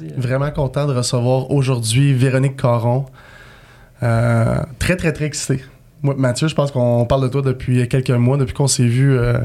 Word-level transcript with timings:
Vraiment 0.00 0.52
content 0.52 0.86
de 0.86 0.92
recevoir 0.94 1.50
aujourd'hui 1.50 2.12
Véronique 2.14 2.56
Caron. 2.56 3.06
Euh, 4.04 4.60
très, 4.78 4.94
très, 4.94 5.12
très 5.12 5.24
excité. 5.24 5.64
Moi, 6.02 6.14
Mathieu, 6.16 6.46
je 6.46 6.54
pense 6.54 6.70
qu'on 6.70 7.04
parle 7.04 7.24
de 7.24 7.28
toi 7.28 7.42
depuis 7.42 7.88
quelques 7.88 8.10
mois, 8.10 8.36
depuis 8.36 8.54
qu'on 8.54 8.68
s'est 8.68 8.86
vu 8.86 9.18
euh, 9.18 9.40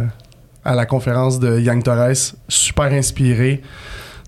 à 0.64 0.76
la 0.76 0.86
conférence 0.86 1.40
de 1.40 1.60
Young 1.60 1.82
Torres. 1.82 2.36
Super 2.50 2.94
inspiré. 2.94 3.64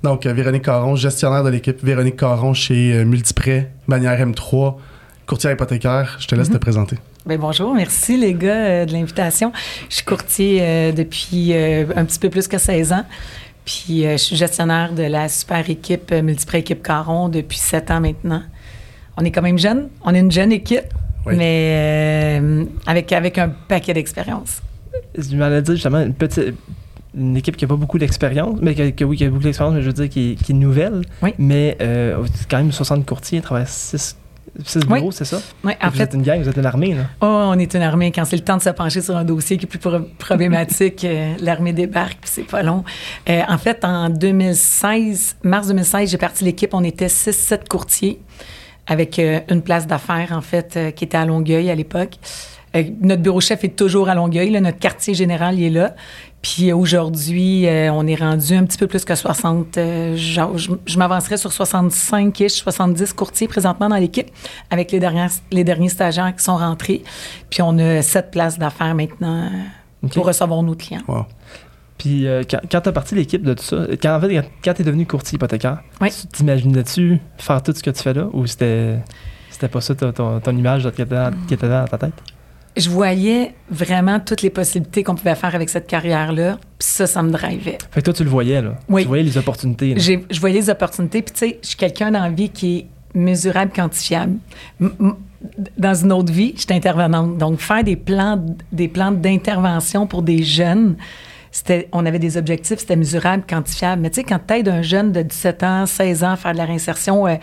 Donc, 0.01 0.25
euh, 0.25 0.33
Véronique 0.33 0.63
Caron, 0.63 0.95
gestionnaire 0.95 1.43
de 1.43 1.49
l'équipe 1.49 1.83
Véronique 1.83 2.17
Caron 2.17 2.55
chez 2.55 3.05
Multiprêt, 3.05 3.71
bannière 3.87 4.19
M3, 4.19 4.77
courtier 5.27 5.51
hypothécaire. 5.51 6.17
Je 6.19 6.25
te 6.25 6.33
laisse 6.33 6.49
te 6.49 6.57
présenter. 6.57 6.97
Bien, 7.27 7.37
bonjour, 7.37 7.75
merci 7.75 8.17
les 8.17 8.33
gars 8.33 8.87
de 8.87 8.93
l'invitation. 8.93 9.51
Je 9.89 9.97
suis 9.97 10.05
courtier 10.05 10.91
depuis 10.91 11.53
un 11.53 12.03
petit 12.03 12.17
peu 12.17 12.31
plus 12.31 12.47
que 12.47 12.57
16 12.57 12.93
ans. 12.93 13.05
Puis 13.65 14.05
euh, 14.05 14.11
je 14.13 14.17
suis 14.17 14.35
gestionnaire 14.35 14.93
de 14.93 15.03
la 15.03 15.27
super 15.27 15.67
équipe 15.69 16.11
euh, 16.11 16.21
Multipré 16.21 16.59
Équipe 16.59 16.83
Caron 16.83 17.29
depuis 17.29 17.57
sept 17.57 17.89
ans 17.89 17.99
maintenant. 17.99 18.43
On 19.17 19.25
est 19.25 19.31
quand 19.31 19.41
même 19.41 19.57
jeune, 19.57 19.89
on 20.03 20.13
est 20.13 20.19
une 20.19 20.31
jeune 20.31 20.51
équipe, 20.51 20.93
mais 21.25 22.39
euh, 22.39 22.65
avec, 22.85 23.11
avec 23.11 23.37
un 23.37 23.49
paquet 23.49 23.93
d'expérience. 23.93 24.61
Je 25.17 25.35
m'allais 25.35 25.61
dire 25.61 25.73
justement 25.73 26.01
une 26.01 26.13
petite 26.13 26.53
une 27.17 27.37
équipe 27.37 27.55
qui 27.55 27.63
n'a 27.63 27.69
pas 27.69 27.77
beaucoup 27.77 27.97
d'expérience, 27.97 28.59
mais 28.61 28.75
qui, 28.75 29.03
oui, 29.05 29.15
qui 29.15 29.23
a 29.23 29.29
beaucoup 29.29 29.43
d'expérience, 29.43 29.73
mais 29.73 29.81
je 29.81 29.87
veux 29.87 29.93
dire 29.93 30.09
qui, 30.09 30.33
est 30.33 30.53
nouvelle. 30.53 31.01
Oui. 31.23 31.33
Mais 31.37 31.77
c'est 31.79 32.49
quand 32.49 32.57
même 32.57 32.73
60 32.73 33.05
courtiers, 33.05 33.37
ils 33.39 33.41
travaillent 33.41 33.65
6 33.65 34.17
c'est 34.63 34.85
bureaux, 34.85 35.11
c'est 35.11 35.25
ça? 35.25 35.41
Oui, 35.63 35.73
en 35.81 35.89
vous 35.89 35.97
fait. 35.97 36.03
êtes 36.03 36.13
une 36.13 36.21
gang, 36.21 36.41
vous 36.41 36.49
êtes 36.49 36.57
une 36.57 36.65
armée, 36.65 36.93
là? 36.93 37.03
Oh, 37.21 37.51
on 37.53 37.59
est 37.59 37.73
une 37.73 37.81
armée. 37.81 38.11
Quand 38.11 38.25
c'est 38.25 38.35
le 38.37 38.43
temps 38.43 38.57
de 38.57 38.61
se 38.61 38.69
pencher 38.69 39.01
sur 39.01 39.15
un 39.15 39.25
dossier 39.25 39.57
qui 39.57 39.65
est 39.65 39.67
plus 39.67 39.79
problématique, 40.17 41.03
euh, 41.03 41.33
l'armée 41.39 41.73
débarque, 41.73 42.17
puis 42.21 42.29
c'est 42.31 42.43
pas 42.43 42.63
long. 42.63 42.83
Euh, 43.29 43.41
en 43.47 43.57
fait, 43.57 43.83
en 43.83 44.09
2016, 44.09 45.37
mars 45.43 45.67
2016, 45.67 46.09
j'ai 46.09 46.17
parti 46.17 46.43
l'équipe. 46.43 46.73
On 46.73 46.83
était 46.83 47.07
6-7 47.07 47.67
courtiers 47.67 48.19
avec 48.87 49.19
euh, 49.19 49.39
une 49.49 49.61
place 49.61 49.87
d'affaires, 49.87 50.31
en 50.31 50.41
fait, 50.41 50.79
qui 50.95 51.03
était 51.03 51.17
à 51.17 51.25
Longueuil 51.25 51.69
à 51.69 51.75
l'époque. 51.75 52.15
notre 53.01 53.21
bureau 53.21 53.41
chef 53.41 53.63
est 53.63 53.75
toujours 53.75 54.09
à 54.09 54.15
Longueuil. 54.15 54.51
notre 54.61 54.79
quartier 54.79 55.13
général, 55.13 55.59
il 55.59 55.65
est 55.65 55.69
là. 55.69 55.95
Puis 56.45 56.71
aujourd'hui, 56.71 57.65
euh, 57.65 57.91
on 57.91 58.05
est 58.05 58.13
rendu 58.13 58.53
un 58.53 58.65
petit 58.65 58.77
peu 58.77 58.85
plus 58.85 59.03
que 59.03 59.15
60. 59.15 59.79
Euh, 59.79 60.15
je, 60.15 60.95
m'avancerais 60.95 61.37
sur 61.37 61.49
65-ish, 61.49 62.61
70 62.61 63.13
courtiers 63.13 63.47
présentement 63.47 63.89
dans 63.89 63.95
l'équipe 63.95 64.29
avec 64.69 64.91
les, 64.91 64.99
dernières, 64.99 65.31
les 65.51 65.63
derniers 65.63 65.89
stagiaires 65.89 66.35
qui 66.35 66.43
sont 66.43 66.57
rentrés. 66.57 67.01
Puis 67.49 67.63
on 67.63 67.79
a 67.79 68.03
sept 68.03 68.29
places 68.29 68.59
d'affaires 68.59 68.93
maintenant 68.93 69.49
euh, 70.03 70.07
pour 70.09 70.27
recevoir 70.27 70.61
nos 70.61 70.75
clients. 70.75 71.01
Puis 71.97 72.27
quand, 72.47 72.81
tu 72.81 72.89
as 72.89 72.91
parti 72.91 73.15
l'équipe 73.15 73.41
de 73.41 73.55
tout 73.55 73.63
ça, 73.63 73.87
quand, 73.99 74.15
en 74.15 74.21
fait, 74.21 74.45
quand 74.63 74.73
tu 74.75 74.81
es 74.83 74.85
devenu 74.85 75.07
courtier 75.07 75.37
hypothécaire, 75.37 75.79
oui. 75.99 76.09
t'imaginais-tu 76.31 77.21
faire 77.39 77.63
tout 77.63 77.73
ce 77.73 77.81
que 77.81 77.89
tu 77.89 78.03
fais 78.03 78.13
là 78.13 78.27
ou 78.33 78.45
c'était, 78.45 78.99
c'était 79.49 79.67
pas 79.67 79.81
ça 79.81 79.95
ton, 79.95 80.39
image 80.51 80.91
qui 80.91 81.01
était, 81.01 81.15
qui 81.47 81.55
était 81.55 81.69
dans 81.69 81.87
ta 81.87 81.97
tête? 81.97 82.34
Je 82.77 82.89
voyais 82.89 83.53
vraiment 83.69 84.19
toutes 84.19 84.41
les 84.41 84.49
possibilités 84.49 85.03
qu'on 85.03 85.15
pouvait 85.15 85.35
faire 85.35 85.55
avec 85.55 85.69
cette 85.69 85.87
carrière-là. 85.87 86.57
Puis 86.77 86.87
ça, 86.87 87.07
ça 87.07 87.23
me 87.23 87.31
drivait. 87.31 87.77
Fait 87.91 88.01
que 88.01 88.05
toi, 88.05 88.13
tu 88.13 88.23
le 88.23 88.29
voyais, 88.29 88.61
là. 88.61 88.75
Oui. 88.89 89.03
Tu 89.03 89.07
voyais 89.07 89.23
les 89.23 89.37
opportunités. 89.37 89.95
Je 89.97 90.39
voyais 90.39 90.59
les 90.59 90.69
opportunités. 90.69 91.21
Puis 91.21 91.33
tu 91.33 91.39
sais, 91.39 91.59
je 91.61 91.67
suis 91.69 91.77
quelqu'un 91.77 92.11
dans 92.11 92.23
la 92.23 92.29
vie 92.29 92.49
qui 92.49 92.77
est 92.77 92.87
mesurable, 93.17 93.71
quantifiable. 93.73 94.33
dans 95.77 95.93
une 95.93 96.11
autre 96.11 96.33
vie, 96.33 96.53
j'étais 96.57 96.73
intervenante. 96.73 97.37
Donc, 97.37 97.59
faire 97.59 97.83
des 97.83 97.95
plans, 97.95 98.43
des 98.71 98.87
plans 98.87 99.11
d'intervention 99.11 100.05
pour 100.05 100.21
des 100.21 100.43
jeunes, 100.43 100.97
c'était, 101.51 101.87
on 101.93 102.05
avait 102.05 102.19
des 102.19 102.35
objectifs, 102.35 102.79
c'était 102.79 102.97
mesurable, 102.97 103.43
quantifiable. 103.47 104.01
Mais 104.01 104.09
tu 104.09 104.15
sais, 104.15 104.23
quand 104.25 104.39
tu 104.45 104.53
aides 104.55 104.67
un 104.67 104.81
jeune 104.81 105.13
de 105.13 105.21
17 105.21 105.63
ans, 105.63 105.85
16 105.85 106.23
ans 106.25 106.31
à 106.31 106.35
faire 106.35 106.51
de 106.51 106.57
la 106.57 106.65
réinsertion 106.65 107.25
euh, 107.25 107.35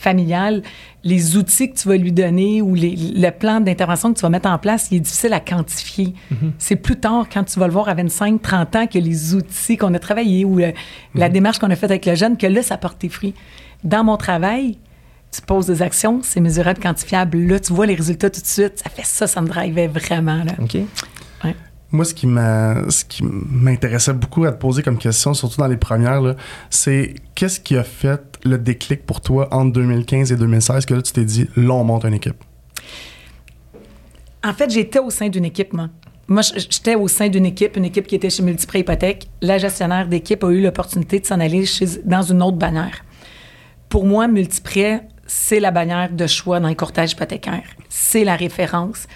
familiale, 0.00 0.62
les 1.04 1.36
outils 1.36 1.70
que 1.70 1.78
tu 1.78 1.88
vas 1.88 1.96
lui 1.96 2.12
donner 2.12 2.62
ou 2.62 2.74
les, 2.74 2.96
le 2.96 3.30
plan 3.30 3.60
d'intervention 3.60 4.12
que 4.12 4.18
tu 4.18 4.22
vas 4.22 4.30
mettre 4.30 4.48
en 4.48 4.58
place, 4.58 4.88
il 4.90 4.96
est 4.96 5.00
difficile 5.00 5.32
à 5.32 5.40
quantifier. 5.40 6.14
Mm-hmm. 6.32 6.50
C'est 6.58 6.76
plus 6.76 6.96
tard, 6.96 7.26
quand 7.32 7.44
tu 7.44 7.58
vas 7.60 7.66
le 7.66 7.72
voir 7.72 7.88
à 7.88 7.94
25, 7.94 8.40
30 8.40 8.76
ans, 8.76 8.86
que 8.86 8.98
les 8.98 9.34
outils 9.34 9.76
qu'on 9.76 9.94
a 9.94 9.98
travaillés 9.98 10.44
ou 10.44 10.58
la 10.58 10.72
mm-hmm. 10.72 11.32
démarche 11.32 11.58
qu'on 11.58 11.70
a 11.70 11.76
faite 11.76 11.90
avec 11.90 12.06
le 12.06 12.14
jeune, 12.14 12.36
que 12.36 12.46
là, 12.46 12.62
ça 12.62 12.76
porte 12.76 13.06
fruits. 13.08 13.34
Dans 13.84 14.04
mon 14.04 14.16
travail, 14.16 14.78
tu 15.30 15.40
poses 15.42 15.66
des 15.66 15.82
actions, 15.82 16.20
c'est 16.22 16.40
mesurable, 16.40 16.80
quantifiable. 16.80 17.38
Là, 17.38 17.60
tu 17.60 17.72
vois 17.72 17.86
les 17.86 17.94
résultats 17.94 18.30
tout 18.30 18.40
de 18.40 18.46
suite. 18.46 18.78
Ça 18.82 18.90
fait 18.90 19.04
ça, 19.04 19.26
ça 19.26 19.40
me 19.40 19.48
drivait 19.48 19.86
vraiment. 19.86 20.44
Là. 20.44 20.52
OK. 20.60 20.78
Moi, 21.92 22.04
ce 22.04 22.14
qui 22.14 22.26
m'intéressait 22.26 24.12
beaucoup 24.12 24.44
à 24.44 24.52
te 24.52 24.58
poser 24.58 24.82
comme 24.82 24.98
question, 24.98 25.34
surtout 25.34 25.60
dans 25.60 25.66
les 25.66 25.76
premières, 25.76 26.36
c'est 26.70 27.14
qu'est-ce 27.34 27.58
qui 27.58 27.76
a 27.76 27.82
fait 27.82 28.29
le 28.44 28.58
déclic 28.58 29.04
pour 29.06 29.20
toi 29.20 29.48
entre 29.52 29.72
2015 29.72 30.32
et 30.32 30.36
2016 30.36 30.86
que 30.86 30.94
là, 30.94 31.02
tu 31.02 31.12
t'es 31.12 31.24
dit, 31.24 31.48
là, 31.56 31.74
on 31.74 31.84
monte 31.84 32.04
une 32.04 32.14
équipe? 32.14 32.42
En 34.44 34.54
fait, 34.54 34.70
j'étais 34.70 34.98
au 34.98 35.10
sein 35.10 35.28
d'une 35.28 35.44
équipe, 35.44 35.72
moi. 35.72 35.88
Moi, 36.28 36.42
j'étais 36.42 36.94
au 36.94 37.08
sein 37.08 37.28
d'une 37.28 37.44
équipe, 37.44 37.76
une 37.76 37.84
équipe 37.84 38.06
qui 38.06 38.14
était 38.14 38.30
chez 38.30 38.42
Multipré 38.42 38.80
Hypothèque. 38.80 39.28
La 39.42 39.58
gestionnaire 39.58 40.06
d'équipe 40.06 40.44
a 40.44 40.50
eu 40.50 40.62
l'opportunité 40.62 41.18
de 41.18 41.26
s'en 41.26 41.40
aller 41.40 41.64
dans 42.04 42.22
une 42.22 42.40
autre 42.42 42.56
bannière. 42.56 43.04
Pour 43.88 44.06
moi, 44.06 44.28
Multiprêt, 44.28 45.08
c'est 45.26 45.58
la 45.58 45.72
bannière 45.72 46.10
de 46.10 46.26
choix 46.26 46.60
dans 46.60 46.68
les 46.68 46.76
courtages 46.76 47.12
hypothécaires. 47.12 47.68
C'est 47.88 48.22
la 48.24 48.36
référence. 48.36 49.08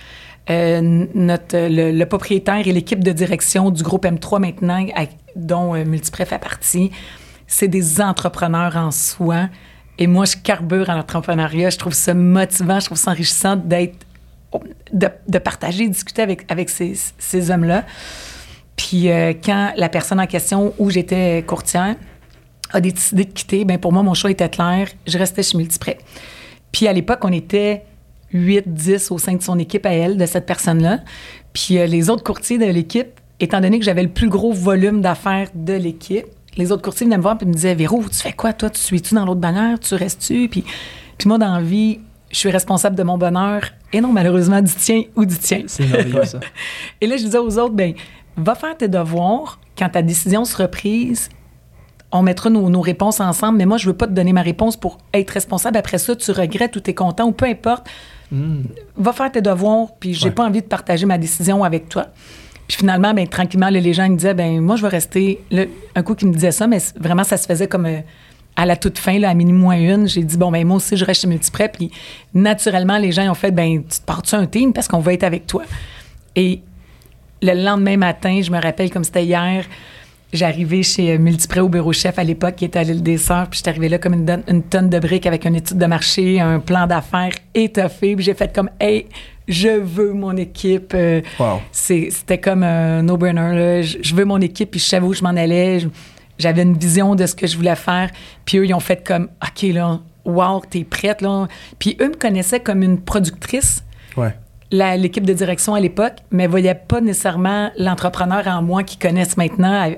Euh, 0.51 1.07
notre, 1.15 1.57
le, 1.57 2.05
propriétaire 2.05 2.67
et 2.67 2.73
l'équipe 2.73 3.03
de 3.03 3.13
direction 3.13 3.71
du 3.71 3.83
groupe 3.83 4.05
M3 4.05 4.41
maintenant, 4.41 4.85
dont 5.37 5.75
euh, 5.75 5.85
Multipré 5.85 6.27
fait 6.27 6.39
partie, 6.39 6.91
c'est 7.47 7.69
des 7.69 8.01
entrepreneurs 8.01 8.77
en 8.77 8.91
soi. 8.91 9.49
Et 9.99 10.07
moi, 10.07 10.25
je 10.25 10.37
carbure 10.37 10.91
à 10.91 10.97
l'entrepreneuriat. 10.97 11.71
Je 11.71 11.79
trouve 11.79 11.93
ça 11.93 12.15
motivant, 12.15 12.81
je 12.81 12.87
trouve 12.87 12.99
ça 12.99 13.13
enrichissant 13.13 13.57
d'être, 13.57 14.07
de, 14.93 15.39
partager, 15.39 15.89
discuter 15.89 16.23
avec, 16.23 16.51
avec 16.51 16.69
ces, 16.69 16.95
ces 17.19 17.51
hommes-là. 17.51 17.85
Puis 18.77 19.11
euh, 19.11 19.33
quand 19.33 19.73
la 19.77 19.89
personne 19.89 20.21
en 20.21 20.27
question 20.27 20.75
où 20.79 20.91
j'étais 20.91 21.45
courtière 21.47 21.97
a 22.73 22.81
décidé 22.81 23.25
de 23.25 23.33
quitter, 23.33 23.65
ben 23.65 23.79
pour 23.79 23.93
moi, 23.93 24.03
mon 24.03 24.15
choix 24.15 24.31
était 24.31 24.49
clair. 24.49 24.89
Je 25.07 25.17
restais 25.17 25.43
chez 25.43 25.57
Multipré. 25.57 25.99
Puis 26.73 26.89
à 26.89 26.93
l'époque, 26.93 27.21
on 27.23 27.33
était 27.33 27.85
8, 28.33 28.75
10 28.75 29.11
au 29.13 29.19
sein 29.19 29.35
de 29.35 29.43
son 29.43 29.59
équipe 29.59 29.87
à 29.87 29.93
elle, 29.93 30.17
de 30.17 30.27
cette 30.27 30.47
personne-là. 30.47 31.01
Puis 31.53 31.79
euh, 31.79 31.87
les 31.87 32.11
autres 32.11 32.25
courtiers 32.25 32.59
de 32.59 32.65
l'équipe, 32.65 33.21
étant 33.39 33.61
donné 33.61 33.79
que 33.79 33.85
j'avais 33.85 34.03
le 34.03 34.09
plus 34.09 34.29
gros 34.29 34.53
volume 34.53 35.01
d'affaires 35.01 35.49
de 35.55 35.75
l'équipe, 35.75 36.27
les 36.57 36.73
autres 36.73 36.83
courtiers 36.83 37.07
venaient 37.07 37.19
me 37.19 37.23
voir 37.23 37.37
et 37.41 37.45
me 37.45 37.53
disaient 37.53 37.75
Véro, 37.75 38.03
tu 38.11 38.17
fais 38.17 38.33
quoi, 38.33 38.53
toi? 38.53 38.71
Tu 38.71 38.81
suis-tu 38.81 39.15
dans 39.15 39.25
l'autre 39.25 39.41
bannière? 39.41 39.79
Tu 39.81 39.95
restes-tu? 39.95 40.49
Puis, 40.49 40.65
puis 41.19 41.29
moi, 41.29 41.39
dans 41.39 41.55
la 41.55 41.63
vie, 41.63 42.01
je 42.31 42.39
suis 42.39 42.51
responsable 42.51 42.97
de 42.97 43.03
mon 43.03 43.19
bonheur 43.19 43.63
et 43.93 44.01
non, 44.01 44.13
malheureusement, 44.13 44.61
du 44.61 44.73
tien 44.73 45.03
ou 45.17 45.25
du 45.25 45.39
tien. 45.39 45.63
C'est 45.67 45.87
merveilleux, 45.87 46.25
ça. 46.25 46.41
et 47.01 47.07
là, 47.07 47.17
je 47.17 47.25
disais 47.25 47.39
aux 47.39 47.59
autres 47.59 47.75
ben 47.75 47.95
va 48.37 48.55
faire 48.55 48.77
tes 48.77 48.89
devoirs. 48.89 49.61
Quand 49.79 49.89
ta 49.89 50.03
décision 50.03 50.45
sera 50.45 50.69
prise, 50.69 51.29
on 52.13 52.23
mettra 52.23 52.51
nos, 52.51 52.71
nos, 52.71 52.81
réponses 52.81 53.21
ensemble, 53.21 53.59
mais 53.59 53.67
moi, 53.67 53.77
je 53.77 53.87
veux 53.87 53.97
pas 53.97 54.07
te 54.07 54.13
donner 54.13 54.33
ma 54.33 54.43
réponse 54.43 54.77
pour 54.77 54.99
être 55.13 55.31
responsable. 55.31 55.77
Après 55.77 55.99
ça, 55.99 56.15
tu 56.15 56.31
regrettes 56.31 56.77
ou 56.77 56.81
tu 56.81 56.91
es 56.91 56.95
content 56.95 57.27
ou 57.27 57.33
peu 57.33 57.47
importe. 57.47 57.89
Va 58.97 59.13
faire 59.13 59.31
tes 59.31 59.43
devoirs, 59.43 59.89
puis 59.99 60.15
j'ai 60.15 60.31
pas 60.31 60.45
envie 60.45 60.61
de 60.61 60.67
partager 60.67 61.07
ma 61.07 61.19
décision 61.19 61.63
avec 61.63 61.89
toi. 61.89 62.07
Puis 62.67 62.79
finalement, 62.79 63.13
ben, 63.13 63.29
tranquillement, 63.29 63.69
les 63.69 63.93
gens 63.93 64.09
me 64.09 64.17
disaient, 64.17 64.35
ben 64.35 64.61
moi, 64.61 64.77
je 64.77 64.83
vais 64.83 64.89
rester. 64.89 65.41
un 65.95 66.03
coup 66.03 66.15
qui 66.15 66.27
me 66.27 66.33
disait 66.33 66.53
ça, 66.53 66.67
mais 66.67 66.79
vraiment, 66.99 67.25
ça 67.25 67.37
se 67.37 67.47
faisait 67.47 67.69
comme 67.69 67.87
euh, 67.87 68.01
à 68.57 68.67
la 68.67 68.77
toute 68.77 68.99
fin, 68.99 69.23
à 69.23 69.35
minuit 69.35 69.53
moins 69.53 69.79
une. 69.79 70.09
J'ai 70.09 70.23
dit, 70.23 70.37
bon, 70.37 70.51
ben 70.51 70.67
moi 70.67 70.77
aussi, 70.77 70.97
je 70.97 71.05
reste 71.05 71.23
chez 71.23 71.27
Multiprep. 71.27 71.77
Puis 71.77 71.91
naturellement, 72.33 72.99
les 72.99 73.13
gens 73.13 73.31
ont 73.31 73.35
fait, 73.35 73.51
ben 73.51 73.83
tu 73.83 73.99
te 73.99 74.05
portes 74.05 74.33
un 74.35 74.47
team? 74.47 74.73
Parce 74.73 74.89
qu'on 74.89 75.01
va 75.01 75.13
être 75.13 75.25
avec 75.25 75.47
toi. 75.47 75.65
Et 76.37 76.61
le 77.43 77.53
lendemain 77.53 77.97
matin, 77.97 78.41
je 78.43 78.51
me 78.51 78.61
rappelle 78.61 78.91
comme 78.91 79.05
c'était 79.05 79.25
hier, 79.25 79.65
J'arrivais 80.35 80.83
chez 80.83 81.13
euh, 81.13 81.19
Multipré 81.19 81.61
au 81.61 81.69
bureau 81.69 81.93
chef 81.93 82.19
à 82.19 82.25
l'époque, 82.25 82.57
qui 82.57 82.65
était 82.65 82.81
à 82.81 82.83
l'île 82.83 83.05
des 83.05 83.19
Sœurs, 83.19 83.49
puis 83.49 83.59
j'étais 83.59 83.71
arrivée 83.71 83.89
là 83.89 83.99
comme 83.99 84.15
une, 84.15 84.63
tonne 84.65 84.91
de 84.91 84.99
briques 84.99 85.27
avec 85.27 85.45
une 85.45 85.55
étude 85.55 85.79
de 85.79 85.87
marché, 85.87 86.41
un 86.41 86.59
plan 86.59 86.89
d'affaires 86.89 87.31
étoffé, 87.55 88.17
puis 88.17 88.25
j'ai 88.25 88.35
fait 88.35 88.53
comme, 88.53 88.69
hey, 88.81 89.07
je 89.49 89.69
veux 89.69 90.13
mon 90.13 90.37
équipe. 90.37 90.93
Euh, 90.95 91.21
c'était 91.73 92.39
comme 92.39 92.63
un 92.63 93.03
no-brainer. 93.03 93.83
Je, 93.83 94.15
veux 94.15 94.25
mon 94.25 94.41
équipe, 94.41 94.73
puis 94.73 94.81
je 94.81 94.87
savais 94.87 95.07
où 95.07 95.13
je 95.13 95.23
m'en 95.23 95.31
allais. 95.31 95.81
J'avais 96.39 96.63
une 96.63 96.77
vision 96.77 97.15
de 97.15 97.27
ce 97.27 97.35
que 97.35 97.47
je 97.47 97.57
voulais 97.57 97.77
faire. 97.77 98.11
Puis 98.45 98.59
eux, 98.59 98.67
ils 98.67 98.75
ont 98.75 98.81
fait 98.81 99.07
comme, 99.07 99.29
OK, 99.43 99.63
là, 99.73 100.01
wow, 100.25 100.63
t'es 100.69 100.85
prête, 100.85 101.21
là. 101.21 101.47
Puis 101.79 101.97
eux 102.01 102.09
me 102.09 102.17
connaissaient 102.17 102.61
comme 102.61 102.83
une 102.83 103.01
productrice. 103.01 103.85
Ouais 104.17 104.35
l'équipe 104.71 105.25
de 105.25 105.33
direction 105.33 105.75
à 105.75 105.81
l'époque, 105.81 106.15
mais 106.33 106.45
ne 106.45 106.49
voyaient 106.49 106.75
pas 106.75 107.01
nécessairement 107.01 107.71
l'entrepreneur 107.79 108.49
en 108.49 108.61
moi 108.61 108.83
qui 108.83 108.97
connaissent 108.97 109.37
maintenant 109.37 109.89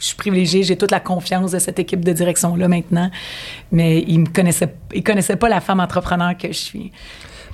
je 0.00 0.06
suis 0.06 0.16
privilégiée, 0.16 0.62
j'ai 0.62 0.76
toute 0.76 0.90
la 0.90 0.98
confiance 0.98 1.52
de 1.52 1.58
cette 1.58 1.78
équipe 1.78 2.04
de 2.04 2.12
direction-là 2.12 2.68
maintenant, 2.68 3.10
mais 3.70 4.02
ils 4.08 4.18
me 4.18 4.26
connaissaient, 4.26 4.74
ils 4.94 5.04
connaissaient 5.04 5.36
pas 5.36 5.50
la 5.50 5.60
femme 5.60 5.78
entrepreneur 5.78 6.36
que 6.36 6.48
je 6.48 6.58
suis. 6.58 6.90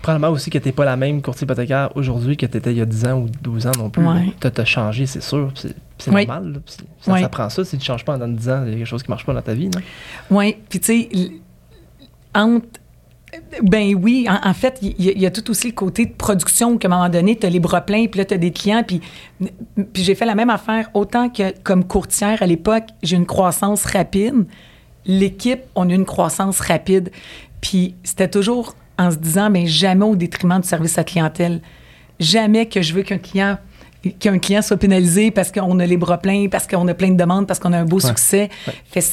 Probablement 0.03 0.31
aussi 0.33 0.51
que 0.51 0.59
tu 0.59 0.69
n'es 0.69 0.73
pas 0.73 0.85
la 0.85 0.97
même 0.97 1.21
courtier 1.23 1.45
hypothécaire 1.45 1.91
aujourd'hui 1.97 2.37
que 2.37 2.47
tu 2.47 2.57
étais 2.59 2.71
il 2.73 2.79
y 2.79 2.81
a 2.81 2.87
10 2.87 3.05
ans 3.07 3.19
ou 3.21 3.29
12 3.43 3.67
ans 3.67 3.73
non 3.79 3.91
plus. 3.91 4.07
Ouais. 4.07 4.33
Tu 4.41 4.61
as 4.61 4.65
changé, 4.65 5.07
c'est 5.07 5.23
sûr. 5.23 5.53
C'est 5.99 6.11
Oui. 6.13 6.27
normal. 6.27 6.53
là, 6.53 6.59
Ça, 7.01 7.13
Oui. 7.13 7.21
ça 7.23 7.29
prend 7.29 7.49
ça. 7.49 7.65
Si 7.65 7.71
tu 7.71 7.77
ne 7.77 7.83
changes 7.83 8.05
pas 8.05 8.17
en 8.19 8.29
10 8.29 8.49
ans, 8.49 8.63
il 8.67 8.73
y 8.73 8.75
a 8.75 8.77
quelque 8.79 8.87
chose 8.87 9.03
qui 9.03 9.09
ne 9.11 9.13
marche 9.15 9.27
pas 9.27 9.35
dans 9.35 9.43
ta 9.43 9.55
vie. 9.55 9.69
non? 9.69 9.81
Oui, 10.31 10.57
puis 10.69 10.79
tu 10.81 10.87
sais, 11.09 11.09
entre. 12.35 12.67
Ben 13.63 13.95
oui, 13.95 14.27
en, 14.31 14.49
en 14.49 14.55
fait, 14.55 14.79
il 14.83 14.95
y, 15.05 15.09
a- 15.09 15.13
il 15.13 15.21
y 15.21 15.27
a 15.27 15.31
tout 15.31 15.51
aussi 15.51 15.67
le 15.67 15.75
côté 15.75 16.07
de 16.07 16.13
production 16.13 16.79
qu'à 16.79 16.89
un 16.89 16.91
moment 16.91 17.09
donné, 17.09 17.37
tu 17.37 17.45
as 17.47 17.51
les 17.51 17.61
bras 17.61 17.81
pleins, 17.83 18.07
puis 18.07 18.19
là, 18.19 18.25
tu 18.25 18.33
as 18.33 18.39
des 18.39 18.51
clients, 18.53 18.83
puis, 18.87 19.01
puis 19.93 20.03
j'ai 20.03 20.15
fait 20.15 20.25
la 20.25 20.35
même 20.35 20.49
affaire, 20.49 20.89
autant 20.95 21.29
que 21.29 21.53
comme 21.63 21.85
courtière 21.85 22.41
à 22.43 22.47
l'époque, 22.47 22.85
j'ai 23.03 23.17
une 23.17 23.27
croissance 23.27 23.85
rapide. 23.85 24.47
L'équipe, 25.07 25.61
on 25.75 25.91
a 25.91 25.93
une 25.95 26.05
croissance 26.07 26.61
rapide. 26.61 27.11
Puis 27.61 27.95
c'était 28.05 28.29
toujours 28.31 28.75
en 28.99 29.11
se 29.11 29.17
disant, 29.17 29.51
mais 29.51 29.67
jamais 29.67 30.05
au 30.05 30.17
détriment 30.17 30.61
du 30.61 30.69
service 30.69 30.97
à 30.99 31.05
clientèle. 31.05 31.61
Jamais 32.19 32.67
que 32.67 32.81
je 32.83 32.95
veux 32.95 33.03
qu'un 33.03 33.19
client 33.19 33.59
qu'un 34.21 34.39
client 34.39 34.63
soit 34.63 34.77
pénalisé 34.77 35.33
parce 35.33 35.51
qu'on 35.51 35.81
a 35.81 35.87
les 35.87 35.97
bras 35.97 36.19
pleins, 36.19 36.47
parce 36.49 36.67
qu'on 36.69 36.87
a 36.87 36.95
plein 36.95 37.11
de 37.11 37.17
demandes, 37.17 37.47
parce 37.49 37.59
qu'on 37.59 37.73
a 37.73 37.79
un 37.79 37.85
beau 37.85 37.99
succès. 37.99 38.51
Fait 38.91 39.05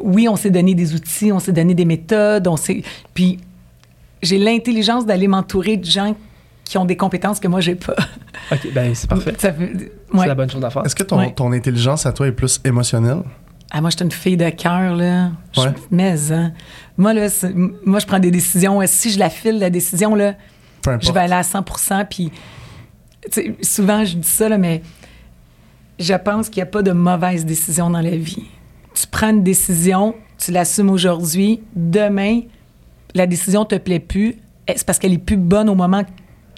oui, 0.00 0.28
on 0.28 0.36
s'est 0.36 0.50
donné 0.50 0.74
des 0.74 0.94
outils, 0.94 1.32
on 1.32 1.40
s'est 1.40 1.52
donné 1.52 1.74
des 1.74 1.84
méthodes, 1.84 2.46
on 2.46 2.56
s'est... 2.56 2.82
Puis 3.12 3.38
j'ai 4.22 4.38
l'intelligence 4.38 5.04
d'aller 5.04 5.26
m'entourer 5.26 5.76
de 5.76 5.84
gens 5.84 6.14
qui 6.64 6.78
ont 6.78 6.84
des 6.84 6.96
compétences 6.96 7.40
que 7.40 7.48
moi, 7.48 7.60
j'ai 7.60 7.74
pas. 7.74 7.94
OK, 8.52 8.72
ben 8.72 8.94
c'est 8.94 9.08
parfait. 9.08 9.34
C'est 9.38 9.54
la 10.26 10.34
bonne 10.34 10.50
chose 10.50 10.64
à 10.64 10.70
faire. 10.70 10.84
Est-ce 10.84 10.94
que 10.94 11.02
ton, 11.02 11.18
Ouais. 11.18 11.32
ton 11.32 11.52
intelligence 11.52 12.06
à 12.06 12.12
toi 12.12 12.26
est 12.28 12.32
plus 12.32 12.60
émotionnelle? 12.64 13.22
Ah, 13.70 13.80
moi, 13.80 13.90
je 13.90 13.96
suis 13.96 14.04
une 14.04 14.12
fille 14.12 14.36
de 14.36 14.48
cœur, 14.50 14.94
là. 14.94 15.30
Je- 15.52 15.60
Ouais. 15.60 15.74
Mais, 15.90 16.32
hein. 16.32 16.52
Moi, 16.96 17.12
là, 17.14 17.26
moi, 17.84 17.98
je 17.98 18.06
prends 18.06 18.18
des 18.20 18.30
décisions. 18.30 18.80
Si 18.86 19.10
je 19.10 19.18
la 19.18 19.28
file, 19.30 19.58
la 19.58 19.70
décision, 19.70 20.14
là, 20.14 20.34
je 21.00 21.12
vais 21.12 21.20
aller 21.20 21.32
à 21.34 21.42
100 21.42 21.62
Puis, 22.08 22.30
souvent, 23.62 24.04
je 24.04 24.16
dis 24.16 24.28
ça, 24.28 24.48
là, 24.48 24.58
mais 24.58 24.82
je 25.98 26.14
pense 26.14 26.48
qu'il 26.48 26.62
n'y 26.62 26.68
a 26.68 26.70
pas 26.70 26.82
de 26.82 26.92
mauvaise 26.92 27.44
décision 27.44 27.90
dans 27.90 28.00
la 28.00 28.16
vie. 28.16 28.44
Tu 28.94 29.06
prends 29.08 29.30
une 29.30 29.42
décision, 29.42 30.14
tu 30.38 30.52
l'assumes 30.52 30.90
aujourd'hui, 30.90 31.60
demain, 31.74 32.40
la 33.14 33.26
décision 33.26 33.64
te 33.64 33.74
plaît 33.76 33.98
plus, 34.00 34.36
c'est 34.68 34.84
parce 34.86 34.98
qu'elle 34.98 35.12
est 35.12 35.18
plus 35.18 35.36
bonne 35.36 35.68
au 35.68 35.74
moment 35.74 36.02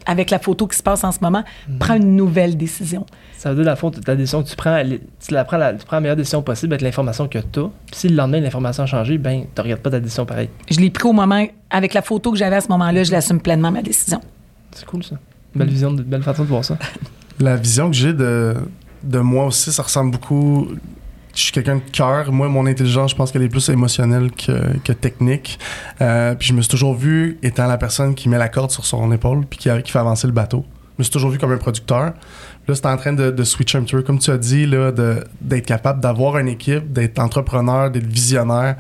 avec 0.07 0.31
la 0.31 0.39
photo 0.39 0.67
qui 0.67 0.77
se 0.77 0.83
passe 0.83 1.05
en 1.05 1.13
ce 1.13 1.19
moment, 1.21 1.43
prends 1.79 1.95
une 1.97 2.17
nouvelle 2.17 2.57
décision. 2.57 3.05
Ça 3.39 3.51
veut 3.51 3.55
dire, 3.55 3.65
dans 3.65 3.71
le 3.71 3.77
fond, 3.77 3.93
ta 3.93 4.17
décision 4.17 4.43
que 4.43 4.49
tu 4.49 4.57
prends, 4.57 4.83
tu, 4.85 5.33
la 5.33 5.45
prends 5.45 5.59
la, 5.59 5.73
tu 5.73 5.87
prends 5.87 5.99
la 5.99 6.01
meilleure 6.01 6.17
décision 6.17 6.43
possible 6.43 6.73
avec 6.73 6.83
l'information 6.83 7.29
que 7.29 7.39
tu 7.39 7.61
as. 7.61 7.71
Puis 7.87 7.95
si 7.95 8.09
le 8.09 8.17
lendemain, 8.17 8.41
l'information 8.41 8.83
a 8.83 8.87
changé, 8.87 9.17
ben, 9.17 9.45
tu 9.55 9.63
regardes 9.63 9.81
pas 9.81 9.91
ta 9.91 10.01
décision 10.01 10.27
pareil. 10.27 10.51
Je 10.69 10.81
l'ai 10.81 10.91
pris 10.91 11.09
au 11.09 11.13
moment, 11.13 11.47
avec 11.71 11.95
la 11.95 12.03
photo 12.03 12.33
que 12.33 12.37
j'avais 12.37 12.57
à 12.57 12.61
ce 12.61 12.67
moment-là, 12.71 13.05
je 13.05 13.13
l'assume 13.13 13.41
pleinement, 13.41 13.71
ma 13.71 13.81
décision. 13.81 14.21
C'est 14.73 14.85
cool, 14.85 15.05
ça. 15.05 15.15
Belle 15.55 15.69
vision, 15.69 15.93
de, 15.93 16.03
belle 16.03 16.25
façon 16.25 16.43
de 16.43 16.49
voir 16.49 16.65
ça. 16.65 16.77
La 17.41 17.55
vision 17.55 17.89
que 17.89 17.97
j'ai 17.97 18.13
de, 18.13 18.57
de 19.05 19.19
moi 19.21 19.47
aussi, 19.47 19.71
ça 19.71 19.85
ressemble 19.85 20.11
beaucoup. 20.11 20.67
Je 21.33 21.41
suis 21.41 21.53
quelqu'un 21.53 21.77
de 21.77 21.91
cœur. 21.93 22.33
Moi, 22.33 22.49
mon 22.49 22.67
intelligence, 22.67 23.13
je 23.13 23.17
pense 23.17 23.31
qu'elle 23.31 23.43
est 23.43 23.49
plus 23.49 23.69
émotionnelle 23.69 24.33
que, 24.33 24.77
que 24.79 24.93
technique. 24.93 25.61
Euh, 26.01 26.35
puis 26.35 26.49
je 26.49 26.55
me 26.55 26.61
suis 26.61 26.71
toujours 26.71 26.97
vu 26.97 27.39
étant 27.45 27.69
la 27.69 27.79
personne 27.79 28.17
qui 28.17 28.29
met 28.29 28.39
la 28.39 28.49
corde 28.49 28.73
sur 28.73 28.85
son 28.85 29.13
épaule 29.13 29.47
puis 29.49 29.61
qui, 29.61 29.71
qui 29.85 29.93
fait 29.93 30.01
avancer 30.01 30.27
le 30.27 30.33
bateau. 30.33 30.65
Je 30.99 31.03
me 31.03 31.05
suis 31.05 31.13
toujours 31.13 31.31
vu 31.31 31.39
comme 31.39 31.53
un 31.53 31.59
producteur. 31.59 32.15
Là, 32.69 32.75
c'est 32.75 32.87
en 32.87 32.97
train 32.99 33.15
de, 33.15 33.31
de 33.31 33.45
switcher 33.45 33.79
un 33.79 33.83
petit 33.83 33.95
peu, 33.97 34.03
comme 34.03 34.19
tu 34.19 34.31
as 34.31 34.37
dit, 34.37 34.67
là, 34.67 34.93
d'être 35.41 35.65
capable 35.65 36.01
d'avoir 36.01 36.37
une 36.37 36.49
équipe, 36.49 36.93
d'être 36.93 37.19
entrepreneur, 37.19 37.91
d'être 37.91 38.07
visionnaire. 38.07 38.77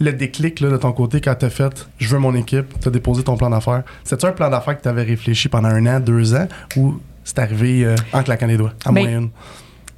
Le 0.00 0.12
déclic 0.12 0.60
là, 0.60 0.70
de 0.70 0.78
ton 0.78 0.92
côté, 0.92 1.20
quand 1.20 1.34
tu 1.34 1.44
as 1.44 1.50
fait 1.50 1.86
«je 1.98 2.08
veux 2.08 2.18
mon 2.18 2.34
équipe», 2.34 2.72
tu 2.80 2.88
as 2.88 2.90
déposé 2.90 3.22
ton 3.22 3.36
plan 3.36 3.50
d'affaires. 3.50 3.82
C'était-tu 4.02 4.26
un 4.26 4.32
plan 4.32 4.48
d'affaires 4.48 4.78
que 4.78 4.82
tu 4.82 4.88
avais 4.88 5.02
réfléchi 5.02 5.48
pendant 5.50 5.68
un 5.68 5.86
an, 5.86 6.00
deux 6.00 6.34
ans, 6.34 6.48
ou 6.76 6.94
c'est 7.22 7.38
arrivé 7.38 7.84
euh, 7.84 7.94
en 8.14 8.22
claquant 8.22 8.46
les 8.46 8.56
doigts, 8.56 8.72
à 8.86 8.90
Ben, 8.92 9.02
moyenne? 9.02 9.28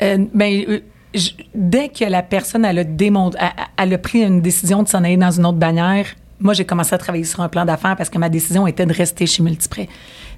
Euh, 0.02 0.18
ben, 0.34 0.64
euh, 0.68 0.80
je- 1.14 1.30
dès 1.54 1.88
que 1.90 2.04
la 2.04 2.22
personne 2.24 2.64
elle 2.64 2.80
a, 2.80 2.84
démon- 2.84 3.30
elle, 3.38 3.52
elle 3.78 3.94
a 3.94 3.98
pris 3.98 4.22
une 4.24 4.40
décision 4.42 4.82
de 4.82 4.88
s'en 4.88 5.04
aller 5.04 5.16
dans 5.16 5.30
une 5.30 5.46
autre 5.46 5.58
bannière, 5.58 6.06
moi, 6.40 6.52
j'ai 6.54 6.64
commencé 6.64 6.94
à 6.94 6.98
travailler 6.98 7.24
sur 7.24 7.40
un 7.40 7.48
plan 7.48 7.64
d'affaires 7.64 7.96
parce 7.96 8.10
que 8.10 8.18
ma 8.18 8.28
décision 8.28 8.66
était 8.66 8.86
de 8.86 8.92
rester 8.92 9.26
chez 9.26 9.42
Multiprêt. 9.42 9.88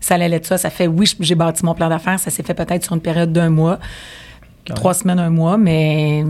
Ça 0.00 0.14
allait 0.14 0.38
de 0.40 0.44
ça. 0.44 0.58
Ça 0.58 0.70
fait, 0.70 0.87
oui, 0.87 1.10
j'ai 1.20 1.34
bâti 1.34 1.64
mon 1.64 1.75
plan 1.75 1.88
d'affaires. 1.88 2.19
Ça 2.19 2.31
s'est 2.31 2.43
fait 2.43 2.54
peut-être 2.54 2.84
sur 2.84 2.94
une 2.94 3.00
période 3.00 3.32
d'un 3.32 3.50
mois, 3.50 3.78
trois 4.75 4.94
semaines, 4.94 5.19
un 5.19 5.31
mois, 5.31 5.56
mais, 5.56 6.25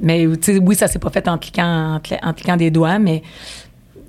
mais 0.00 0.26
oui, 0.26 0.74
ça 0.74 0.88
s'est 0.88 0.98
pas 0.98 1.10
fait 1.10 1.26
en 1.28 1.38
cliquant, 1.38 2.00
en, 2.22 2.32
cliquant 2.32 2.56
des 2.56 2.70
doigts, 2.70 2.98
mais 2.98 3.22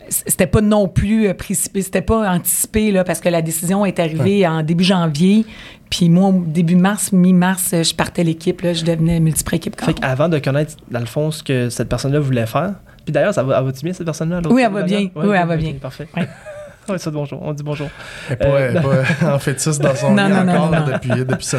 c'était 0.10 0.48
pas 0.48 0.62
non 0.62 0.88
plus 0.88 1.28
euh, 1.28 1.34
précipité, 1.34 1.82
c'était 1.82 2.02
pas 2.04 2.32
anticipé 2.32 2.92
là, 2.92 3.04
parce 3.04 3.20
que 3.20 3.30
la 3.30 3.42
décision 3.42 3.88
est 3.88 4.00
arrivée 4.00 4.48
en 4.48 4.62
début 4.62 4.84
janvier, 4.84 5.48
puis 5.90 6.10
moi 6.10 6.32
début 6.46 6.76
mars, 6.76 7.12
mi-mars, 7.12 7.72
euh, 7.74 7.84
je 7.84 7.96
partais 7.96 8.24
l'équipe, 8.24 8.62
là, 8.62 8.74
je 8.74 8.86
devenais 8.86 9.20
multipré 9.20 9.58
équipe. 9.58 9.80
Fait 9.82 9.96
qu'avant 9.96 10.30
de 10.30 10.38
connaître, 10.38 10.76
dans 10.92 11.00
le 11.00 11.08
fond, 11.08 11.32
ce 11.32 11.42
que 11.42 11.70
cette 11.70 11.90
personne-là 11.90 12.20
voulait 12.20 12.46
faire, 12.46 12.76
puis 13.06 13.14
d'ailleurs, 13.14 13.34
ça 13.34 13.44
va, 13.44 13.58
elle 13.60 13.66
va-tu 13.66 13.84
bien, 13.86 13.94
cette 13.94 14.06
personne-là? 14.06 14.42
Oui, 14.50 14.62
elle 14.66 14.72
va 14.74 14.82
bien. 14.84 15.10
Oui, 15.16 15.28
elle 15.36 15.48
va 15.48 15.56
bien. 15.58 15.74
Parfait. 15.74 16.08
Ouais. 16.18 16.28
Ouais, 16.88 17.00
ça, 17.00 17.10
bonjour. 17.10 17.42
On 17.42 17.52
dit 17.52 17.64
bonjour. 17.64 17.88
Elle 18.30 18.38
pas, 18.38 18.46
Euh, 18.46 18.80
pas 19.20 19.34
en 19.34 19.40
fœtus 19.40 19.80
dans 19.80 19.96
son 19.96 20.14
Non, 20.14 20.28
lit 20.28 20.34
non, 20.34 20.44
non, 20.44 20.54
encore 20.54 20.72
non, 20.72 20.86
depuis, 20.86 21.10
depuis 21.26 21.44
ça. 21.46 21.58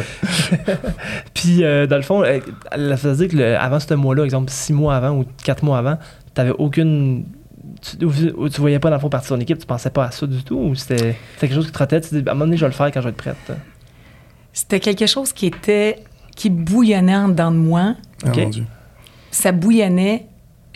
Puis, 1.33 1.65
euh, 1.65 1.85
dans 1.85 1.97
le 1.97 2.01
fond, 2.01 2.23
elle 2.23 2.97
faisait 2.97 3.27
dire 3.27 3.31
que 3.31 3.35
le- 3.35 3.57
avant 3.57 3.77
ce 3.81 3.93
mois-là, 3.93 4.23
exemple, 4.23 4.49
six 4.49 4.71
mois 4.71 4.95
avant 4.95 5.11
ou 5.17 5.25
quatre 5.43 5.65
mois 5.65 5.79
avant, 5.79 5.97
t'avais 6.33 6.51
aucune. 6.57 7.25
Tu, 7.99 8.05
ou- 8.05 8.47
tu 8.47 8.61
voyais 8.61 8.79
pas, 8.79 8.89
dans 8.89 8.95
le 8.95 9.01
fond, 9.01 9.09
partie 9.09 9.29
de 9.29 9.35
ton 9.35 9.41
équipe, 9.41 9.59
tu 9.59 9.65
pensais 9.65 9.89
pas 9.89 10.05
à 10.05 10.11
ça 10.11 10.25
du 10.25 10.41
tout, 10.43 10.57
ou 10.57 10.75
c'était 10.75 11.17
quelque 11.41 11.53
chose 11.53 11.65
qui 11.65 11.71
te 11.71 11.77
trottait, 11.77 11.99
tu 11.99 12.21
dis, 12.21 12.27
à 12.27 12.31
un 12.31 12.33
moment 12.33 12.45
donné, 12.45 12.55
je 12.55 12.61
vais 12.61 12.69
le 12.69 12.73
faire 12.73 12.85
quand 12.87 13.01
je 13.01 13.05
vais 13.07 13.09
être 13.11 13.17
prête. 13.17 13.35
C'était 14.53 14.79
quelque 14.79 15.07
chose 15.07 15.33
qui 15.33 15.47
était 15.47 15.97
qui 16.37 16.49
bouillonnait 16.49 17.15
en 17.17 17.27
dedans 17.27 17.51
de 17.51 17.57
moi. 17.57 17.95
Ah, 18.25 18.29
Ok. 18.29 18.37
mon 18.37 18.49
Dieu. 18.49 18.63
ça 19.31 19.51
bouillonnait. 19.51 20.25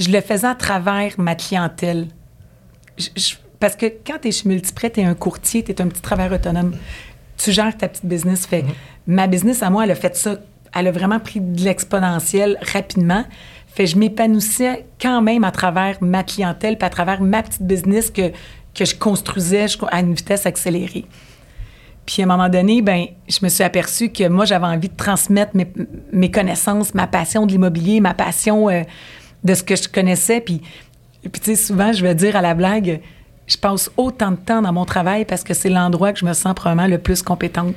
Je 0.02 0.10
le 0.12 0.20
faisais 0.22 0.48
à 0.48 0.56
travers 0.56 1.14
ma 1.20 1.36
clientèle. 1.36 2.08
Je- 2.98 3.10
je- 3.16 3.36
parce 3.60 3.76
que 3.76 3.86
quand 3.86 4.18
tu 4.22 4.30
es 4.30 4.32
chez 4.32 4.50
Multiprêt, 4.50 4.90
tu 4.90 5.00
es 5.02 5.04
un 5.04 5.14
courtier, 5.14 5.64
tu 5.64 5.72
es 5.72 5.80
un 5.82 5.88
petit 5.88 6.02
travailleur 6.02 6.34
autonome. 6.34 6.74
Tu 7.38 7.52
gères 7.52 7.78
ta 7.78 7.88
petite 7.88 8.06
business. 8.06 8.46
Fait, 8.48 8.66
Ma 9.08 9.28
business, 9.28 9.62
à 9.64 9.70
moi, 9.70 9.84
elle 9.84 9.92
a 9.92 9.96
fait 9.96 10.16
ça. 10.16 10.38
Elle 10.76 10.88
a 10.88 10.92
vraiment 10.92 11.20
pris 11.20 11.40
de 11.40 11.62
l'exponentiel 11.62 12.58
rapidement. 12.74 13.26
Fait 13.68 13.86
je 13.88 13.98
m'épanouissais 13.98 14.86
quand 15.02 15.22
même 15.22 15.44
à 15.44 15.52
travers 15.52 15.98
ma 16.02 16.24
clientèle 16.24 16.78
puis 16.78 16.86
à 16.86 16.90
travers 16.90 17.22
ma 17.22 17.42
petite 17.44 17.64
business 17.64 18.10
que, 18.10 18.30
que 18.74 18.86
je 18.86 18.96
construisais 18.96 19.66
à 19.92 20.00
une 20.00 20.14
vitesse 20.14 20.46
accélérée. 20.46 21.06
Puis 22.06 22.22
à 22.22 22.26
un 22.26 22.28
moment 22.28 22.50
donné, 22.50 22.82
ben, 22.82 23.06
je 23.30 23.40
me 23.44 23.50
suis 23.50 23.64
aperçue 23.64 24.10
que 24.12 24.28
moi, 24.28 24.46
j'avais 24.46 24.66
envie 24.66 24.90
de 24.90 24.96
transmettre 24.96 25.56
mes, 25.56 25.72
mes 26.12 26.32
connaissances, 26.32 26.94
ma 26.94 27.06
passion 27.08 27.46
de 27.46 27.52
l'immobilier, 27.52 28.00
ma 28.02 28.14
passion 28.14 28.70
euh, 28.70 28.84
de 29.44 29.54
ce 29.54 29.64
que 29.64 29.76
je 29.76 29.88
connaissais. 29.88 30.42
Puis, 30.42 30.62
puis 31.22 31.42
tu 31.42 31.44
sais, 31.44 31.56
souvent, 31.56 31.94
je 31.94 32.04
vais 32.04 32.16
dire 32.16 32.36
à 32.36 32.42
la 32.42 32.54
blague, 32.54 33.02
je 33.48 33.58
passe 33.58 33.92
autant 33.98 34.32
de 34.32 34.38
temps 34.38 34.62
dans 34.62 34.74
mon 34.74 34.86
travail 34.86 35.26
parce 35.26 35.44
que 35.44 35.54
c'est 35.54 35.70
l'endroit 35.70 36.14
que 36.14 36.20
je 36.20 36.26
me 36.26 36.34
sens 36.34 36.54
probablement 36.54 36.88
le 36.88 36.98
plus 36.98 37.22
compétente. 37.22 37.76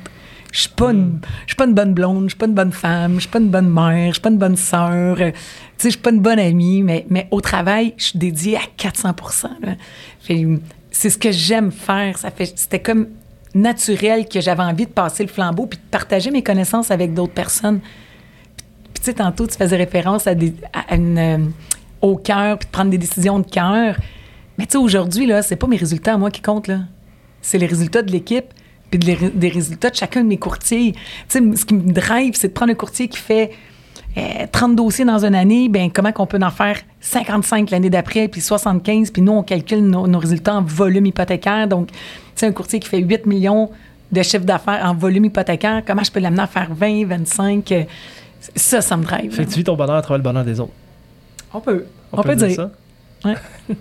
Je 0.51 0.61
suis 0.61 0.69
pas 0.69 0.91
une, 0.91 1.19
je 1.41 1.51
suis 1.51 1.55
pas 1.57 1.65
une 1.65 1.73
bonne 1.73 1.93
blonde, 1.93 2.25
je 2.25 2.29
suis 2.29 2.37
pas 2.37 2.45
une 2.45 2.53
bonne 2.53 2.71
femme, 2.71 3.15
je 3.15 3.21
suis 3.21 3.29
pas 3.29 3.39
une 3.39 3.49
bonne 3.49 3.69
mère, 3.69 4.07
je 4.07 4.13
suis 4.13 4.21
pas 4.21 4.29
une 4.29 4.37
bonne 4.37 4.55
sœur, 4.55 5.17
euh, 5.19 5.31
tu 5.31 5.37
sais, 5.77 5.89
je 5.89 5.89
suis 5.89 6.01
pas 6.01 6.11
une 6.11 6.21
bonne 6.21 6.39
amie, 6.39 6.81
mais, 6.81 7.05
mais 7.09 7.27
au 7.31 7.41
travail, 7.41 7.93
je 7.97 8.05
suis 8.05 8.19
dédiée 8.19 8.55
à 8.55 8.61
400 8.77 9.15
là. 9.61 9.75
Fait, 10.21 10.47
C'est 10.91 11.09
ce 11.09 11.17
que 11.17 11.31
j'aime 11.31 11.73
faire. 11.73 12.17
Ça 12.17 12.31
fait, 12.31 12.53
c'était 12.55 12.79
comme 12.79 13.07
naturel 13.53 14.29
que 14.29 14.39
j'avais 14.39 14.63
envie 14.63 14.85
de 14.85 14.91
passer 14.91 15.23
le 15.23 15.29
flambeau 15.29 15.65
puis 15.65 15.77
de 15.77 15.83
partager 15.91 16.31
mes 16.31 16.43
connaissances 16.43 16.89
avec 16.89 17.13
d'autres 17.13 17.33
personnes. 17.33 17.81
Sais, 19.05 19.13
tantôt, 19.13 19.45
tu 19.45 19.55
faisais 19.55 19.75
référence 19.75 20.25
à, 20.25 20.33
des, 20.33 20.51
euh, 20.91 21.37
au 22.01 22.15
cœur 22.15 22.57
puis 22.57 22.65
de 22.65 22.71
prendre 22.71 22.89
des 22.89 22.97
décisions 22.97 23.37
de 23.37 23.45
cœur. 23.45 23.97
Mais 24.57 24.65
tu 24.65 24.71
sais, 24.71 24.77
aujourd'hui, 24.79 25.27
là, 25.27 25.43
c'est 25.43 25.57
pas 25.57 25.67
mes 25.67 25.77
résultats 25.77 26.15
à 26.15 26.17
moi 26.17 26.31
qui 26.31 26.41
comptent, 26.41 26.67
là. 26.67 26.79
C'est 27.43 27.59
les 27.59 27.67
résultats 27.67 28.01
de 28.01 28.11
l'équipe 28.11 28.45
puis 28.89 28.99
les 28.99 29.29
des 29.29 29.49
résultats 29.49 29.91
de 29.91 29.95
chacun 29.95 30.23
de 30.23 30.27
mes 30.27 30.37
courtiers. 30.37 30.93
Tu 30.93 30.99
sais, 31.27 31.39
ce 31.55 31.65
qui 31.65 31.75
me 31.75 31.93
drive, 31.93 32.33
c'est 32.33 32.47
de 32.47 32.53
prendre 32.53 32.71
un 32.71 32.75
courtier 32.75 33.07
qui 33.07 33.19
fait 33.19 33.51
euh, 34.17 34.47
30 34.51 34.75
dossiers 34.75 35.05
dans 35.05 35.23
une 35.23 35.35
année, 35.35 35.69
ben 35.69 35.91
comment 35.91 36.11
qu'on 36.11 36.25
peut 36.25 36.39
en 36.41 36.49
faire 36.49 36.79
55 36.99 37.69
l'année 37.69 37.91
d'après, 37.91 38.27
puis 38.27 38.41
75, 38.41 39.11
puis 39.11 39.21
nous, 39.21 39.33
on 39.33 39.43
calcule 39.43 39.81
nos, 39.81 40.07
nos 40.07 40.17
résultats 40.17 40.55
en 40.55 40.63
volume 40.63 41.05
hypothécaire. 41.05 41.67
Donc, 41.67 41.89
tu 41.89 41.97
sais, 42.37 42.47
un 42.47 42.53
courtier 42.53 42.79
qui 42.79 42.89
fait 42.89 43.01
8 43.01 43.27
millions 43.27 43.69
de 44.11 44.23
chiffre 44.23 44.45
d'affaires 44.45 44.81
en 44.83 44.95
volume 44.95 45.25
hypothécaire, 45.25 45.83
comment 45.85 46.03
je 46.03 46.11
peux 46.11 46.19
l'amener 46.19 46.41
à 46.41 46.47
faire 46.47 46.73
20, 46.73 47.05
25? 47.05 47.71
euh, 47.71 47.83
Ça, 48.55 48.81
ça 48.81 48.97
me 48.97 49.03
drive. 49.03 49.31
Fait 49.33 49.45
que 49.45 49.49
tu 49.51 49.57
vis 49.57 49.63
ton 49.63 49.75
bonheur 49.75 49.95
à 49.95 50.01
travers 50.01 50.17
le 50.17 50.23
bonheur 50.23 50.43
des 50.45 50.59
autres. 50.59 50.73
On 51.53 51.61
peut. 51.61 51.85
On, 52.11 52.21
peut 52.21 52.35
dire. 52.35 52.51
ça. 52.51 52.71
Ouais. 53.23 53.35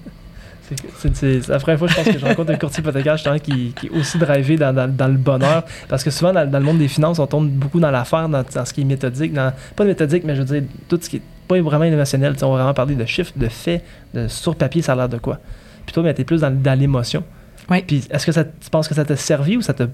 C'est- 1.13 1.49
la 1.49 1.59
première 1.59 1.79
fois, 1.79 1.89
je 1.89 1.95
pense, 1.95 2.05
que 2.05 2.19
je 2.19 2.25
rencontre 2.25 2.51
un 2.53 2.57
courtier 2.57 2.81
hypothécaire 2.81 3.17
justement, 3.17 3.39
qui, 3.39 3.75
qui 3.79 3.87
est 3.87 3.91
aussi 3.91 4.17
drivé 4.19 4.57
dans, 4.57 4.75
dans- 4.75 4.89
dans 4.93 5.09
le 5.09 5.19
bonheur. 5.19 5.65
Parce 5.89 6.03
que 6.03 6.11
souvent, 6.11 6.33
dans, 6.33 6.51
dans 6.51 6.59
le 6.59 6.65
monde 6.65 6.79
des 6.79 6.89
finances, 6.89 7.19
on 7.19 7.27
tombe 7.27 7.49
beaucoup 7.51 7.81
dans 7.81 7.91
l'affaire, 7.91 8.29
dans, 8.29 8.43
ce 8.65 8.73
qui 8.73 8.81
est 8.81 8.85
méthodique. 8.85 9.35
Pas 9.77 9.85
méthodique, 9.85 10.25
mais 10.25 10.35
je 10.35 10.43
veux 10.43 10.61
dire, 10.61 10.69
tout 10.89 10.99
ce 11.01 11.09
qui 11.11 11.17
est 11.17 11.23
pas 11.47 11.61
vraiment 11.61 11.85
émotionnel. 11.85 12.35
Tu 12.37 12.45
on 12.45 12.51
va 12.53 12.57
vraiment 12.57 12.75
parler 12.75 12.95
de 12.95 13.05
chiffres, 13.05 13.33
de 13.37 13.49
faits, 13.49 13.85
de 14.15 14.27
sur 14.29 14.57
papier, 14.57 14.81
ça 14.81 14.93
a 14.93 14.97
l'air 14.97 15.09
de 15.09 15.19
quoi. 15.19 15.39
Puis 15.85 15.93
toi, 15.93 16.03
ben, 16.03 16.15
t'es 16.15 16.25
plus 16.25 16.41
dans, 16.41 16.51
dans 16.51 16.79
l'émotion. 16.79 17.23
Oui. 17.71 17.83
Puis 17.87 18.07
est-ce 18.11 18.25
que 18.25 18.33
ça, 18.33 18.45
tu 18.45 18.71
penses 18.71 18.89
que 18.89 18.95
ça 18.95 19.05
t'a 19.05 19.17
servi 19.17 19.57
ou 19.59 19.63
ça 19.63 19.75
t'a 19.75 19.87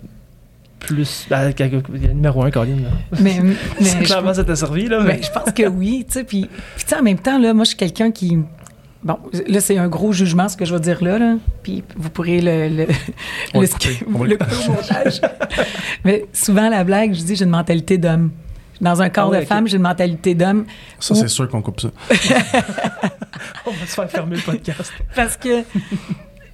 plus. 0.80 1.26
Quelque- 1.56 1.82
il 1.94 2.02
y 2.02 2.06
a 2.06 2.12
numéro 2.12 2.42
un, 2.42 2.50
Colin. 2.50 2.76
Là. 2.76 2.88
Mais, 3.20 3.38
mais 3.40 3.54
je- 3.80 4.04
Clairement, 4.04 4.34
ça 4.34 4.42
t'a 4.44 4.56
servi, 4.56 4.88
là. 4.88 5.00
Mais... 5.00 5.20
Je 5.22 5.30
pense 5.30 5.52
que 5.52 5.68
oui, 5.68 6.04
tu 6.06 6.14
sais. 6.14 6.24
Puis, 6.24 6.42
puis 6.42 6.84
tu 6.84 6.88
sais, 6.88 6.96
en 6.96 7.02
même 7.02 7.18
temps, 7.18 7.38
là, 7.38 7.54
moi, 7.54 7.64
je 7.64 7.68
suis 7.68 7.76
quelqu'un 7.76 8.10
qui. 8.10 8.38
Bon, 9.02 9.16
là, 9.46 9.60
c'est 9.60 9.78
un 9.78 9.88
gros 9.88 10.12
jugement, 10.12 10.48
ce 10.50 10.56
que 10.58 10.64
je 10.66 10.74
vais 10.74 10.80
dire 10.80 11.02
là, 11.02 11.18
là. 11.18 11.36
Puis 11.62 11.82
vous 11.96 12.10
pourrez 12.10 12.40
le, 12.42 12.68
le, 12.68 12.84
le, 12.84 12.86
le 13.60 13.66
couper, 13.66 13.98
on 14.14 14.18
va 14.18 14.26
le 14.26 14.38
montage. 14.68 15.20
Mais 16.04 16.26
souvent, 16.34 16.68
la 16.68 16.84
blague, 16.84 17.14
je 17.14 17.22
dis, 17.22 17.34
j'ai 17.36 17.44
une 17.44 17.50
mentalité 17.50 17.96
d'homme. 17.96 18.30
Dans 18.82 19.00
un 19.02 19.08
corps 19.10 19.26
Ah 19.28 19.30
ouais, 19.30 19.40
de 19.40 19.44
femme, 19.46 19.66
j'ai 19.68 19.76
une 19.76 19.82
mentalité 19.82 20.34
d'homme. 20.34 20.64
Ça, 20.98 21.14
c'est 21.14 21.28
sûr 21.28 21.48
qu'on 21.48 21.60
coupe 21.62 21.80
ça. 21.80 21.88
On 23.66 23.70
va 23.70 23.86
se 23.86 23.94
faire 23.94 24.10
fermer 24.10 24.36
le 24.36 24.42
podcast. 24.42 24.92
Parce 25.14 25.36
que, 25.36 25.60
tu 25.62 25.66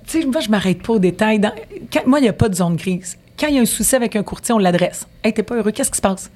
sais, 0.07 0.25
moi, 0.27 0.41
je 0.41 0.49
m'arrête 0.49 0.83
pas 0.83 0.95
aux 0.95 0.99
détails. 0.99 1.39
Dans- 1.41 1.53
quand- 1.93 2.07
moi, 2.07 2.19
il 2.19 2.23
n'y 2.23 2.29
a 2.29 2.33
pas 2.33 2.49
de 2.49 2.55
zone 2.55 2.77
grise. 2.77 3.17
Quand 3.39 3.49
il 3.49 3.57
y 3.57 3.59
a 3.59 3.63
un 3.63 3.67
souci 3.67 3.95
avec 3.95 4.17
un 4.17 4.23
courtier, 4.23 4.55
on 4.55 4.59
l'adresse. 4.59 5.07
Hey, 5.23 5.33
t'es 5.33 5.43
pas 5.43 5.57
heureux, 5.57 5.73
qu'est-ce 5.73 5.91
qui 5.91 5.97
se 5.97 6.03
passe? 6.03 6.31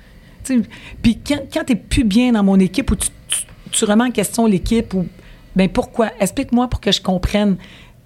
Puis 1.03 1.19
quand, 1.27 1.41
quand 1.53 1.65
t'es 1.65 1.77
plus 1.77 2.05
bien 2.05 2.33
dans 2.33 2.43
mon 2.43 2.59
équipe 2.59 2.91
ou 2.91 2.97
tu, 2.97 3.85
remets 3.85 4.05
en 4.05 4.11
question 4.11 4.47
l'équipe 4.47 4.95
ou. 4.95 5.07
Ben 5.57 5.69
pourquoi? 5.69 6.11
Explique-moi 6.21 6.69
pour 6.69 6.81
que 6.81 6.93
je 6.93 7.01
comprenne. 7.01 7.57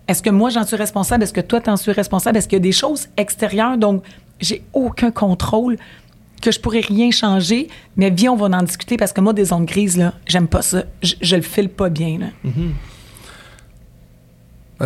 Est-ce 0.08 0.22
que 0.22 0.30
moi, 0.30 0.50
j'en 0.50 0.64
suis 0.64 0.76
responsable? 0.76 1.22
Est-ce 1.24 1.32
que 1.32 1.40
toi, 1.40 1.60
t'en 1.60 1.76
suis 1.76 1.92
responsable? 1.92 2.38
Est-ce 2.38 2.48
qu'il 2.48 2.56
y 2.56 2.60
a 2.60 2.62
des 2.62 2.72
choses 2.72 3.08
extérieures? 3.16 3.76
Dont 3.76 4.02
j'ai 4.40 4.64
aucun 4.72 5.10
contrôle, 5.10 5.76
que 6.40 6.50
je 6.50 6.60
pourrais 6.60 6.80
rien 6.80 7.10
changer? 7.10 7.68
Mais 7.96 8.10
viens, 8.10 8.32
on 8.32 8.36
va 8.36 8.46
en 8.46 8.62
discuter 8.62 8.96
parce 8.96 9.12
que 9.12 9.20
moi, 9.20 9.32
des 9.32 9.46
zones 9.46 9.66
grises, 9.66 9.96
là, 9.96 10.14
j'aime 10.26 10.48
pas 10.48 10.62
ça. 10.62 10.84
Je, 11.02 11.36
le 11.36 11.42
file 11.42 11.68
pas 11.68 11.90
bien, 11.90 12.18
là. 12.18 12.26
Ben, 12.44 12.74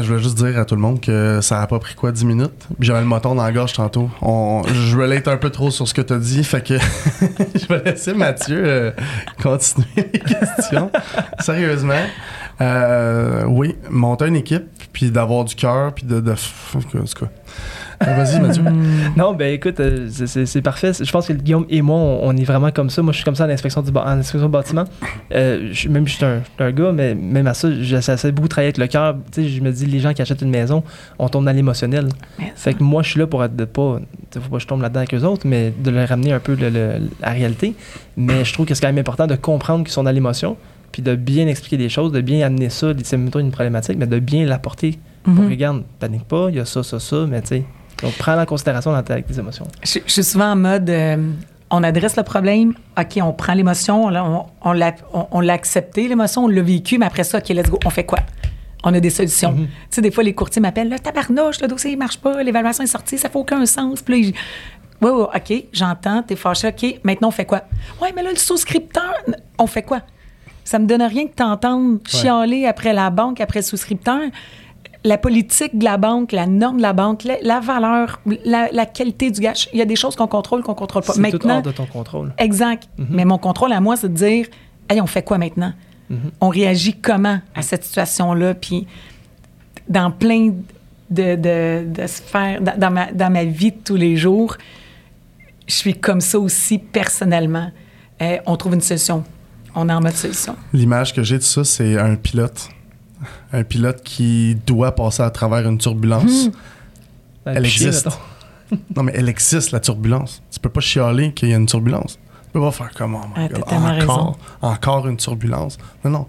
je 0.00 0.09
voulais 0.09 0.23
juste 0.23 0.37
dire 0.38 0.59
à 0.59 0.64
tout 0.64 0.75
le 0.75 0.81
monde 0.81 1.00
que 1.00 1.40
ça 1.40 1.61
a 1.61 1.67
pas 1.67 1.78
pris 1.78 1.95
quoi 1.95 2.12
10 2.12 2.25
minutes. 2.25 2.67
J'avais 2.81 3.00
le 3.00 3.07
moton 3.07 3.35
dans 3.35 3.43
la 3.43 3.52
gorge 3.52 3.73
tantôt. 3.73 4.11
Je 4.23 4.97
relate 4.97 5.28
un 5.28 5.37
peu 5.37 5.50
trop 5.50 5.71
sur 5.71 5.87
ce 5.87 5.95
que 5.95 6.02
tu 6.02 6.12
as 6.12 6.19
dit, 6.19 6.45
fait 6.45 6.62
que 6.62 6.75
je 7.55 7.67
vais 7.67 7.83
laisser 7.85 8.14
Mathieu 8.14 8.62
euh, 8.64 8.90
continuer 9.43 10.11
les 10.12 10.21
questions. 10.21 10.90
Sérieusement, 11.40 12.05
euh, 12.61 13.45
oui, 13.47 13.76
monter 13.90 14.26
une 14.26 14.37
équipe, 14.37 14.67
puis 14.93 15.11
d'avoir 15.11 15.45
du 15.45 15.55
cœur, 15.55 15.93
puis 15.95 16.05
de... 16.05 16.21
de 16.21 16.33
cas. 16.33 17.26
Euh, 17.26 17.28
Vas-y, 18.00 18.40
Mathieu. 18.40 18.62
Non, 19.17 19.33
ben 19.35 19.52
écoute, 19.52 19.81
euh, 19.81 20.09
c'est- 20.09 20.62
parfait. 20.62 20.93
Je 21.00 21.11
pense 21.11 21.26
que 21.26 21.33
Guillaume 21.33 21.67
et 21.69 21.83
moi, 21.83 21.97
on, 21.97 22.28
on 22.28 22.37
est 22.37 22.45
vraiment 22.45 22.71
comme 22.71 22.90
ça. 22.90 23.02
Moi, 23.02 23.12
je 23.12 23.17
suis 23.19 23.25
comme 23.25 23.35
ça 23.35 23.45
à 23.45 23.47
l'inspection 23.49 23.83
du 23.83 23.90
ba- 23.90 24.05
en 24.07 24.19
inspection 24.19 24.47
du 24.47 24.52
bâtiment. 24.52 24.85
Euh, 25.35 25.71
je- 25.73 25.88
même 25.88 26.07
je 26.07 26.14
suis 26.14 26.25
un, 26.25 26.38
je 26.38 26.45
suis 26.45 26.52
un 26.64 26.71
gars, 26.73 26.93
mais 26.93 27.14
même 27.14 27.47
à 27.49 27.55
ça, 27.55 27.69
j'essaie 27.81 28.31
beaucoup 28.31 28.47
de 28.47 28.50
travailler 28.50 28.69
avec 28.69 28.78
le 28.78 28.87
cœur. 28.87 29.17
Tu 29.33 29.43
sais, 29.43 29.49
je 29.49 29.61
me 29.61 29.73
dis, 29.73 29.87
les 29.87 29.99
gens 30.00 30.12
qui 30.12 30.23
achètent 30.23 30.43
une 30.43 30.50
maison, 30.50 30.85
on 31.19 31.28
tombe 31.28 31.45
dans 31.45 31.52
l'émotionnel. 31.52 32.09
Fait 32.55 32.75
que 32.75 32.83
moi, 32.83 33.02
je 33.02 33.11
suis 33.11 33.19
là 33.21 33.26
pour 33.26 33.43
être 33.45 33.57
de 33.57 33.64
pas. 33.64 34.00
Faut 34.35 34.40
pas 34.40 34.57
que 34.57 34.62
je 34.62 34.67
tombe 34.69 34.83
là-dedans 34.83 35.00
avec 35.00 35.14
eux 35.14 35.23
autres, 35.25 35.47
mais 35.47 35.73
de 35.83 35.90
leur 35.90 36.09
ramener 36.09 36.33
un 36.33 36.38
peu 36.40 36.55
le- 36.55 36.71
le- 36.71 37.00
la 37.21 37.31
réalité. 37.31 37.75
Mais 38.17 38.45
je 38.45 38.52
trouve 38.52 38.67
que 38.67 38.75
c'est 38.75 38.81
quand 38.83 38.88
même 38.88 38.99
important 38.99 39.26
de 39.26 39.35
comprendre 39.35 39.83
qu'ils 39.85 39.93
sont 39.93 40.05
dans 40.05 40.11
l'émotion, 40.12 40.57
puis 40.93 41.02
de 41.02 41.14
bien 41.17 41.49
expliquer 41.49 41.78
des 41.78 41.88
choses, 41.88 42.12
de 42.12 42.21
bien 42.21 42.47
amener 42.47 42.69
ça. 42.71 42.93
C'est 43.02 43.17
mettons 43.17 43.38
une 43.40 43.50
problématique, 43.50 43.97
mais 43.99 44.07
de 44.07 44.19
bien 44.21 44.45
l'apporter. 44.47 44.99
Pour 45.25 45.35
Mhm. 45.35 45.49
regarde, 45.50 45.83
panique 45.99 46.25
pas, 46.25 46.47
il 46.50 46.57
y 46.57 46.61
a 46.61 46.64
ça, 46.64 46.83
ça, 46.85 47.00
ça, 47.00 47.26
mais 47.28 47.40
tu 47.43 47.49
sais. 47.49 47.64
Donc, 48.02 48.12
prends 48.19 48.38
en 48.40 48.47
considération 48.47 48.93
dans 48.93 49.02
ta, 49.02 49.14
avec 49.14 49.26
tes 49.26 49.38
émotions. 49.38 49.67
Je, 49.83 49.99
je 50.07 50.12
suis 50.12 50.25
souvent 50.25 50.52
en 50.52 50.57
mode, 50.57 50.88
euh, 50.90 51.17
on 51.71 51.83
adresse 51.83 52.17
le 52.17 52.23
problème, 52.23 52.75
OK, 52.99 53.19
on 53.23 53.33
prend 53.33 53.55
l'émotion, 53.55 54.05
on, 54.05 54.09
l'a- 54.09 54.25
on, 54.25 54.47
on 54.62 54.73
l'a 54.73 54.95
on- 55.12 55.26
on 55.33 55.40
l'a 55.40 55.52
accepté, 55.55 56.09
l'émotion, 56.09 56.45
on 56.45 56.49
l'a 56.49 56.62
vécu, 56.62 56.99
mais 56.99 57.07
après 57.07 57.25
ça, 57.25 57.38
OK, 57.38 57.49
let's 57.50 57.69
go, 57.69 57.78
on 57.85 57.90
fait 57.90 58.05
quoi? 58.05 58.21
On 58.85 58.95
a 58.95 59.00
des 59.00 59.11
solutions. 59.11 59.52
Mhm. 59.52 59.67
Tu 59.67 59.71
sais, 59.90 60.00
des 60.00 60.11
fois, 60.12 60.23
les 60.23 60.35
courtiers 60.35 60.62
m'appellent, 60.62 60.88
là, 60.88 60.99
tabarnouche, 60.99 61.61
le 61.61 61.67
dossier, 61.69 61.90
il 61.93 61.99
marche 61.99 62.19
pas, 62.19 62.43
l'évaluation 62.43 62.85
est 62.85 62.88
sortie, 62.88 63.19
ça 63.19 63.28
fait 63.28 63.38
aucun 63.38 63.67
sens. 63.67 64.00
Puis 64.02 64.14
là, 64.23 64.28
ils- 64.28 64.35
oui, 65.00 65.11
OK, 65.11 65.64
j'entends, 65.73 66.23
t'es 66.23 66.37
fâché, 66.37 66.69
OK, 66.69 67.00
maintenant, 67.05 67.28
on 67.28 67.33
fait 67.33 67.45
quoi? 67.45 67.62
Ouais, 68.00 68.12
mais 68.14 68.23
là, 68.23 68.31
le 68.31 68.37
souscripteur, 68.37 69.12
on 69.59 69.67
fait 69.67 69.83
quoi? 69.83 70.00
Ça 70.64 70.78
me 70.78 70.87
donne 70.87 71.02
rien 71.02 71.25
de 71.25 71.31
t'entendre 71.31 71.99
chialer 72.07 72.67
après 72.67 72.93
la 72.93 73.11
banque, 73.11 73.40
après 73.40 73.61
le 73.61 73.64
souscripteur. 73.64 74.21
La 75.09 75.19
politique 75.19 75.79
de 75.79 75.85
la 75.85 75.97
banque, 75.97 76.33
la 76.33 76.47
norme 76.47 76.77
de 76.79 76.83
la 76.83 76.93
banque, 76.93 77.25
la, 77.25 77.37
la 77.43 77.61
valeur, 77.61 78.21
la, 78.45 78.69
la 78.73 78.87
qualité 78.87 79.31
du 79.31 79.41
gage, 79.41 79.69
il 79.73 79.79
y 79.79 79.83
a 79.83 79.85
des 79.85 79.97
choses 79.97 80.15
qu'on 80.17 80.27
contrôle, 80.27 80.62
qu'on 80.62 80.75
contrôle 80.75 81.03
pas. 81.03 81.15
C'est 81.15 81.38
tout 81.38 81.49
hors 81.49 81.62
de 81.62 81.73
ton 81.73 81.87
contrôle. 81.87 82.33
exact. 82.38 82.88
Mais 82.99 83.25
mon 83.25 83.38
contrôle 83.38 83.73
à 83.73 83.81
moi, 83.81 83.97
c'est 83.97 84.09
de 84.09 84.15
dire, 84.15 84.47
hey, 84.91 85.00
on 85.00 85.07
fait 85.07 85.23
quoi 85.23 85.38
maintenant? 85.38 85.73
On 86.41 86.49
réagit 86.49 86.95
comment 87.09 87.38
à 87.55 87.62
cette 87.62 87.85
situation-là? 87.85 88.55
Puis, 88.55 88.87
dans 89.88 90.11
plein 90.11 90.53
de, 91.11 91.29
de, 91.37 91.85
de 91.87 92.07
sphères, 92.07 92.61
dans, 92.61 92.77
dans 92.79 92.91
ma, 92.91 93.12
dans 93.12 93.31
ma 93.31 93.45
vie 93.45 93.73
de 93.73 93.79
tous 93.85 93.97
les 93.97 94.17
jours, 94.17 94.57
je 95.67 95.75
suis 95.75 95.95
comme 95.95 96.21
ça 96.21 96.38
aussi 96.38 96.79
personnellement. 96.79 97.71
Euh, 98.23 98.38
on 98.47 98.57
trouve 98.57 98.75
une 98.75 98.81
solution. 98.81 99.23
On 99.75 99.88
est 99.88 99.93
en 99.93 100.00
mode 100.00 100.15
solution. 100.15 100.57
L'image 100.73 101.12
que 101.15 101.23
j'ai 101.23 101.37
de 101.38 101.43
ça, 101.43 101.62
c'est 101.65 101.99
un 101.99 102.17
pilote. 102.17 102.69
Un 103.53 103.65
pilote 103.65 104.03
qui 104.03 104.57
doit 104.67 104.95
passer 104.95 105.23
à 105.23 105.31
travers 105.31 105.67
une 105.69 105.79
turbulence. 105.79 106.51
Elle 107.45 107.67
Chier, 107.67 107.89
existe. 107.89 108.09
Non, 108.95 109.03
mais 109.03 109.13
elle 109.15 109.31
existe, 109.31 109.71
la 109.71 109.81
turbulence. 109.81 110.43
Tu 110.51 110.61
peux 110.61 110.69
pas 110.69 110.81
chialer 110.81 111.33
qu'il 111.33 111.49
y 111.49 111.55
a 111.55 111.57
une 111.57 111.65
turbulence. 111.65 112.19
Tu 112.45 112.51
peux 112.53 112.61
pas 112.61 112.71
faire 112.71 112.91
comme 112.93 113.15
oh 113.15 113.21
Ah, 113.35 113.49
encore, 114.03 114.39
encore 114.61 115.09
une 115.09 115.17
turbulence. 115.17 115.79
Non, 116.05 116.11
non. 116.11 116.27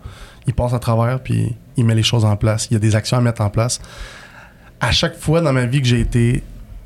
Il 0.48 0.54
passe 0.54 0.74
à 0.74 0.80
travers 0.80 1.22
puis 1.22 1.54
il 1.76 1.86
met 1.86 1.96
les 1.96 2.04
choses 2.04 2.24
en 2.24 2.38
place. 2.38 2.68
Il 2.70 2.74
y 2.74 2.78
a 2.78 2.80
des 2.80 2.96
actions 2.96 3.18
à 3.18 3.22
mettre 3.22 3.42
en 3.42 3.50
place. 3.50 3.82
À 4.80 4.92
chaque 4.92 5.18
fois 5.18 5.42
dans 5.42 5.52
ma 5.52 5.66
vie 5.66 5.82
que 5.82 5.88
j'ai 5.88 6.00
été 6.00 6.42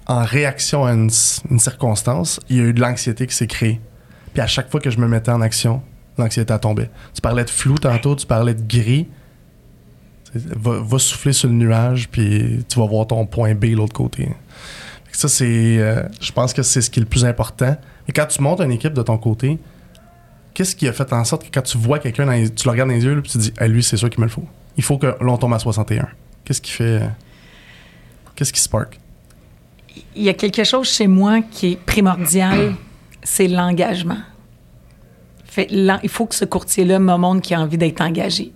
en 0.08 0.24
réaction 0.24 0.86
à 0.86 0.94
une, 0.94 1.12
une 1.50 1.60
circonstance, 1.60 2.40
il 2.50 2.58
y 2.58 2.60
a 2.60 2.64
eu 2.64 2.74
de 2.74 2.82
l'anxiété 2.82 3.28
qui 3.28 3.36
s'est 3.36 3.48
créée. 3.48 3.80
Puis 4.34 4.42
à 4.42 4.48
chaque 4.48 4.72
fois 4.72 4.80
que 4.80 4.90
je 4.90 4.98
me 4.98 5.08
mettais 5.08 5.32
en 5.32 5.42
action, 5.42 5.82
l'anxiété 6.18 6.52
a 6.52 6.60
tombé. 6.60 6.90
Tu 7.14 7.22
parlais 7.22 7.44
de 7.44 7.50
flou 7.50 7.78
tantôt, 7.78 8.16
tu 8.16 8.26
parlais 8.26 8.54
de 8.54 8.64
gris. 8.68 9.08
Va, 10.36 10.80
va 10.82 11.00
souffler 11.00 11.34
sur 11.34 11.48
le 11.50 11.56
nuage, 11.56 12.10
puis 12.10 12.66
tu 12.68 12.80
vas 12.80 12.86
voir 12.88 13.06
ton 13.08 13.26
point 13.26 13.54
B 13.54 13.66
l'autre 13.76 13.94
côté. 13.94 14.30
Ça, 15.12 15.28
c'est. 15.28 15.78
euh, 15.80 16.04
je 16.20 16.32
pense 16.32 16.54
que 16.54 16.64
c'est 16.64 16.82
ce 16.82 16.90
qui 16.90 17.00
est 17.00 17.04
le 17.04 17.08
plus 17.10 17.24
important. 17.26 17.78
Et 18.08 18.12
quand 18.12 18.26
tu 18.26 18.42
montes 18.42 18.60
une 18.62 18.72
équipe 18.72 18.94
de 18.94 19.02
ton 19.04 19.18
côté, 19.18 19.60
qu'est-ce 20.56 20.76
qui 20.76 20.88
a 20.88 20.94
fait 20.94 21.14
en 21.14 21.24
sorte 21.24 21.44
que 21.44 21.50
quand 21.54 21.62
tu 21.62 21.78
vois 21.78 22.00
quelqu'un, 22.00 22.26
tu 22.48 22.66
le 22.66 22.72
regardes 22.72 22.90
dans 22.90 22.96
les 22.96 23.04
yeux, 23.04 23.14
là, 23.16 23.22
puis 23.22 23.32
tu 23.32 23.38
dis, 23.38 23.54
Ah, 23.58 23.68
lui, 23.68 23.84
c'est 23.84 23.98
sûr 23.98 24.10
qu'il 24.10 24.20
me 24.22 24.26
le 24.26 24.32
faut. 24.32 24.46
Il 24.76 24.84
faut 24.84 24.98
que 24.98 25.16
l'on 25.22 25.38
tombe 25.38 25.54
à 25.54 25.60
61. 25.60 26.08
Qu'est-ce 26.44 26.62
qui 26.62 26.72
fait. 26.72 26.84
euh, 26.84 27.08
Qu'est-ce 28.36 28.52
qui 28.54 28.60
spark? 28.60 29.00
il 30.16 30.24
y 30.24 30.30
a 30.30 30.34
quelque 30.34 30.64
chose 30.64 30.90
chez 30.90 31.06
moi 31.06 31.42
qui 31.44 31.74
est 31.74 31.76
primordial, 31.76 32.74
c'est 33.24 33.48
l'engagement. 33.48 34.18
Il 35.56 36.10
faut 36.10 36.26
que 36.26 36.34
ce 36.34 36.46
courtier-là 36.46 36.98
me 36.98 37.16
montre 37.16 37.42
qu'il 37.42 37.56
a 37.56 37.62
envie 37.62 37.78
d'être 37.78 38.02
engagé. 38.02 38.52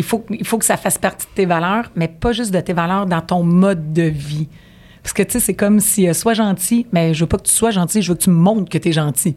Il 0.00 0.04
faut, 0.04 0.24
il 0.30 0.46
faut 0.46 0.56
que 0.56 0.64
ça 0.64 0.78
fasse 0.78 0.96
partie 0.96 1.26
de 1.26 1.32
tes 1.34 1.44
valeurs, 1.44 1.90
mais 1.94 2.08
pas 2.08 2.32
juste 2.32 2.52
de 2.54 2.60
tes 2.60 2.72
valeurs 2.72 3.04
dans 3.04 3.20
ton 3.20 3.42
mode 3.42 3.92
de 3.92 4.04
vie. 4.04 4.48
Parce 5.02 5.12
que, 5.12 5.22
tu 5.22 5.32
sais, 5.32 5.40
c'est 5.40 5.54
comme 5.54 5.78
si, 5.78 6.08
euh, 6.08 6.14
sois 6.14 6.32
gentil, 6.32 6.86
mais 6.90 7.12
je 7.12 7.20
veux 7.20 7.26
pas 7.26 7.36
que 7.36 7.42
tu 7.42 7.52
sois 7.52 7.70
gentil, 7.70 8.00
je 8.00 8.08
veux 8.10 8.16
que 8.16 8.22
tu 8.22 8.30
me 8.30 8.34
montres 8.34 8.70
que 8.70 8.78
tu 8.78 8.88
es 8.88 8.92
gentil. 8.92 9.36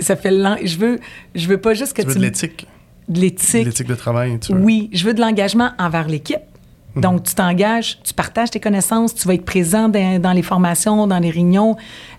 Ça 0.00 0.16
fait 0.16 0.30
lent. 0.30 0.56
Je 0.64 0.78
veux, 0.78 1.00
je 1.34 1.46
veux 1.48 1.58
pas 1.58 1.74
juste 1.74 1.92
que 1.92 2.00
Tu 2.00 2.08
tu, 2.08 2.14
veux 2.14 2.18
de 2.20 2.24
l'éthique? 2.24 2.66
de 3.08 3.14
De 3.14 3.20
l'éthique. 3.20 3.64
l'éthique 3.66 3.86
de 3.88 3.94
travail, 3.94 4.38
tu 4.40 4.54
veux. 4.54 4.60
Oui, 4.60 4.88
je 4.94 5.04
veux 5.04 5.12
de 5.12 5.20
l'engagement 5.20 5.72
envers 5.78 6.08
l'équipe. 6.08 6.38
Donc, 6.96 7.24
tu 7.24 7.34
t'engages, 7.34 7.98
tu 8.04 8.14
partages 8.14 8.50
tes 8.50 8.60
connaissances, 8.60 9.14
tu 9.14 9.26
vas 9.26 9.34
être 9.34 9.44
présent 9.44 9.88
dans, 9.88 10.32
les 10.32 10.42
formations, 10.42 11.06
dans 11.06 11.18
les 11.18 11.30
réunions, 11.30 11.76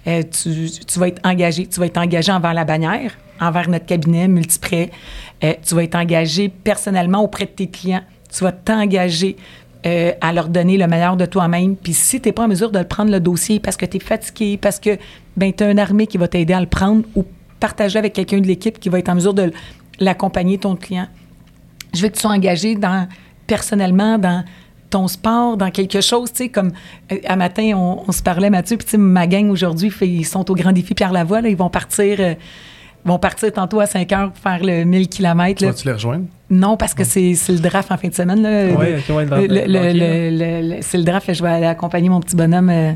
euh, 0.07 0.21
tu, 0.23 0.99
vas 0.99 1.07
être 1.07 1.21
engagé. 1.23 1.65
Tu 1.67 1.79
vas 1.79 1.85
être 1.85 1.97
engagé 1.97 2.31
envers 2.31 2.53
la 2.53 2.65
bannière, 2.65 3.11
envers 3.39 3.69
notre 3.69 3.85
cabinet 3.85 4.27
multiprêt. 4.27 4.91
Euh, 5.43 5.53
tu 5.65 5.75
vas 5.75 5.83
être 5.83 5.95
engagé 5.95 6.49
personnellement 6.49 7.23
auprès 7.23 7.45
de 7.45 7.51
tes 7.51 7.67
clients. 7.67 8.03
Tu 8.29 8.43
vas 8.43 8.51
t'engager 8.51 9.37
euh, 9.85 10.11
à 10.19 10.33
leur 10.33 10.49
donner 10.49 10.77
le 10.77 10.87
meilleur 10.87 11.15
de 11.15 11.25
toi-même. 11.25 11.77
Puis 11.77 11.93
si 11.93 12.19
tu 12.19 12.27
n'es 12.27 12.33
pas 12.33 12.43
en 12.43 12.47
mesure 12.49 12.71
de 12.71 12.79
le 12.79 12.85
prendre 12.85 13.11
le 13.11 13.21
dossier 13.21 13.61
parce 13.61 13.77
que 13.77 13.85
tu 13.85 13.97
es 13.97 13.99
fatigué, 14.01 14.57
parce 14.57 14.79
que 14.79 14.97
ben, 15.37 15.53
tu 15.53 15.63
as 15.63 15.71
une 15.71 15.79
armée 15.79 16.07
qui 16.07 16.17
va 16.17 16.27
t'aider 16.27 16.53
à 16.53 16.59
le 16.59 16.67
prendre 16.67 17.03
ou 17.15 17.23
partager 17.61 17.97
avec 17.97 18.11
quelqu'un 18.11 18.39
de 18.39 18.47
l'équipe 18.47 18.77
qui 18.79 18.89
va 18.89 18.99
être 18.99 19.09
en 19.09 19.15
mesure 19.15 19.33
de 19.33 19.53
l'accompagner, 19.99 20.57
ton 20.57 20.75
client, 20.75 21.07
je 21.93 22.01
veux 22.01 22.09
que 22.09 22.15
tu 22.15 22.21
sois 22.21 22.31
engagé 22.31 22.77
personnellement 23.47 24.17
dans 24.17 24.43
ton 24.89 25.07
sport, 25.07 25.57
dans 25.57 25.71
quelque 25.71 26.01
chose, 26.01 26.31
tu 26.31 26.43
sais, 26.43 26.49
comme 26.49 26.71
euh, 27.11 27.17
à 27.25 27.35
matin, 27.35 27.71
on, 27.75 28.03
on 28.07 28.11
se 28.11 28.21
parlait, 28.21 28.49
Mathieu, 28.49 28.77
puis 28.77 28.85
tu 28.85 28.91
sais, 28.91 28.97
ma 28.97 29.27
gang 29.27 29.49
aujourd'hui, 29.49 29.91
ils 30.01 30.25
sont 30.25 30.49
au 30.49 30.55
Grand 30.55 30.71
Défi 30.71 30.93
Pierre-Lavoie, 30.93 31.41
là, 31.41 31.49
ils 31.49 31.57
vont 31.57 31.69
partir, 31.69 32.17
euh, 32.19 32.33
vont 33.03 33.19
partir 33.19 33.51
tantôt 33.51 33.79
à 33.79 33.85
5 33.85 34.11
heures 34.13 34.31
pour 34.31 34.41
faire 34.41 34.63
le 34.63 34.83
1000 34.83 35.07
km. 35.09 35.59
Tu 35.59 35.65
vas-tu 35.65 35.87
les 35.87 35.93
rejoindre? 35.93 36.25
Non, 36.49 36.77
parce 36.77 36.93
que 36.93 37.03
c'est 37.03 37.33
c'est 37.33 37.53
le 37.53 37.59
draft 37.59 37.91
en 37.91 37.97
fin 37.97 38.07
de 38.07 38.13
semaine. 38.13 38.41
Là, 38.41 38.67
Ouais, 38.75 38.99
le 40.31 40.81
c'est 40.81 40.97
le 40.97 41.03
draft, 41.03 41.33
je 41.33 41.41
vais 41.43 41.49
aller 41.49 41.65
accompagner 41.65 42.09
mon 42.09 42.19
petit 42.19 42.35
bonhomme 42.35 42.69
euh, 42.69 42.91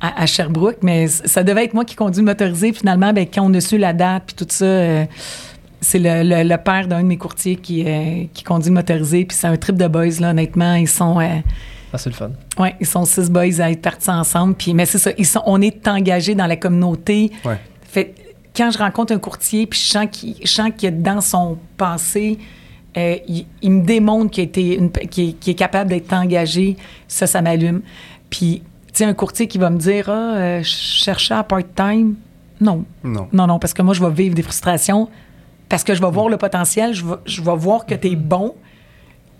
à, 0.00 0.22
à 0.22 0.26
Sherbrooke, 0.26 0.78
mais 0.82 1.06
ça 1.06 1.42
devait 1.42 1.64
être 1.64 1.74
moi 1.74 1.84
qui 1.84 1.96
conduis 1.96 2.20
le 2.20 2.26
motorisé. 2.26 2.72
Finalement, 2.72 3.12
ben, 3.12 3.26
quand 3.32 3.42
on 3.42 3.54
a 3.54 3.60
su 3.60 3.78
la 3.78 3.92
date 3.94 4.24
puis 4.26 4.36
tout 4.36 4.46
ça, 4.48 4.64
euh, 4.64 5.04
c'est 5.80 5.98
le, 5.98 6.22
le- 6.22 6.48
le 6.48 6.56
père 6.58 6.86
d'un 6.88 7.02
de 7.02 7.06
mes 7.08 7.16
courtiers 7.16 7.56
qui, 7.56 7.84
euh, 7.86 8.24
qui 8.34 8.44
conduit 8.44 8.68
le 8.70 8.74
motorisé. 8.74 9.24
Puis 9.24 9.36
c'est 9.36 9.46
un 9.46 9.56
trip 9.56 9.76
de 9.76 9.86
boys, 9.88 10.20
là, 10.20 10.30
honnêtement. 10.30 10.74
Ils 10.74 10.88
sont, 10.88 11.18
euh, 11.20 11.26
Ah, 11.92 11.98
c'est 11.98 12.10
le 12.10 12.14
fun. 12.16 12.30
Oui, 12.58 12.68
ils 12.80 12.86
sont 12.86 13.04
six 13.04 13.30
boys 13.30 13.60
à 13.60 13.70
être 13.70 13.82
partis 13.82 14.10
ensemble. 14.10 14.54
Puis, 14.54 14.74
mais 14.74 14.86
c'est 14.86 14.98
ça, 14.98 15.10
ils 15.18 15.26
sont, 15.26 15.42
on 15.46 15.60
est 15.60 15.86
engagés 15.88 16.34
dans 16.34 16.46
la 16.46 16.56
communauté. 16.56 17.30
Ouais. 17.44 17.58
Fait, 17.82 18.14
quand 18.56 18.70
je 18.70 18.78
rencontre 18.78 19.12
un 19.12 19.18
courtier, 19.18 19.66
puis 19.66 19.78
je 19.80 19.90
sens 19.90 20.06
qu'il, 20.10 20.34
je 20.42 20.46
sens 20.50 20.70
qu'il 20.76 20.84
y 20.90 20.92
a 20.92 20.96
dans 20.96 21.20
son 21.20 21.56
passé, 21.76 22.38
euh, 22.96 23.16
il, 23.28 23.46
il 23.62 23.70
me 23.70 23.84
démontre 23.84 24.30
qu'il, 24.32 24.72
une- 24.74 24.90
qu'il 24.90 25.28
est- 25.30 25.32
qu'il 25.34 25.52
est 25.52 25.56
capable 25.56 25.90
d'être 25.90 26.12
engagé, 26.12 26.76
ça, 27.08 27.26
ça 27.26 27.40
m'allume. 27.42 27.82
Puis, 28.28 28.62
tu 28.88 28.98
sais, 28.98 29.04
un 29.04 29.14
courtier 29.14 29.46
qui 29.48 29.58
va 29.58 29.70
me 29.70 29.78
dire 29.78 30.08
Ah, 30.10 30.60
je 30.62 30.68
cherchais 30.68 31.34
à 31.34 31.42
part-time. 31.44 32.16
Non. 32.60 32.84
Non. 33.04 33.28
Non, 33.32 33.46
non, 33.46 33.58
parce 33.58 33.72
que 33.72 33.82
moi, 33.82 33.94
je 33.94 34.04
vais 34.04 34.10
vivre 34.10 34.34
des 34.34 34.42
frustrations, 34.42 35.08
parce 35.70 35.84
que 35.84 35.94
je 35.94 36.02
vais 36.02 36.10
voir 36.10 36.28
le 36.28 36.36
potentiel, 36.36 36.92
je 36.92 37.06
vais, 37.06 37.14
je 37.24 37.40
vais 37.40 37.56
voir 37.56 37.86
que 37.86 37.94
tu 37.94 38.08
es 38.08 38.16
bon, 38.16 38.54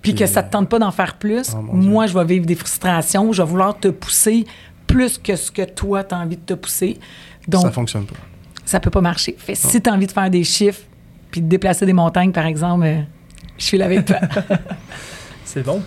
puis 0.00 0.14
que 0.14 0.24
ça 0.24 0.42
te 0.42 0.50
tente 0.50 0.68
pas 0.70 0.78
d'en 0.78 0.92
faire 0.92 1.18
plus. 1.18 1.52
Oh, 1.54 1.60
moi, 1.60 2.06
je 2.06 2.14
vais 2.16 2.24
vivre 2.24 2.46
des 2.46 2.54
frustrations, 2.54 3.32
je 3.32 3.42
vais 3.42 3.48
vouloir 3.48 3.78
te 3.78 3.88
pousser 3.88 4.46
plus 4.86 5.18
que 5.18 5.36
ce 5.36 5.50
que 5.50 5.62
toi, 5.62 6.04
tu 6.04 6.14
as 6.14 6.18
envie 6.18 6.36
de 6.36 6.42
te 6.42 6.54
pousser. 6.54 6.98
Donc, 7.46 7.62
ça 7.62 7.70
fonctionne 7.72 8.06
pas. 8.06 8.14
ça 8.64 8.80
peut 8.80 8.90
pas 8.90 9.00
marcher. 9.00 9.34
Fait, 9.36 9.54
si 9.54 9.82
tu 9.82 9.90
as 9.90 9.92
envie 9.92 10.06
de 10.06 10.12
faire 10.12 10.30
des 10.30 10.44
chiffres, 10.44 10.82
puis 11.30 11.40
de 11.40 11.48
déplacer 11.48 11.84
des 11.84 11.92
montagnes, 11.92 12.32
par 12.32 12.46
exemple, 12.46 12.84
euh, 12.86 13.00
je 13.58 13.64
suis 13.64 13.76
là 13.76 13.86
avec 13.86 14.04
toi. 14.04 14.18
C'est 15.44 15.64
bon. 15.64 15.82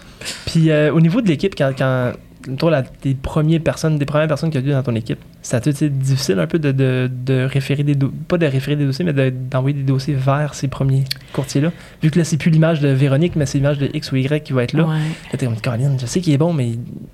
Puis 0.46 0.70
euh, 0.70 0.94
au 0.94 1.00
niveau 1.00 1.22
de 1.22 1.28
l'équipe, 1.28 1.56
quand, 1.58 1.72
quand 1.78 2.12
toi, 2.58 2.72
la, 2.72 2.84
des 3.02 3.14
premières 3.16 3.62
personnes, 3.62 3.98
des 3.98 4.06
premières 4.06 4.28
personnes 4.28 4.50
que 4.50 4.54
tu 4.54 4.60
as 4.60 4.62
vues 4.62 4.72
dans 4.72 4.84
ton 4.84 4.96
équipe, 4.96 5.20
ça 5.42 5.58
a 5.58 5.60
été 5.60 5.90
difficile 5.90 6.40
un 6.40 6.48
peu 6.48 6.60
de, 6.60 6.72
de, 6.72 7.10
de 7.26 7.44
référer 7.46 7.84
des 7.84 7.96
do- 7.96 8.12
pas 8.28 8.38
de 8.38 8.46
référer 8.46 8.76
des 8.76 8.86
dossiers, 8.86 9.06
mais 9.06 9.14
de- 9.14 9.30
d'envoyer 9.30 9.76
des 9.78 9.84
dossiers 9.84 10.14
vers 10.14 10.54
ces 10.54 10.68
premiers 10.68 11.04
courtiers-là? 11.34 11.72
Vu 12.02 12.12
que 12.12 12.20
là, 12.20 12.26
c'est 12.26 12.38
plus 12.38 12.52
l'image 12.52 12.80
de 12.82 12.90
Véronique, 12.90 13.36
mais 13.36 13.46
c'est 13.46 13.58
l'image 13.58 13.78
de 13.78 13.90
X 13.94 14.12
ou 14.12 14.16
Y 14.18 14.44
qui 14.44 14.54
va 14.54 14.64
être 14.64 14.74
là. 14.74 14.84
Ouais. 14.86 14.96
T'es 15.38 15.46
comme, 15.46 15.60
Colin, 15.60 15.98
je 16.00 16.06
sais 16.06 16.22
qu'il 16.22 16.34
est 16.34 16.38
bon, 16.38 16.54
mais 16.54 16.72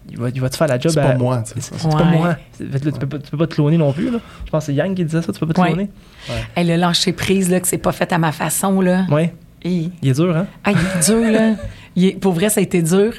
il 0.09 0.17
va, 0.17 0.29
il 0.29 0.41
va 0.41 0.50
te 0.50 0.57
faire 0.57 0.67
la 0.67 0.79
job 0.79 0.91
C'est 0.93 1.00
à- 1.00 1.09
pas 1.09 1.15
moi, 1.17 1.43
tu 1.45 1.53
C'est 1.55 1.62
sais. 1.62 1.75
c'est 1.77 1.89
pas 1.89 2.03
moi. 2.05 2.27
Là, 2.59 2.79
tu, 2.79 2.91
peux 2.91 3.07
pas, 3.07 3.19
tu 3.19 3.31
peux 3.31 3.38
pas 3.38 3.48
te 3.48 3.55
cloner 3.55 3.77
non 3.77 3.93
plus. 3.93 4.12
Là. 4.12 4.19
Je 4.45 4.50
pense 4.51 4.65
que 4.65 4.71
c'est 4.71 4.75
Yang 4.77 4.95
qui 4.95 5.05
disait 5.05 5.21
ça, 5.21 5.31
tu 5.33 5.39
peux 5.39 5.48
pas 5.48 5.53
te 5.53 5.62
Ouais. 5.62 5.67
cloner. 5.74 5.89
Elle 6.55 6.71
a 6.71 6.77
lâché 6.77 7.13
prise, 7.13 7.50
là, 7.50 7.59
que 7.59 7.67
c'est 7.67 7.77
pas 7.77 7.91
fait 7.91 8.12
à 8.12 8.17
ma 8.17 8.31
façon, 8.31 8.81
là. 8.81 9.05
Ouais. 9.09 9.33
Et- 9.63 9.89
Il 10.01 10.09
est 10.09 10.13
dur, 10.13 10.36
hein? 10.36 10.48
Ah, 10.63 10.71
il 10.71 10.77
est 10.77 11.05
dur, 11.05 11.31
là. 11.31 11.55
Il 11.95 12.05
est- 12.05 12.19
pour 12.19 12.33
vrai, 12.33 12.50
ça 12.50 12.59
a 12.62 12.63
été 12.63 12.81
dur. 12.81 13.13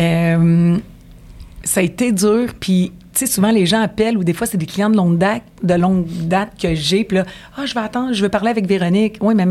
Euh, 0.00 0.76
ça 1.64 1.80
a 1.80 1.82
été 1.82 2.12
dur, 2.12 2.48
puis, 2.58 2.92
tu 3.12 3.20
sais, 3.20 3.26
souvent, 3.26 3.50
les 3.50 3.66
gens 3.66 3.80
appellent, 3.80 4.16
ou 4.16 4.24
des 4.24 4.32
fois, 4.32 4.46
c'est 4.46 4.56
des 4.56 4.66
clients 4.66 4.90
de 4.90 4.96
longue 4.96 5.18
date, 5.18 5.42
de 5.62 5.74
longue 5.74 6.06
date 6.06 6.50
que 6.60 6.74
j'ai, 6.74 7.04
puis 7.04 7.18
là, 7.18 7.24
ah, 7.56 7.66
je 7.66 7.74
vais 7.74 7.80
attendre, 7.80 8.12
je 8.12 8.22
veux 8.22 8.28
parler 8.28 8.50
avec 8.50 8.66
Véronique. 8.66 9.18
Oui, 9.20 9.34
mais 9.34 9.46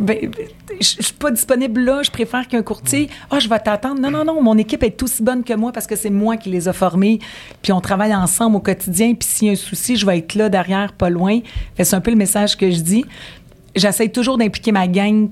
ben, 0.00 0.32
je 0.80 0.84
suis 0.84 1.12
pas 1.18 1.30
disponible 1.30 1.80
là, 1.80 2.02
je 2.02 2.10
préfère 2.10 2.48
qu'un 2.48 2.62
courtier. 2.62 3.08
Ah, 3.30 3.38
je 3.38 3.48
vais 3.48 3.58
t'attendre. 3.58 4.00
Non, 4.00 4.10
non, 4.10 4.24
non, 4.24 4.42
mon 4.42 4.56
équipe 4.58 4.82
est 4.82 5.02
aussi 5.02 5.22
bonne 5.22 5.44
que 5.44 5.54
moi 5.54 5.72
parce 5.72 5.86
que 5.86 5.96
c'est 5.96 6.10
moi 6.10 6.36
qui 6.36 6.50
les 6.50 6.68
a 6.68 6.72
formés, 6.72 7.18
puis 7.62 7.72
on 7.72 7.80
travaille 7.80 8.14
ensemble 8.14 8.56
au 8.56 8.60
quotidien, 8.60 9.14
puis 9.14 9.28
s'il 9.28 9.46
y 9.48 9.50
a 9.50 9.52
un 9.52 9.56
souci, 9.56 9.96
je 9.96 10.06
vais 10.06 10.18
être 10.18 10.34
là 10.34 10.48
derrière, 10.48 10.92
pas 10.92 11.10
loin. 11.10 11.40
C'est 11.80 11.94
un 11.94 12.00
peu 12.00 12.10
le 12.10 12.16
message 12.16 12.56
que 12.56 12.70
je 12.70 12.80
dis. 12.80 13.04
J'essaie 13.76 14.08
toujours 14.08 14.38
d'impliquer 14.38 14.72
ma 14.72 14.88
gang 14.88 15.28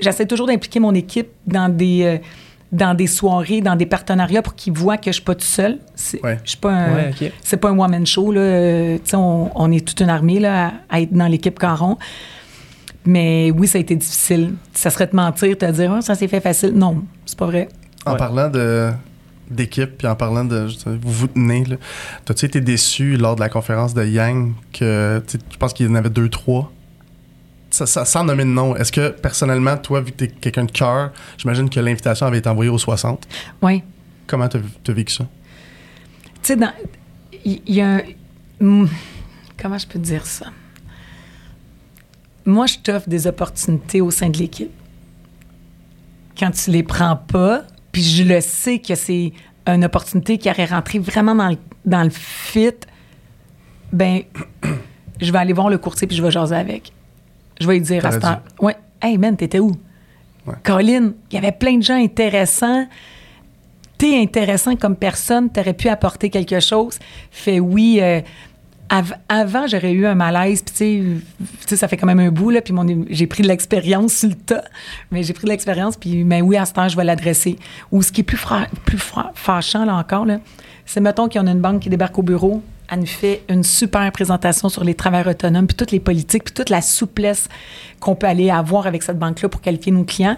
j'essaie 0.00 0.26
toujours 0.26 0.46
d'impliquer 0.46 0.80
mon 0.80 0.94
équipe 0.94 1.28
dans 1.46 1.68
des, 1.68 2.02
euh, 2.02 2.18
dans 2.72 2.94
des 2.94 3.06
soirées, 3.06 3.60
dans 3.60 3.76
des 3.76 3.84
partenariats 3.86 4.40
pour 4.42 4.54
qu'ils 4.54 4.72
voient 4.72 4.96
que 4.96 5.10
je 5.10 5.16
suis 5.16 5.22
pas 5.22 5.34
tout 5.34 5.44
seul. 5.44 5.78
C'est, 5.94 6.22
Ouais. 6.24 6.38
Je 6.42 6.50
suis 6.50 6.58
pas 6.58 6.72
un, 6.72 6.94
Ouais, 6.94 7.10
ok. 7.20 7.30
c'est 7.42 7.58
pas 7.58 7.68
un 7.70 7.78
one-man 7.78 8.06
show. 8.06 8.32
Là. 8.32 8.40
Euh, 8.40 8.98
on, 9.12 9.50
on 9.54 9.70
est 9.70 9.86
toute 9.86 10.00
une 10.00 10.08
armée 10.08 10.40
là, 10.40 10.68
à, 10.68 10.72
à 10.96 11.00
être 11.02 11.12
dans 11.12 11.26
l'équipe 11.28 11.58
Caron. 11.58 11.98
Mais 13.04 13.50
oui, 13.50 13.66
ça 13.66 13.78
a 13.78 13.80
été 13.80 13.96
difficile. 13.96 14.54
Ça 14.72 14.88
serait 14.90 15.06
te 15.08 15.16
mentir, 15.16 15.58
te 15.58 15.70
dire, 15.70 15.92
Ah, 15.92 16.00
ça 16.02 16.14
s'est 16.14 16.28
fait 16.28 16.40
facile. 16.40 16.72
Non, 16.74 17.02
c'est 17.26 17.38
pas 17.38 17.46
vrai. 17.46 17.68
En 18.06 18.12
Ouais. 18.12 18.16
parlant 18.18 18.48
de 18.48 18.90
d'équipe, 19.50 19.98
puis 19.98 20.06
en 20.06 20.14
parlant 20.16 20.46
de 20.46 20.66
vous 20.86 21.12
vous 21.12 21.26
tenez, 21.26 21.64
là, 21.66 21.76
t'as-tu 22.24 22.46
été 22.46 22.62
déçu 22.62 23.18
lors 23.18 23.34
de 23.34 23.40
la 23.40 23.50
conférence 23.50 23.92
de 23.92 24.02
Yang 24.02 24.52
que 24.72 25.22
je 25.28 25.56
pense 25.58 25.74
qu'il 25.74 25.86
y 25.86 25.88
en 25.90 25.94
avait 25.94 26.08
deux, 26.08 26.30
trois? 26.30 26.72
Ça, 27.72 27.86
ça, 27.86 28.04
sans 28.04 28.22
nommer 28.22 28.44
de 28.44 28.50
nom, 28.50 28.76
est-ce 28.76 28.92
que 28.92 29.08
personnellement, 29.08 29.76
toi, 29.78 30.00
vu 30.02 30.12
que 30.12 30.16
t'es 30.18 30.28
quelqu'un 30.28 30.64
de 30.64 30.70
cœur, 30.70 31.10
j'imagine 31.38 31.68
que 31.70 31.80
l'invitation 31.80 32.26
avait 32.26 32.38
été 32.38 32.48
envoyée 32.48 32.70
aux 32.70 32.76
60. 32.78 33.26
Oui. 33.62 33.82
Comment 34.26 34.46
t'as 34.46 34.58
as 34.58 34.92
vécu 34.92 35.12
ça? 35.14 35.24
Tu 36.34 36.38
sais, 36.42 36.56
dans- 36.56 36.72
il 37.44 37.62
il 37.66 37.74
y, 37.74 37.80
a 37.80 37.96
un. 37.96 38.02
Hmm, 38.60 38.86
Comment 39.60 39.78
je 39.78 39.86
peux 39.86 39.98
te 39.98 40.04
dire 40.04 40.26
ça? 40.26 40.46
Moi, 42.44 42.66
je 42.66 42.78
t'offre 42.78 43.08
des 43.08 43.26
opportunités 43.26 44.00
au 44.00 44.10
sein 44.10 44.28
de 44.28 44.36
l'équipe. 44.38 44.70
Quand 46.38 46.50
tu 46.50 46.70
les 46.70 46.82
prends 46.82 47.16
pas, 47.16 47.62
puis 47.92 48.02
je 48.02 48.24
le 48.24 48.40
sais 48.40 48.80
que 48.80 48.94
c'est 48.94 49.32
une 49.66 49.84
opportunité 49.84 50.38
qui 50.38 50.50
aurait 50.50 50.64
rentré 50.66 50.98
vraiment 50.98 51.34
dans 51.34 51.48
le, 51.48 51.56
dans 51.84 52.02
le 52.02 52.10
fit, 52.10 52.74
ben, 53.92 54.22
je 55.20 55.30
vais 55.32 55.38
aller 55.38 55.52
voir 55.52 55.68
le 55.70 55.78
courtier 55.78 56.06
puis 56.06 56.16
je 56.16 56.22
vais 56.22 56.30
jaser 56.30 56.56
avec. 56.56 56.92
Je 57.60 57.66
vais 57.66 57.74
lui 57.74 57.80
dire 57.80 58.04
à 58.06 58.12
ce 58.12 58.18
temps. 58.18 58.40
Ouais. 58.60 58.76
Hey, 59.00 59.18
man, 59.18 59.36
t'étais 59.36 59.58
où? 59.60 59.72
Ouais. 60.46 60.54
Colin, 60.64 61.12
il 61.30 61.34
y 61.34 61.38
avait 61.38 61.52
plein 61.52 61.76
de 61.78 61.82
gens 61.82 61.96
intéressants 62.02 62.86
t'es 63.98 64.18
intéressant 64.20 64.74
comme 64.74 64.96
personne, 64.96 65.48
t'aurais 65.48 65.74
pu 65.74 65.88
apporter 65.88 66.28
quelque 66.28 66.58
chose. 66.58 66.98
Fait 67.30 67.60
oui, 67.60 67.98
euh, 68.02 68.20
av- 68.88 69.14
avant, 69.28 69.68
j'aurais 69.68 69.92
eu 69.92 70.06
un 70.06 70.16
malaise, 70.16 70.60
puis 70.62 70.74
tu 70.74 71.22
sais, 71.68 71.76
ça 71.76 71.86
fait 71.86 71.96
quand 71.96 72.08
même 72.08 72.18
un 72.18 72.30
bout, 72.32 72.50
là, 72.50 72.60
puis 72.62 72.74
j'ai 73.10 73.28
pris 73.28 73.44
de 73.44 73.48
l'expérience 73.48 74.12
sur 74.14 74.28
le 74.30 74.34
tas, 74.34 74.64
mais 75.12 75.22
j'ai 75.22 75.32
pris 75.32 75.44
de 75.44 75.50
l'expérience, 75.50 75.96
puis 75.96 76.24
mais 76.24 76.42
oui, 76.42 76.56
à 76.56 76.64
ce 76.66 76.72
temps, 76.72 76.88
je 76.88 76.96
vais 76.96 77.04
l'adresser. 77.04 77.56
Ou 77.92 78.02
ce 78.02 78.10
qui 78.10 78.22
est 78.22 78.24
plus, 78.24 78.36
fra- 78.38 78.66
plus 78.84 78.98
fra- 78.98 79.30
fâchant, 79.36 79.84
là 79.84 79.94
encore, 79.94 80.24
là, 80.26 80.40
c'est, 80.84 81.00
mettons 81.00 81.28
qu'on 81.28 81.46
a 81.46 81.52
une 81.52 81.60
banque 81.60 81.82
qui 81.82 81.88
débarque 81.88 82.18
au 82.18 82.22
bureau, 82.22 82.60
elle 82.92 83.00
nous 83.00 83.06
fait 83.06 83.42
une 83.48 83.62
super 83.64 84.12
présentation 84.12 84.68
sur 84.68 84.84
les 84.84 84.94
travailleurs 84.94 85.28
autonomes, 85.32 85.66
puis 85.66 85.76
toutes 85.76 85.92
les 85.92 86.00
politiques, 86.00 86.44
puis 86.44 86.52
toute 86.54 86.68
la 86.68 86.82
souplesse 86.82 87.48
qu'on 88.00 88.14
peut 88.14 88.26
aller 88.26 88.50
avoir 88.50 88.86
avec 88.86 89.02
cette 89.02 89.18
banque-là 89.18 89.48
pour 89.48 89.60
qualifier 89.62 89.92
nos 89.92 90.04
clients 90.04 90.36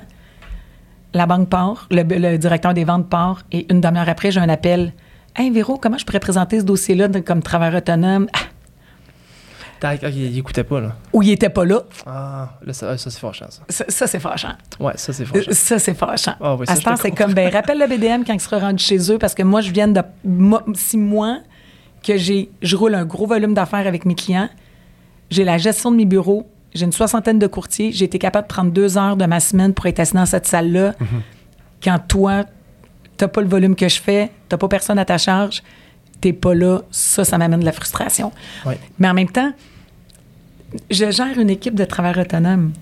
la 1.17 1.27
banque 1.27 1.49
part, 1.49 1.87
le, 1.93 2.03
le 2.03 2.37
directeur 2.39 2.75
des 2.75 2.83
ventes 2.85 3.09
part, 3.09 3.43
et 3.53 3.73
une 3.73 3.81
demi-heure 3.81 4.09
après, 4.09 4.33
j'ai 4.33 4.41
un 4.41 4.49
appel. 4.49 4.93
Hey 5.37 5.49
Véro, 5.51 5.79
comment 5.79 5.97
je 5.97 6.05
pourrais 6.05 6.19
présenter 6.19 6.59
ce 6.59 6.65
dossier-là 6.65 7.09
comme 7.25 7.41
travailleur 7.41 7.77
autonome? 7.77 8.27
Ah, 8.33 8.39
Tac, 9.79 10.03
ok, 10.03 10.11
il 10.13 10.37
écoutait 10.39 10.65
pas, 10.65 10.81
là. 10.81 10.97
ou 11.13 11.23
il 11.23 11.31
était 11.31 11.51
pas 11.51 11.65
là. 11.65 11.83
Ah, 12.07 12.59
là, 12.67 12.73
ça, 12.73 12.97
ça 12.99 13.11
c'est 13.11 13.21
fâchant, 13.21 13.47
ça. 13.49 13.63
Ça, 13.69 13.85
ça, 13.89 14.07
c'est 14.09 14.19
fâchant. 14.19 14.55
Ouais, 14.81 14.93
ça, 14.97 15.13
c'est 15.13 15.23
Euh, 15.23 15.27
fâchant. 15.27 15.51
Ça, 15.53 15.79
c'est 15.79 15.95
fâchant. 15.95 16.35
Ah 16.41 16.57
oui, 16.57 16.67
ça, 16.67 16.73
à 16.73 16.77
ce 16.77 16.83
temps, 16.83 16.97
c'est 16.97 17.13
comme, 17.13 17.33
ben, 17.33 17.49
rappelle 17.53 17.79
le 17.79 17.87
BDM 17.87 18.25
quand 18.27 18.33
il 18.35 18.41
sera 18.41 18.59
rendu 18.59 18.83
chez 18.83 19.13
eux, 19.13 19.19
parce 19.19 19.35
que 19.35 19.43
moi, 19.45 19.61
je 19.61 19.71
viens 19.71 19.87
de. 19.89 20.01
moi, 20.25 20.65
six 20.75 20.97
mois 20.97 21.39
que 22.05 22.17
j'ai, 22.17 22.51
je 22.63 22.77
roule 22.77 22.95
un 22.95 23.05
gros 23.05 23.27
volume 23.27 23.55
d'affaires 23.55 23.87
avec 23.87 24.05
mes 24.05 24.15
clients. 24.15 24.49
J'ai 25.31 25.45
la 25.45 25.59
gestion 25.59 25.91
de 25.91 25.97
mes 25.97 26.05
bureaux. 26.05 26.47
J'ai 26.75 26.85
une 26.85 26.93
soixantaine 26.93 27.39
de 27.39 27.47
courtiers. 27.47 27.93
J'ai 27.93 28.05
été 28.05 28.19
capable 28.19 28.47
de 28.47 28.53
prendre 28.53 28.71
deux 28.71 28.99
heures 28.99 29.17
de 29.17 29.25
ma 29.27 29.41
semaine 29.41 29.73
pour 29.75 29.87
être 29.87 30.01
assis 30.01 30.15
dans 30.15 30.27
cette 30.27 30.47
salle-là. 30.47 30.91
Mm-hmm. 30.91 31.21
Quand 31.83 31.99
toi, 32.07 32.45
t'as 33.17 33.29
pas 33.29 33.41
le 33.41 33.49
volume 33.49 33.77
que 33.77 33.89
je 33.89 34.01
fais, 34.01 34.31
t'as 34.49 34.57
pas 34.57 34.69
personne 34.69 34.99
à 34.99 35.05
ta 35.05 35.19
charge, 35.19 35.63
t'es 36.21 36.33
pas 36.33 36.55
là, 36.55 36.81
ça, 36.91 37.25
ça 37.25 37.39
m'amène 37.39 37.61
de 37.61 37.65
la 37.65 37.73
frustration. 37.73 38.33
Ouais. 38.67 38.79
Mais 38.99 39.09
en 39.09 39.15
même 39.15 39.31
temps, 39.31 39.53
je 40.91 41.11
gère 41.11 41.39
une 41.39 41.51
équipe 41.51 41.75
de 41.75 41.85
travailleurs 41.85 42.25
autonomes. 42.25 42.73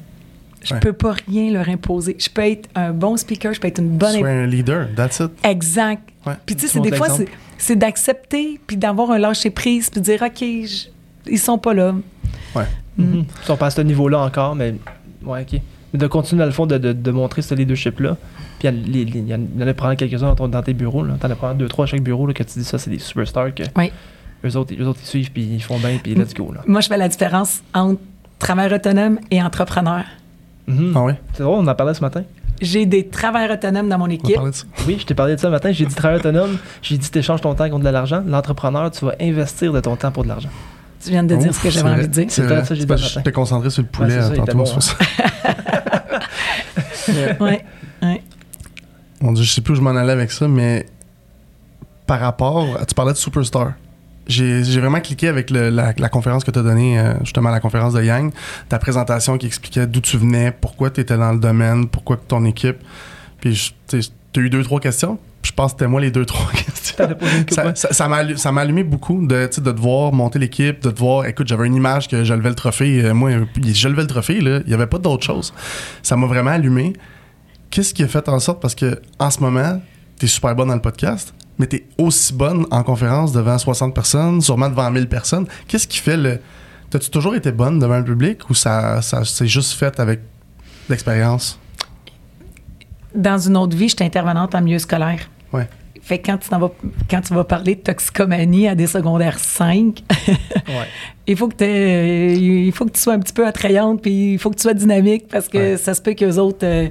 Je 0.64 0.74
Ouais. 0.74 0.80
peux 0.80 0.92
pas 0.92 1.12
rien 1.28 1.52
leur 1.52 1.68
imposer. 1.68 2.16
Je 2.18 2.28
peux 2.30 2.42
être 2.42 2.68
un 2.74 2.92
bon 2.92 3.16
speaker, 3.16 3.52
je 3.52 3.60
peux 3.60 3.68
être 3.68 3.78
une 3.80 3.96
bonne... 3.98 4.18
Sois 4.18 4.28
un 4.28 4.46
leader, 4.46 4.88
that's 4.94 5.18
it. 5.20 5.30
Exact. 5.44 6.08
Ouais. 6.26 6.34
Puis 6.46 6.54
tu 6.56 6.68
sais, 6.68 6.78
des 6.80 6.94
fois, 6.94 7.08
c'est, 7.58 7.76
d'accepter, 7.76 8.60
puis 8.66 8.76
d'avoir 8.76 9.10
un 9.10 9.18
lâcher-prise, 9.18 9.90
puis 9.90 10.00
de 10.00 10.04
dire, 10.04 10.22
OK, 10.22 10.38
je- 10.40 10.88
ils 11.30 11.38
sont 11.38 11.58
pas 11.58 11.74
là. 11.74 11.94
Ouais. 12.54 12.64
Mhm. 12.96 13.24
Ils 13.42 13.46
sont 13.46 13.56
pas 13.56 13.66
à 13.66 13.70
ce 13.70 13.80
niveau-là 13.80 14.20
encore, 14.20 14.54
mais. 14.54 14.74
Ouais, 15.24 15.42
ok. 15.42 15.60
Mais 15.92 15.98
de 15.98 16.06
continuer, 16.06 16.40
dans 16.40 16.46
le 16.46 16.52
fond, 16.52 16.66
de, 16.66 16.78
de, 16.78 16.92
de 16.92 17.10
montrer 17.10 17.42
ce 17.42 17.54
leadership-là. 17.54 18.16
Puis 18.58 18.62
il 18.62 18.64
y, 18.64 18.68
a- 18.68 18.70
les- 18.70 19.04
les- 19.04 19.18
il 19.20 19.28
y 19.28 19.34
en 19.34 19.40
il 19.54 19.60
y 19.60 19.64
en 19.64 19.66
a 19.68 19.74
prendre 19.74 19.94
quelques-uns 19.94 20.26
dans, 20.28 20.34
ton- 20.34 20.48
dans 20.48 20.62
tes 20.62 20.74
bureaux. 20.74 21.02
Là. 21.04 21.14
T'en 21.20 21.30
as 21.30 21.34
prendre 21.34 21.54
deux, 21.56 21.68
trois 21.68 21.84
à 21.84 21.88
chaque 21.88 22.02
bureau 22.02 22.26
là, 22.26 22.32
que 22.34 22.42
tu 22.44 22.58
dis 22.58 22.64
ça, 22.64 22.78
c'est 22.78 22.90
des 22.90 22.98
superstars. 22.98 23.54
Que 23.54 23.62
Oui. 23.76 23.90
eux, 24.44 24.56
autres, 24.56 24.74
eux 24.78 24.86
autres, 24.86 25.00
ils 25.02 25.06
suivent, 25.08 25.32
puis 25.32 25.42
ils 25.42 25.62
font 25.62 25.78
bien, 25.78 25.98
puis 26.02 26.14
let's 26.14 26.34
go. 26.34 26.52
Là. 26.52 26.60
Moi, 26.66 26.80
je 26.80 26.88
fais 26.88 26.96
la 26.96 27.08
différence 27.08 27.62
entre 27.74 28.00
travailleur 28.38 28.72
autonome 28.78 29.18
et 29.30 29.42
entrepreneur. 29.42 30.04
Mhm. 30.66 30.92
Ah 30.96 31.02
ouais? 31.02 31.20
C'est 31.34 31.42
drôle, 31.42 31.64
on 31.64 31.66
en 31.66 31.74
parlait 31.74 31.94
ce 31.94 32.00
matin. 32.00 32.22
J'ai 32.60 32.86
des 32.86 33.08
travailleurs 33.08 33.56
autonomes 33.56 33.88
dans 33.88 33.98
mon 33.98 34.06
équipe. 34.08 34.36
parler 34.36 34.52
de 34.52 34.56
ça. 34.56 34.64
Oui, 34.86 34.96
je 35.00 35.04
t'ai 35.04 35.14
parlé 35.14 35.34
de 35.34 35.40
ça 35.40 35.48
ce 35.48 35.52
matin. 35.52 35.72
J'ai 35.72 35.84
dit 35.84 35.94
travail 35.94 36.20
autonome. 36.20 36.58
J'ai 36.80 36.96
dit 36.96 37.10
t'échanges 37.10 37.40
ton 37.40 37.54
temps 37.54 37.68
contre 37.68 37.84
de 37.84 37.88
l'argent. 37.90 38.22
L'entrepreneur, 38.24 38.90
tu 38.92 39.04
vas 39.04 39.14
investir 39.20 39.72
de 39.72 39.80
ton 39.80 39.96
temps 39.96 40.12
pour 40.12 40.22
de 40.22 40.28
l'argent. 40.28 40.50
Tu 41.02 41.10
viens 41.10 41.24
de 41.24 41.34
dire 41.34 41.50
Ouf, 41.50 41.56
ce 41.58 41.62
que 41.64 41.70
j'avais 41.70 41.90
envie 41.90 42.02
de 42.06 42.12
dire. 42.12 42.26
C'est 42.28 42.46
ça, 42.46 42.62
j'ai 42.74 42.86
c'est 42.86 42.94
dit 42.94 43.02
je 43.02 43.18
t'ai 43.20 43.32
concentré 43.32 43.68
sur 43.70 43.82
le 43.82 43.88
poulet 43.88 44.14
Ouais, 44.14 44.22
c'est 44.22 44.28
ça, 44.28 44.34
était 44.36 44.52
tantôt. 44.52 44.58
bon, 44.58 44.64
c'est 44.64 44.74
pour 44.74 44.82
ça. 44.84 44.94
Ouais. 47.40 47.64
ouais. 48.02 48.22
Mon 49.20 49.32
Dieu, 49.32 49.42
je 49.44 49.52
sais 49.52 49.60
plus 49.60 49.72
où 49.72 49.76
je 49.76 49.80
m'en 49.80 49.90
allais 49.90 50.12
avec 50.12 50.30
ça, 50.30 50.46
mais 50.46 50.86
par 52.06 52.20
rapport, 52.20 52.76
à- 52.80 52.86
tu 52.86 52.94
parlais 52.94 53.12
de 53.12 53.16
Superstar. 53.18 53.72
J'ai 54.28 54.62
vraiment 54.80 55.00
cliqué 55.00 55.28
avec 55.28 55.50
le- 55.50 55.68
la, 55.70 55.92
la 55.98 56.08
conférence 56.08 56.44
que 56.44 56.50
tu 56.50 56.58
as 56.58 56.62
donnée, 56.62 56.98
euh, 56.98 57.14
justement, 57.22 57.50
la 57.50 57.60
conférence 57.60 57.92
de 57.94 58.02
Yang, 58.02 58.32
ta 58.68 58.78
présentation 58.78 59.36
qui 59.36 59.46
expliquait 59.46 59.86
d'où 59.86 60.00
tu 60.00 60.16
venais, 60.16 60.52
pourquoi 60.52 60.90
tu 60.90 61.00
étais 61.00 61.16
dans 61.16 61.32
le 61.32 61.38
domaine, 61.40 61.88
pourquoi 61.88 62.16
ton 62.16 62.44
équipe. 62.44 62.76
Puis 63.40 63.74
tu 63.88 63.96
as 63.96 64.38
eu 64.40 64.48
deux, 64.50 64.62
trois 64.62 64.78
questions. 64.80 65.18
Je 65.42 65.50
pense 65.50 65.72
que 65.72 65.78
c'était 65.78 65.88
moi 65.88 66.00
les 66.00 66.12
deux, 66.12 66.24
trois 66.26 66.50
questions. 66.52 67.08
Ça, 67.50 67.74
ça, 67.74 67.92
ça 67.92 68.06
m'a 68.08 68.36
ça 68.36 68.52
m'a 68.52 68.60
allumé 68.60 68.84
beaucoup 68.84 69.26
de, 69.26 69.50
de 69.60 69.70
devoir 69.72 70.12
monter 70.12 70.38
l'équipe, 70.38 70.80
de 70.82 70.90
devoir. 70.90 71.26
Écoute, 71.26 71.48
j'avais 71.48 71.66
une 71.66 71.74
image 71.74 72.06
que 72.06 72.22
je 72.22 72.32
levais 72.32 72.50
le 72.50 72.54
trophée. 72.54 73.04
euh, 73.04 73.12
moi, 73.14 73.30
je 73.60 73.88
levais 73.88 74.02
le 74.02 74.06
trophée, 74.06 74.40
là. 74.40 74.60
Il 74.64 74.68
n'y 74.68 74.74
avait 74.74 74.86
pas 74.86 74.98
d'autre 74.98 75.24
chose. 75.24 75.52
Ça 76.04 76.16
m'a 76.16 76.28
vraiment 76.28 76.52
allumé. 76.52 76.92
Qu'est-ce 77.70 77.92
qui 77.92 78.04
a 78.04 78.08
fait 78.08 78.28
en 78.28 78.38
sorte? 78.38 78.62
Parce 78.62 78.76
que 78.76 79.00
en 79.18 79.30
ce 79.30 79.40
moment, 79.40 79.80
tu 80.18 80.26
es 80.26 80.28
super 80.28 80.54
bonne 80.54 80.68
dans 80.68 80.74
le 80.76 80.80
podcast, 80.80 81.34
mais 81.58 81.66
tu 81.66 81.76
es 81.76 81.84
aussi 81.98 82.32
bonne 82.32 82.66
en 82.70 82.82
conférence 82.82 83.32
devant 83.32 83.58
60 83.58 83.94
personnes, 83.94 84.40
sûrement 84.40 84.68
devant 84.68 84.90
1000 84.90 85.08
personnes. 85.08 85.46
Qu'est-ce 85.68 85.86
qui 85.86 85.98
fait 85.98 86.16
le. 86.16 86.38
T'as-tu 86.90 87.10
toujours 87.10 87.34
été 87.34 87.52
bonne 87.52 87.78
devant 87.78 87.98
le 87.98 88.04
public 88.04 88.48
ou 88.50 88.54
ça, 88.54 89.00
ça 89.02 89.24
s'est 89.24 89.46
juste 89.46 89.72
fait 89.72 89.98
avec 90.00 90.20
l'expérience? 90.88 91.58
Dans 93.14 93.38
une 93.38 93.56
autre 93.56 93.76
vie, 93.76 93.88
j'étais 93.88 94.04
intervenante 94.04 94.54
en 94.54 94.62
milieu 94.62 94.78
scolaire. 94.78 95.28
Ouais. 95.52 95.68
Fait 96.00 96.18
que 96.18 96.26
quand 96.26 96.38
tu, 96.38 96.48
t'en 96.48 96.58
vas, 96.58 96.70
quand 97.08 97.20
tu 97.20 97.32
vas 97.34 97.44
parler 97.44 97.76
de 97.76 97.80
toxicomanie 97.80 98.66
à 98.66 98.74
des 98.74 98.86
secondaires 98.88 99.38
5, 99.38 100.02
Ouais. 100.68 100.86
il 101.26 101.36
faut 101.36 101.48
que 101.48 102.34
il 102.34 102.72
faut 102.72 102.86
que 102.86 102.90
tu 102.90 103.00
sois 103.00 103.12
un 103.12 103.20
petit 103.20 103.32
peu 103.32 103.46
attrayante 103.46 104.02
puis 104.02 104.32
il 104.32 104.38
faut 104.38 104.50
que 104.50 104.56
tu 104.56 104.62
sois 104.62 104.74
dynamique 104.74 105.28
parce 105.28 105.48
que 105.48 105.58
Ouais. 105.58 105.76
ça 105.76 105.94
se 105.94 106.02
peut 106.02 106.14
qu'eux 106.14 106.38
autres 106.38 106.64
euh, 106.66 106.88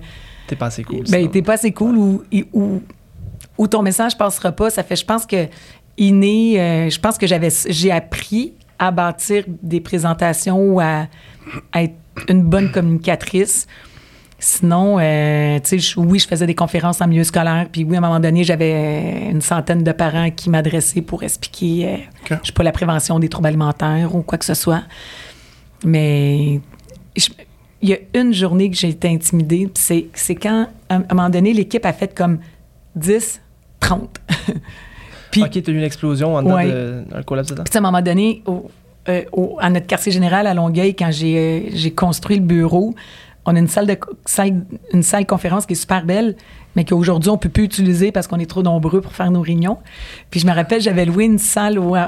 T'es 0.47 0.55
pas 0.55 0.67
assez 0.67 0.83
cool. 0.83 1.03
ben 1.09 1.29
t'es 1.29 1.41
pas 1.41 1.53
assez 1.53 1.71
cool 1.73 1.97
ou, 1.97 2.23
ou, 2.53 2.81
ou 3.61 3.67
ton 3.67 3.81
message 3.83 4.17
passera 4.17 4.51
pas 4.51 4.69
ça 4.71 4.83
fait 4.83 4.95
je 4.95 5.05
pense 5.05 5.25
que 5.25 5.47
inné 5.97 6.59
euh, 6.59 6.89
je 6.89 6.99
pense 6.99 7.17
que 7.17 7.27
j'avais 7.27 7.49
j'ai 7.69 7.91
appris 7.91 8.53
à 8.79 8.89
bâtir 8.89 9.43
des 9.61 9.79
présentations 9.79 10.59
ou 10.59 10.79
à, 10.79 11.07
à 11.71 11.83
être 11.83 11.93
une 12.27 12.43
bonne 12.43 12.71
communicatrice 12.71 13.67
Sinon, 14.43 14.97
euh, 14.99 15.59
tu 15.63 15.79
sais, 15.79 15.99
oui, 15.99 16.17
je 16.17 16.27
faisais 16.27 16.47
des 16.47 16.55
conférences 16.55 16.99
en 16.99 17.07
milieu 17.07 17.23
scolaire, 17.23 17.67
puis 17.71 17.83
oui, 17.83 17.93
à 17.95 17.99
un 17.99 18.01
moment 18.01 18.19
donné, 18.19 18.43
j'avais 18.43 19.29
une 19.29 19.39
centaine 19.39 19.83
de 19.83 19.91
parents 19.91 20.31
qui 20.31 20.49
m'adressaient 20.49 21.03
pour 21.03 21.21
expliquer, 21.21 21.87
euh, 21.87 21.97
Ok. 22.23 22.39
je 22.41 22.47
sais 22.47 22.51
pas, 22.51 22.63
la 22.63 22.71
prévention 22.71 23.19
des 23.19 23.29
troubles 23.29 23.49
alimentaires 23.49 24.15
ou 24.15 24.23
quoi 24.23 24.39
que 24.39 24.45
ce 24.45 24.55
soit. 24.55 24.81
Mais 25.85 26.59
il 27.15 27.89
y 27.89 27.93
a 27.93 27.97
une 28.15 28.33
journée 28.33 28.71
que 28.71 28.75
j'ai 28.77 28.89
été 28.89 29.09
intimidée, 29.09 29.69
c'est 29.75 30.09
quand, 30.35 30.69
à 30.89 30.95
un 30.95 31.03
moment 31.13 31.29
donné, 31.29 31.53
l'équipe 31.53 31.85
a 31.85 31.93
fait 31.93 32.15
comme 32.15 32.39
10, 32.95 33.40
30. 33.81 34.09
puis, 35.31 35.43
Ok, 35.43 35.61
t'as 35.61 35.71
eu 35.71 35.75
une 35.77 35.83
explosion 35.83 36.35
en 36.35 36.45
Ouais. 36.45 36.67
de- 36.67 37.03
un 37.13 37.23
collapse 37.23 37.51
puis, 37.51 37.63
tu 37.69 37.77
à 37.77 37.79
un 37.79 37.83
moment 37.83 38.01
donné, 38.01 38.41
au- 38.45 38.69
euh, 39.09 39.23
au- 39.33 39.57
à 39.59 39.69
notre 39.69 39.87
quartier 39.87 40.11
général 40.11 40.47
à 40.47 40.53
Longueuil, 40.53 40.95
quand 40.95 41.11
j'ai, 41.11 41.37
euh, 41.37 41.69
j'ai 41.73 41.91
construit 41.91 42.37
le 42.37 42.43
bureau, 42.43 42.95
on 43.45 43.55
a 43.55 43.59
une 43.59 43.67
salle 43.67 43.87
de 43.87 43.97
salle, 44.25 44.63
une 44.93 45.03
salle 45.03 45.25
conférence 45.25 45.65
qui 45.65 45.73
est 45.73 45.75
super 45.75 46.05
belle, 46.05 46.35
mais 46.75 46.85
qu'aujourd'hui, 46.85 47.29
on 47.31 47.37
peut 47.37 47.49
plus 47.49 47.63
utiliser 47.63 48.11
parce 48.11 48.27
qu'on 48.27 48.37
est 48.39 48.45
trop 48.49 48.61
nombreux 48.63 49.01
pour 49.01 49.13
faire 49.13 49.31
nos 49.31 49.41
réunions. 49.41 49.77
Puis 50.29 50.39
je 50.39 50.45
me 50.47 50.53
rappelle, 50.53 50.79
j'avais 50.79 51.05
loué 51.05 51.25
une 51.25 51.39
salle 51.39 51.79
au- 51.79 51.95
euh, 51.95 52.05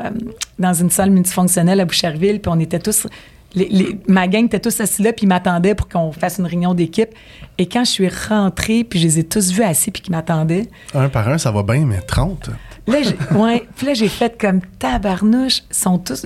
dans 0.59 0.73
une 0.73 0.89
salle 0.91 1.09
multifonctionnelle 1.09 1.79
à 1.79 1.85
Boucherville, 1.85 2.39
puis 2.39 2.51
on 2.53 2.59
était 2.59 2.79
tous... 2.79 3.07
les- 3.55 3.69
les- 3.69 3.99
ma 4.07 4.27
gang 4.27 4.45
était 4.45 4.59
tous 4.59 4.79
assis 4.81 5.01
là, 5.03 5.13
puis 5.13 5.25
ils 5.25 5.29
m'attendaient 5.29 5.75
pour 5.75 5.87
qu'on 5.89 6.11
fasse 6.11 6.37
une 6.39 6.45
réunion 6.45 6.73
d'équipe. 6.73 7.09
Et 7.57 7.67
quand 7.67 7.83
je 7.83 7.91
suis 7.91 8.09
rentrée, 8.09 8.83
puis 8.83 8.99
je 8.99 9.05
les 9.05 9.19
ai 9.19 9.23
tous 9.23 9.51
vus 9.51 9.63
assis, 9.63 9.91
puis 9.91 10.01
qui 10.01 10.11
m'attendaient, 10.11 10.67
Un 10.93 11.09
par 11.09 11.27
un, 11.29 11.37
ça 11.37 11.51
va 11.51 11.63
bien, 11.63 11.85
mais 11.85 12.01
30. 12.01 12.49
Là, 12.87 12.97
j'ai, 13.01 13.37
ouais, 13.37 13.63
puis 13.75 13.87
là, 13.87 13.93
j'ai 13.93 14.09
fait 14.09 14.39
comme 14.39 14.61
tabarnouche. 14.79 15.59
Ils 15.69 15.75
sont 15.75 15.97
tous. 15.99 16.23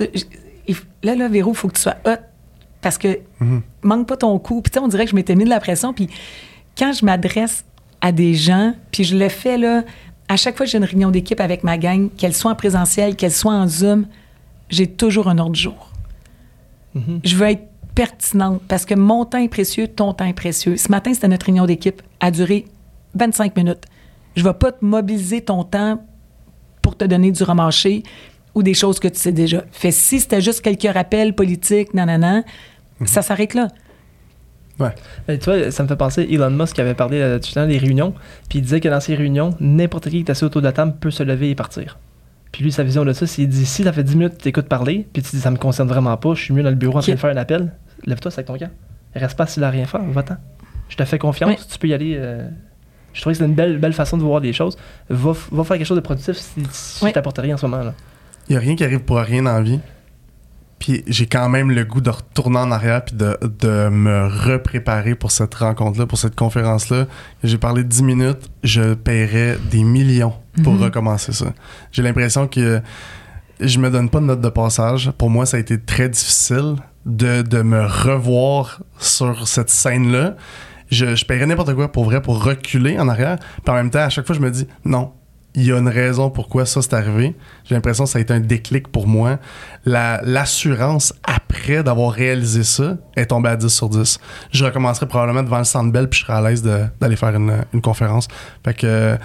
il- 0.66 0.76
Là, 1.04 1.14
là, 1.14 1.28
Véro, 1.28 1.52
il 1.52 1.56
faut 1.56 1.68
que 1.68 1.74
tu 1.76 1.82
sois 1.82 1.94
hot. 2.06 2.16
Parce 2.80 2.98
que 2.98 3.20
manque 3.82 4.08
pas 4.08 4.16
ton 4.16 4.36
coup. 4.38 4.60
Puis, 4.62 4.70
tu 4.72 4.78
sais, 4.78 4.84
on 4.84 4.88
dirait 4.88 5.04
que 5.04 5.10
je 5.10 5.14
m'étais 5.16 5.34
mis 5.36 5.44
de 5.44 5.48
la 5.48 5.60
pression. 5.60 5.92
Puis, 5.92 6.08
quand 6.76 6.92
je 6.92 7.04
m'adresse 7.04 7.64
à 8.00 8.10
des 8.12 8.34
gens, 8.34 8.74
puis 8.90 9.04
je 9.04 9.16
le 9.16 9.28
fais, 9.28 9.58
là, 9.58 9.82
à 10.28 10.36
chaque 10.36 10.56
fois 10.56 10.66
que 10.66 10.72
j'ai 10.72 10.78
une 10.78 10.84
réunion 10.84 11.10
d'équipe 11.10 11.40
avec 11.40 11.62
ma 11.64 11.78
gang, 11.78 12.08
qu'elle 12.16 12.34
soit 12.34 12.50
en 12.50 12.54
présentiel, 12.56 13.14
qu'elle 13.16 13.32
soit 13.32 13.52
en 13.52 13.66
Zoom, 13.68 14.06
j'ai 14.70 14.86
toujours 14.88 15.28
un 15.28 15.38
ordre 15.38 15.52
du 15.52 15.60
jour. 15.60 15.92
Mhm. 16.98 17.20
Je 17.24 17.36
veux 17.36 17.46
être 17.46 17.68
pertinente 17.94 18.62
parce 18.68 18.84
que 18.84 18.94
mon 18.94 19.24
temps 19.24 19.38
est 19.38 19.48
précieux, 19.48 19.88
ton 19.88 20.12
temps 20.12 20.24
est 20.24 20.34
précieux. 20.34 20.76
Ce 20.76 20.90
matin, 20.90 21.12
c'était 21.14 21.28
notre 21.28 21.46
réunion 21.46 21.66
d'équipe. 21.66 22.02
a 22.20 22.30
duré 22.30 22.66
25 23.14 23.56
minutes. 23.56 23.84
Je 24.36 24.42
ne 24.42 24.48
vais 24.48 24.54
pas 24.54 24.72
te 24.72 24.84
mobiliser 24.84 25.40
ton 25.40 25.64
temps 25.64 26.04
pour 26.82 26.96
te 26.96 27.04
donner 27.04 27.32
du 27.32 27.42
remarché 27.42 28.02
ou 28.54 28.62
des 28.62 28.74
choses 28.74 28.98
que 28.98 29.08
tu 29.08 29.18
sais 29.18 29.32
déjà. 29.32 29.64
Fait 29.72 29.90
si 29.90 30.20
c'était 30.20 30.40
juste 30.40 30.62
quelques 30.62 30.92
rappels 30.92 31.34
politiques, 31.34 31.94
nanana, 31.94 32.42
ça 33.04 33.22
s'arrête 33.22 33.54
là. 33.54 33.68
Ouais. 34.78 34.94
Mais 35.26 35.38
tu 35.38 35.46
vois, 35.46 35.70
ça 35.70 35.82
me 35.82 35.88
fait 35.88 35.96
penser, 35.96 36.26
Elon 36.30 36.50
Musk 36.50 36.78
avait 36.78 36.94
parlé 36.94 37.18
euh, 37.18 37.38
tout 37.38 37.48
le 37.50 37.54
temps 37.54 37.66
des 37.66 37.78
réunions, 37.78 38.14
puis 38.48 38.60
il 38.60 38.62
disait 38.62 38.80
que 38.80 38.88
dans 38.88 39.00
ces 39.00 39.14
réunions, 39.16 39.54
n'importe 39.60 40.04
qui 40.04 40.10
qui 40.10 40.18
est 40.18 40.30
assis 40.30 40.44
autour 40.44 40.60
de 40.60 40.66
la 40.66 40.72
table 40.72 40.94
peut 41.00 41.10
se 41.10 41.22
lever 41.22 41.50
et 41.50 41.54
partir. 41.54 41.98
Puis 42.52 42.64
lui, 42.64 42.72
sa 42.72 42.82
vision 42.82 43.04
de 43.04 43.12
ça, 43.12 43.26
c'est 43.26 43.42
il 43.42 43.48
dit 43.48 43.66
si 43.66 43.84
ça 43.84 43.92
fait 43.92 44.02
10 44.04 44.16
minutes 44.16 44.32
que 44.34 44.38
tu 44.38 44.44
t'écoutes 44.44 44.68
parler, 44.68 45.06
puis 45.12 45.22
tu 45.22 45.30
dis 45.36 45.40
ça 45.42 45.50
me 45.50 45.56
concerne 45.58 45.88
vraiment 45.88 46.16
pas, 46.16 46.34
je 46.34 46.42
suis 46.42 46.54
mieux 46.54 46.62
dans 46.62 46.70
le 46.70 46.76
bureau 46.76 46.98
en 46.98 47.02
train 47.02 47.12
de 47.12 47.18
faire 47.18 47.30
un 47.30 47.36
appel, 47.36 47.72
lève-toi, 48.06 48.30
c'est 48.30 48.38
avec 48.40 48.46
ton 48.46 48.58
camp. 48.58 48.70
Reste 49.14 49.36
pas 49.36 49.46
s'il 49.46 49.64
a 49.64 49.70
rien 49.70 49.84
faire, 49.86 50.02
va-t'en. 50.04 50.36
Je 50.88 50.96
te 50.96 51.04
fais 51.04 51.18
confiance, 51.18 51.68
tu 51.68 51.78
peux 51.78 51.88
y 51.88 51.94
aller. 51.94 52.14
euh, 52.18 52.48
Je 53.12 53.20
trouvais 53.20 53.34
que 53.34 53.38
c'était 53.38 53.48
une 53.48 53.54
belle, 53.54 53.78
belle 53.78 53.92
façon 53.92 54.16
de 54.16 54.22
voir 54.22 54.40
les 54.40 54.52
choses. 54.52 54.76
Va, 55.10 55.34
faire 55.34 55.76
quelque 55.76 55.84
chose 55.84 55.96
de 55.96 56.02
productif 56.02 56.36
si, 56.36 56.62
si 56.70 57.12
t'apporte 57.12 57.38
rien 57.38 57.54
en 57.54 57.58
ce 57.58 57.66
moment. 57.66 57.82
Là. 57.84 57.94
Il 58.48 58.52
n'y 58.52 58.56
a 58.56 58.60
rien 58.60 58.74
qui 58.76 58.84
arrive 58.84 59.00
pour 59.00 59.18
rien 59.18 59.42
dans 59.42 59.52
la 59.52 59.60
vie. 59.62 59.80
Puis 60.78 61.02
j'ai 61.06 61.26
quand 61.26 61.48
même 61.48 61.70
le 61.70 61.84
goût 61.84 62.00
de 62.00 62.10
retourner 62.10 62.58
en 62.58 62.70
arrière 62.70 63.04
puis 63.04 63.16
de, 63.16 63.36
de 63.60 63.88
me 63.88 64.26
repréparer 64.28 65.14
pour 65.14 65.30
cette 65.32 65.54
rencontre-là, 65.54 66.06
pour 66.06 66.18
cette 66.18 66.36
conférence-là. 66.36 67.06
J'ai 67.42 67.58
parlé 67.58 67.82
de 67.82 67.88
10 67.88 68.02
minutes, 68.04 68.48
je 68.62 68.94
paierais 68.94 69.58
des 69.70 69.82
millions 69.82 70.34
pour 70.62 70.74
Mhm. 70.74 70.82
recommencer 70.84 71.32
ça. 71.32 71.46
J'ai 71.92 72.02
l'impression 72.02 72.46
que 72.46 72.80
je 73.60 73.78
me 73.80 73.90
donne 73.90 74.08
pas 74.08 74.20
de 74.20 74.26
note 74.26 74.40
de 74.40 74.48
passage. 74.48 75.10
Pour 75.18 75.30
moi, 75.30 75.46
ça 75.46 75.56
a 75.56 75.60
été 75.60 75.80
très 75.80 76.08
difficile 76.08 76.76
de, 77.06 77.42
de 77.42 77.62
me 77.62 77.84
revoir 77.84 78.80
sur 78.98 79.48
cette 79.48 79.70
scène-là. 79.70 80.36
Je, 80.90 81.16
je 81.16 81.24
paierais 81.24 81.46
n'importe 81.46 81.74
quoi 81.74 81.90
pour 81.90 82.04
vrai, 82.04 82.22
pour 82.22 82.42
reculer 82.42 82.98
en 82.98 83.08
arrière. 83.08 83.36
Puis 83.64 83.72
en 83.72 83.74
même 83.74 83.90
temps, 83.90 83.98
à 84.00 84.08
chaque 84.10 84.26
fois, 84.26 84.34
je 84.36 84.40
me 84.40 84.50
dis 84.50 84.66
non, 84.84 85.12
il 85.60 85.66
y 85.66 85.72
a 85.72 85.78
une 85.78 85.88
raison 85.88 86.30
pourquoi 86.30 86.66
ça 86.66 86.80
s'est 86.82 86.94
arrivé. 86.94 87.34
J'ai 87.64 87.74
l'impression 87.74 88.04
que 88.04 88.10
ça 88.10 88.18
a 88.18 88.22
été 88.22 88.32
un 88.32 88.40
déclic 88.40 88.88
pour 88.88 89.06
moi. 89.06 89.38
La- 89.84 90.20
L'assurance 90.24 91.12
après 91.24 91.82
d'avoir 91.82 92.12
réalisé 92.12 92.62
ça 92.64 92.96
est 93.16 93.26
tombée 93.26 93.48
à 93.50 93.56
10 93.56 93.68
sur 93.68 93.88
10. 93.88 94.18
Je 94.52 94.64
recommencerai 94.64 95.06
probablement 95.06 95.42
devant 95.42 95.58
le 95.58 95.64
Centre 95.64 95.90
Bell 95.92 96.08
puis 96.08 96.20
je 96.20 96.24
serais 96.26 96.38
à 96.38 96.40
l'aise 96.42 96.62
de- 96.62 96.84
d'aller 97.00 97.16
faire 97.16 97.34
une, 97.34 97.64
une 97.74 97.80
conférence. 97.80 98.28
Fait 98.64 98.74
que 98.74 99.18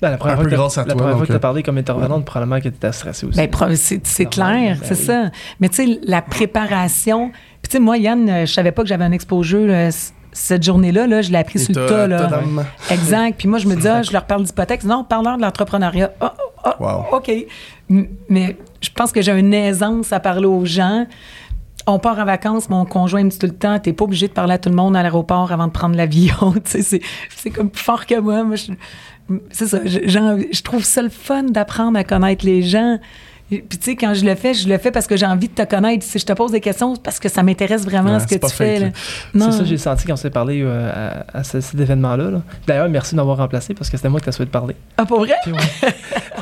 Ben, 0.00 0.10
la 0.10 0.16
première 0.18 0.34
Un 0.34 0.36
fois 0.36 0.44
peu 0.44 0.50
que 0.50 0.54
t'as- 0.56 0.60
grâce 0.60 0.78
à 0.78 0.80
la 0.82 0.86
toi, 0.86 0.94
première 0.96 1.10
fois 1.12 1.18
donc, 1.20 1.26
que 1.26 1.32
tu 1.32 1.32
as 1.32 1.36
euh, 1.36 1.38
parlé 1.40 1.62
comme 1.62 1.78
intervenante, 1.78 2.24
probablement 2.24 2.58
que 2.58 2.62
tu 2.68 2.74
étais 2.74 2.92
stressé 2.92 3.26
aussi. 3.26 3.36
Ben, 3.38 3.48
c'est 3.76 4.04
c'est 4.06 4.36
Normal, 4.36 4.56
clair, 4.58 4.76
ben 4.80 4.86
c'est 4.88 4.98
oui. 4.98 5.04
ça. 5.06 5.30
Mais 5.60 5.68
tu 5.68 5.76
sais, 5.76 6.00
la 6.04 6.22
préparation. 6.22 7.30
Puis 7.30 7.70
tu 7.70 7.76
sais, 7.76 7.78
moi, 7.80 7.98
Yann, 7.98 8.28
euh, 8.28 8.46
je 8.46 8.52
savais 8.52 8.72
pas 8.72 8.82
que 8.82 8.88
j'avais 8.88 9.04
un 9.04 9.12
exposure 9.12 9.68
euh, 9.70 9.90
cette 10.32 10.62
journée-là. 10.62 11.06
Là, 11.06 11.22
je 11.22 11.30
l'ai 11.30 11.38
appris 11.38 11.58
sur 11.58 11.74
le 11.74 11.86
tas. 11.86 12.06
Là. 12.06 12.42
Exact. 12.90 13.36
Puis 13.38 13.48
moi, 13.48 13.58
je 13.58 13.68
me 13.68 13.76
dis, 13.76 13.88
ah, 13.88 14.02
je 14.02 14.12
leur 14.12 14.24
parle 14.24 14.44
d'hypothèque. 14.44 14.84
Non, 14.84 15.04
parle-leur 15.04 15.36
de 15.36 15.42
l'entrepreneuriat. 15.42 16.12
Wow. 16.80 17.06
OK. 17.12 17.30
Mais 18.28 18.56
je 18.80 18.90
pense 18.90 19.12
que 19.12 19.20
j'ai 19.20 19.32
une 19.32 19.54
aisance 19.54 20.12
à 20.12 20.20
parler 20.20 20.46
aux 20.46 20.64
gens. 20.64 21.06
On 21.86 21.98
part 21.98 22.18
en 22.20 22.24
vacances, 22.24 22.68
mon 22.68 22.84
conjoint 22.84 23.24
me 23.24 23.30
dit 23.30 23.38
tout 23.38 23.46
le 23.46 23.54
temps, 23.54 23.76
t'es 23.80 23.92
pas 23.92 24.04
obligé 24.04 24.28
de 24.28 24.32
parler 24.32 24.54
à 24.54 24.58
tout 24.58 24.68
le 24.68 24.76
monde 24.76 24.96
à 24.96 25.02
l'aéroport 25.02 25.50
avant 25.50 25.66
de 25.66 25.72
prendre 25.72 25.96
l'avion. 25.96 26.54
C'est, 26.64 27.50
comme 27.52 27.70
plus 27.70 27.82
fort 27.82 28.06
que 28.06 28.18
moi. 28.20 28.44
Moi, 28.44 28.56
c'est 29.50 29.66
ça. 29.66 29.80
je 29.84 30.62
trouve 30.62 30.84
ça 30.84 31.00
le 31.00 31.08
fun 31.08 31.44
d'apprendre 31.44 31.98
à 31.98 32.04
connaître 32.04 32.44
les 32.44 32.62
gens. 32.62 32.98
Puis 33.60 33.78
tu 33.78 33.84
sais, 33.90 33.96
quand 33.96 34.14
je 34.14 34.24
le 34.24 34.34
fais, 34.34 34.54
je 34.54 34.68
le 34.68 34.78
fais 34.78 34.90
parce 34.90 35.06
que 35.06 35.16
j'ai 35.16 35.26
envie 35.26 35.48
de 35.48 35.52
te 35.54 35.62
connaître. 35.64 36.04
Si 36.04 36.18
je 36.18 36.24
te 36.26 36.32
pose 36.32 36.52
des 36.52 36.60
questions, 36.60 36.96
parce 36.96 37.18
que 37.18 37.28
ça 37.28 37.42
m'intéresse 37.42 37.84
vraiment 37.84 38.14
Ouais, 38.14 38.20
ce 38.20 38.26
que 38.26 38.34
tu 38.46 38.52
fais. 38.54 38.92
C'est 39.34 39.38
ça, 39.52 39.64
j'ai 39.64 39.78
senti 39.78 40.06
quand 40.06 40.14
on 40.14 40.16
s'est 40.16 40.30
parlé 40.30 40.62
euh, 40.62 41.24
à, 41.34 41.38
à 41.38 41.44
ce- 41.44 41.60
cet 41.60 41.78
événement-là. 41.78 42.30
là. 42.30 42.42
D'ailleurs, 42.66 42.88
merci 42.88 43.12
de 43.12 43.16
m'avoir 43.16 43.36
remplacé 43.38 43.74
parce 43.74 43.90
que 43.90 43.96
c'était 43.96 44.08
moi 44.08 44.20
qui 44.20 44.26
t'as 44.26 44.32
souhaité 44.32 44.50
parler. 44.50 44.74
Ah, 44.96 45.04
pour 45.04 45.20
vrai? 45.20 45.34
Puis, 45.42 45.52
ouais. 45.52 45.58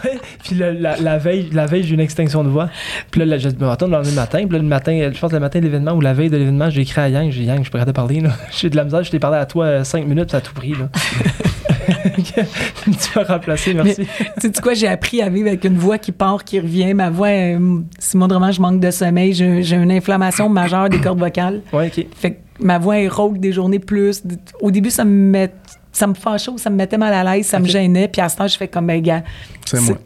Ouais. 0.04 0.18
Puis 0.44 0.54
le- 0.54 0.70
la, 0.72 0.96
la 0.96 1.18
veille, 1.18 1.50
la 1.52 1.66
veille 1.66 1.82
j'ai 1.82 1.90
eu 1.90 1.94
une 1.94 2.00
extinction 2.00 2.42
de 2.44 2.48
voix. 2.48 2.70
Puis 3.10 3.22
là, 3.24 3.36
je 3.38 3.48
me 3.48 3.68
retourne 3.68 3.90
le 3.90 3.96
lendemain 3.98 4.12
matin. 4.14 4.38
Puis 4.44 4.52
là, 4.52 4.58
le 4.58 4.64
matin, 4.68 5.10
je 5.12 5.18
pense 5.18 5.32
le 5.32 5.40
matin 5.40 5.58
de 5.58 5.64
l'événement 5.64 5.92
ou 5.92 6.00
la 6.00 6.14
veille 6.14 6.30
de 6.30 6.36
l'événement, 6.36 6.70
j'ai 6.70 6.82
écrit 6.82 7.00
à 7.00 7.08
Yang. 7.08 7.32
J'ai 7.32 7.40
dit, 7.40 7.46
Yang, 7.46 7.64
je 7.66 7.70
pourrais 7.70 7.84
te 7.84 7.90
parler. 7.90 8.22
J'ai 8.50 8.70
de 8.70 8.76
la 8.76 8.84
misère, 8.84 9.02
je 9.02 9.10
t'ai 9.10 9.18
parlé 9.18 9.36
à 9.38 9.46
toi 9.46 9.84
5 9.84 10.06
minutes, 10.06 10.24
puis 10.26 10.30
ça 10.32 10.36
a 10.38 10.40
tout 10.40 10.54
pris. 10.54 10.72
Là. 10.72 10.88
tu 12.84 12.90
m'as 13.16 13.24
remplacé, 13.24 13.74
merci. 13.74 13.96
tu 14.40 14.48
sais 14.52 14.62
quoi, 14.62 14.74
j'ai 14.74 14.88
appris 14.88 15.22
à 15.22 15.28
vivre 15.28 15.48
avec 15.48 15.64
une 15.64 15.76
voix 15.76 15.98
qui 15.98 16.12
part, 16.12 16.44
qui 16.44 16.60
revient. 16.60 16.94
Ma 16.94 17.10
voix, 17.10 17.28
euh, 17.28 17.78
si 17.98 18.16
moi 18.16 18.26
vraiment 18.28 18.50
je 18.52 18.60
manque 18.60 18.80
de 18.80 18.90
sommeil, 18.90 19.32
j'ai 19.32 19.76
une 19.76 19.92
inflammation 19.92 20.48
majeure 20.48 20.88
des 20.88 21.00
cordes 21.00 21.18
vocales. 21.18 21.62
Ouais, 21.72 21.86
ok. 21.94 22.06
Fait 22.16 22.30
que 22.32 22.38
ma 22.60 22.78
voix 22.78 22.98
est 22.98 23.08
rauque 23.08 23.38
des 23.38 23.52
journées 23.52 23.78
plus. 23.78 24.22
Au 24.60 24.70
début, 24.70 24.90
ça 24.90 25.04
me 25.04 25.10
met, 25.10 25.50
ça 25.92 26.06
me 26.06 26.14
fâchait 26.14 26.50
ou 26.50 26.58
ça 26.58 26.70
me 26.70 26.76
mettait 26.76 26.98
mal 26.98 27.12
à 27.12 27.24
l'aise, 27.36 27.46
ça 27.46 27.58
me 27.58 27.66
gênait. 27.66 28.08
Puis 28.08 28.20
à 28.20 28.28
ce 28.28 28.36
temps, 28.36 28.46
je 28.48 28.56
fais 28.56 28.68
comme, 28.68 28.86
ben, 28.86 29.00
gars, 29.02 29.22
C'est 29.64 29.80
moi. 29.80 29.98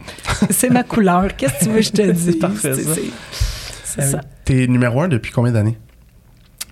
c'est 0.50 0.70
ma 0.70 0.82
couleur. 0.82 1.36
Qu'est-ce 1.36 1.60
que 1.60 1.64
tu 1.64 1.70
veux 1.70 1.76
que 1.78 1.82
je 1.82 1.90
te 1.92 2.02
dise? 2.12 2.24
C'est 2.32 2.38
parfait, 2.38 2.74
ça. 2.74 4.02
Ça. 4.02 4.20
T'es 4.44 4.66
numéro 4.66 5.00
un 5.00 5.08
depuis 5.08 5.30
combien 5.32 5.52
d'années? 5.52 5.78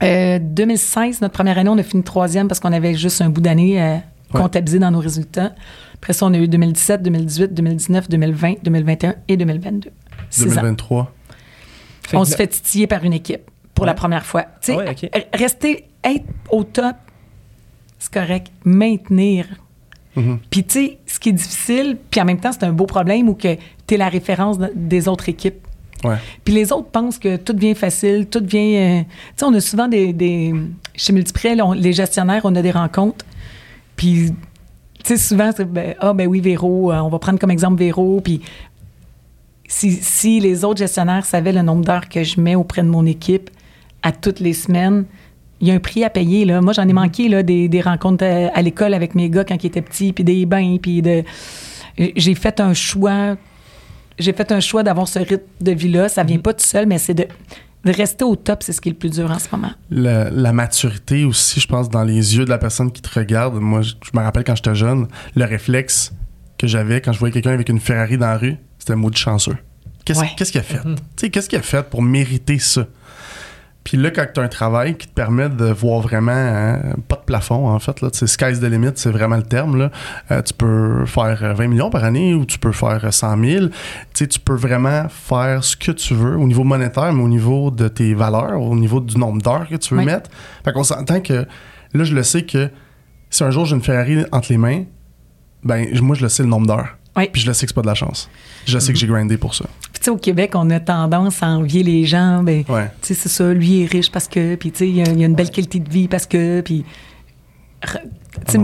Euh, 0.03 0.39
2016, 0.41 1.21
notre 1.21 1.33
première 1.35 1.59
année, 1.59 1.71
on 1.71 1.79
a 1.79 1.83
fini 1.85 2.03
troisième 2.03 2.49
parce 2.49 2.59
qu'on 2.59 2.73
avait 2.73 2.95
juste 2.95 3.21
un 3.23 3.29
bout 3.29 3.41
d'année 3.41 3.81
euh. 3.81 3.97
Comptabilisés 4.41 4.79
dans 4.79 4.91
nos 4.91 5.01
résultats. 5.01 5.55
Après 5.95 6.13
ça, 6.13 6.27
on 6.27 6.35
a 6.35 6.39
eu 6.39 6.49
2017, 6.49 7.03
2018, 7.03 7.55
2019, 7.55 8.09
2020, 8.09 8.55
2021 8.63 9.15
et 9.29 9.37
2022. 9.37 9.91
Six 10.31 10.43
ans. 10.45 10.47
2023. 10.63 11.13
Fait 12.09 12.17
On 12.17 12.25
se 12.25 12.35
fait 12.37 12.47
titiller 12.49 12.87
par 12.87 13.05
une 13.05 13.13
équipe 13.13 13.43
pour 13.75 13.87
la 13.87 13.95
première 13.95 14.27
fois. 14.27 14.43
Tu 14.61 14.73
sais, 14.73 14.73
Ah 14.75 14.77
ouais, 14.79 15.29
rester, 15.35 15.87
être 16.05 16.25
au 16.51 16.65
top, 16.65 16.97
c'est 17.99 18.13
correct. 18.13 18.49
Maintenir. 18.65 19.47
Mhm. 20.17 20.41
Puis, 20.51 20.65
tu 20.65 20.73
sais, 20.75 20.99
ce 21.07 21.19
qui 21.19 21.31
est 21.31 21.33
difficile, 21.33 21.97
puis 22.11 22.21
en 22.21 22.25
même 22.27 22.39
temps, 22.41 22.53
c'est 22.53 22.65
un 22.65 22.73
beau 22.73 22.85
problème 22.87 23.29
où 23.29 23.35
que 23.35 23.55
tu 23.87 23.95
es 23.95 23.97
la 23.97 24.09
référence 24.09 24.59
de- 24.59 24.71
des 24.75 25.09
autres 25.09 25.29
équipes. 25.29 25.67
Ouais. 26.05 26.17
Puis 26.45 26.53
les 26.53 26.73
autres 26.73 26.89
pensent 26.89 27.19
que 27.19 27.37
tout 27.37 27.53
devient 27.53 27.77
facile, 27.77 28.27
tout 28.27 28.41
devient. 28.41 28.77
euh, 28.77 29.01
tu 29.03 29.07
sais, 29.37 29.45
on 29.45 29.55
a 29.55 29.61
souvent 29.61 29.87
des. 29.89 30.13
des 30.13 30.53
chez 30.97 31.15
on- 31.63 31.73
les 31.73 31.93
gestionnaires, 31.93 32.43
on 32.45 32.55
a 32.57 32.61
des 32.63 32.73
rencontres. 32.73 33.25
Puis, 34.03 34.33
tu 35.05 35.05
sais, 35.05 35.17
souvent, 35.17 35.53
c'est. 35.57 35.65
ben, 35.65 35.95
ah, 36.01 36.13
ben 36.13 36.27
oui, 36.27 36.41
Véro, 36.41 36.91
euh, 36.91 36.99
on 36.99 37.09
va 37.09 37.21
prendre 37.21 37.39
comme 37.39 37.53
exemple 37.53 37.79
Véro. 37.79 38.21
Puis, 38.21 38.41
si, 39.69 39.93
si 39.93 40.41
les 40.41 40.65
autres 40.65 40.81
gestionnaires 40.81 41.25
savaient 41.25 41.53
le 41.53 41.63
nombre 41.63 41.85
d'heures 41.85 42.09
que 42.09 42.25
je 42.25 42.41
mets 42.41 42.57
auprès 42.57 42.83
de 42.83 42.89
mon 42.89 43.07
équipe 43.07 43.49
à 44.03 44.11
toutes 44.11 44.41
les 44.41 44.55
semaines, 44.55 45.05
il 45.61 45.69
y 45.69 45.71
a 45.71 45.75
un 45.75 45.79
prix 45.79 46.03
à 46.03 46.11
payer. 46.11 46.45
Là. 46.45 46.61
Moi, 46.61 46.73
j'en 46.73 46.89
ai 46.89 46.93
manqué 46.93 47.29
là, 47.29 47.45
des, 47.45 47.69
des 47.69 47.81
rencontres 47.81 48.25
à, 48.25 48.49
à 48.53 48.61
l'école 48.61 48.93
avec 48.93 49.15
mes 49.15 49.31
gars 49.31 49.45
quand 49.45 49.63
ils 49.63 49.69
étaient 49.69 49.83
petits, 49.83 50.13
puis 50.13 50.25
des 50.25 50.47
bains, 50.47 50.79
puis 50.83 51.01
de. 51.01 51.23
J'ai 51.97 52.35
fait 52.35 52.59
un 52.59 52.75
choix 52.75 53.37
j'ai 54.19 54.33
fait 54.33 54.51
un 54.51 54.61
choix 54.61 54.83
d'avoir 54.83 55.07
ce 55.07 55.21
rythme 55.21 55.45
de 55.61 55.73
vie-là. 55.73 56.09
Ça 56.09 56.25
vient 56.25 56.39
pas 56.39 56.53
tout 56.53 56.65
seul, 56.65 56.87
mais 56.87 56.99
c'est 56.99 57.15
de, 57.15 57.27
de 57.85 57.93
rester 57.93 58.25
au 58.25 58.37
top, 58.37 58.63
c'est 58.63 58.73
ce 58.73 58.81
qui 58.81 58.89
est 58.89 58.93
le 58.93 58.99
plus 58.99 59.11
dur 59.11 59.31
en 59.31 59.39
ce 59.39 59.49
moment. 59.53 59.73
La, 59.91 60.31
la 60.31 60.53
maturité 60.53 61.25
aussi, 61.25 61.61
je 61.61 61.67
pense, 61.67 61.89
dans 61.89 62.05
les 62.05 62.37
yeux 62.37 62.45
de 62.45 62.51
la 62.51 62.59
personne 62.59 62.93
qui 62.93 63.03
te 63.03 63.19
regarde. 63.19 63.55
Moi, 63.55 63.83
je, 63.83 63.95
je 64.05 64.11
me 64.17 64.23
rappelle 64.23 64.45
quand 64.45 64.55
j'étais 64.57 64.75
jeune, 64.75 65.09
le 65.35 65.45
réflexe 65.45 66.13
que 66.59 66.67
j'avais 66.67 67.01
quand 67.01 67.13
je 67.13 67.19
voyais 67.19 67.33
quelqu'un 67.33 67.51
avec 67.53 67.69
une 67.69 67.81
Ferrari 67.81 68.17
dans 68.19 68.27
la 68.27 68.39
rue, 68.39 68.57
c'était 68.79 68.95
maudit 68.97 69.19
chanceux. 69.21 69.57
Qu'est-ce 70.05 70.21
Ouais. 70.21 70.31
qu'il 70.37 70.59
a 70.59 70.63
fait? 70.63 70.81
Sais, 71.17 71.31
qu'est-ce 71.31 71.49
qu'il 71.49 71.59
a 71.59 71.63
fait 71.63 71.83
pour 71.89 72.03
mériter 72.03 72.59
ça? 72.59 72.87
Puis 73.85 73.97
là, 73.97 74.11
quand 74.13 74.25
tu 74.33 74.39
as 74.41 74.45
un 74.45 74.49
travail 74.49 74.97
qui 74.97 75.09
te 75.09 75.13
permet 75.13 75.49
de 75.49 75.65
voir 75.67 76.01
vraiment, 76.01 76.31
hein, 76.33 76.95
pas 77.09 77.17
de 77.17 77.23
plafond 77.23 77.69
en 77.69 77.79
fait, 77.81 78.01
là, 78.01 78.11
sky's 78.13 78.61
the 78.61 78.65
limit, 78.65 78.93
c'est 78.95 79.11
vraiment 79.11 79.37
le 79.37 79.43
terme. 79.43 79.77
Là. 79.77 79.91
Euh, 80.31 80.41
tu 80.43 80.55
peux 80.55 81.05
faire 81.07 81.39
euh, 81.43 81.53
20 81.55 81.67
millions 81.69 81.91
par 81.91 82.05
année 82.05 82.33
ou 82.35 82.45
tu 82.45 82.59
peux 82.59 82.71
faire 82.73 83.05
euh, 83.05 83.11
100 83.11 83.43
000. 83.45 83.67
Tu 83.69 83.73
sais, 84.15 84.27
tu 84.29 84.39
peux 84.39 84.55
vraiment 84.55 85.09
faire 85.09 85.65
ce 85.65 85.77
que 85.77 85.91
tu 85.91 86.15
veux 86.15 86.37
au 86.37 86.47
niveau 86.47 86.63
monétaire, 86.65 87.13
mais 87.13 87.23
au 87.23 87.29
niveau 87.29 87.71
de 87.73 87.89
tes 87.89 88.15
valeurs, 88.15 88.61
au 88.61 88.77
niveau 88.77 89.01
du 89.01 89.19
nombre 89.19 89.43
d'heures 89.43 89.67
que 89.69 89.77
tu 89.77 89.95
veux 89.95 90.01
Oui. 90.01 90.07
mettre. 90.07 90.31
Fait 90.65 90.73
qu'on 90.73 90.85
s'entend 90.85 91.21
que 91.21 91.45
là, 91.95 92.05
je 92.05 92.15
le 92.15 92.23
sais 92.23 92.43
que 92.45 92.71
si 93.31 93.43
un 93.43 93.51
jour 93.51 93.65
j'ai 93.67 93.75
une 93.75 93.83
Ferrari 93.83 94.25
entre 94.31 94.47
les 94.51 94.59
mains, 94.59 94.85
ben 95.65 95.87
moi, 96.03 96.15
je 96.15 96.23
le 96.23 96.29
sais 96.29 96.43
le 96.43 96.49
nombre 96.49 96.67
d'heures. 96.67 96.97
Oui. 97.17 97.29
Puis 97.33 97.43
je 97.43 97.47
le 97.47 97.53
sais 97.53 97.67
que 97.67 97.71
c'est 97.71 97.75
pas 97.75 97.83
de 97.83 97.87
la 97.87 97.95
chance. 97.95 98.31
Je 98.67 98.79
sais 98.79 98.93
que 98.93 98.99
j'ai 98.99 99.07
grindé 99.07 99.37
pour 99.37 99.55
ça. 99.55 99.65
Tu 100.03 100.07
sais, 100.07 100.11
au 100.11 100.17
Québec, 100.17 100.51
on 100.57 100.69
a 100.71 100.81
tendance 100.81 101.45
à 101.45 101.47
envier 101.47 101.85
les 101.85 102.05
gens. 102.07 102.43
Ben, 102.43 102.65
Ouais. 102.69 102.91
tu 103.01 103.09
sais, 103.09 103.15
c'est 103.15 103.29
ça, 103.29 103.53
lui 103.55 103.83
est 103.83 103.87
riche 103.87 104.11
parce 104.11 104.27
que, 104.27 104.57
puis, 104.57 104.73
tu 104.73 104.79
sais, 104.79 104.89
il 104.89 104.97
y, 104.97 105.01
a- 105.01 105.05
il 105.13 105.21
y 105.21 105.23
a 105.23 105.27
une 105.27 105.37
belle 105.37 105.51
qualité 105.51 105.79
de 105.79 105.89
vie 105.89 106.09
parce 106.09 106.27
que, 106.27 106.61
puis. 106.61 106.85
tu 108.49 108.59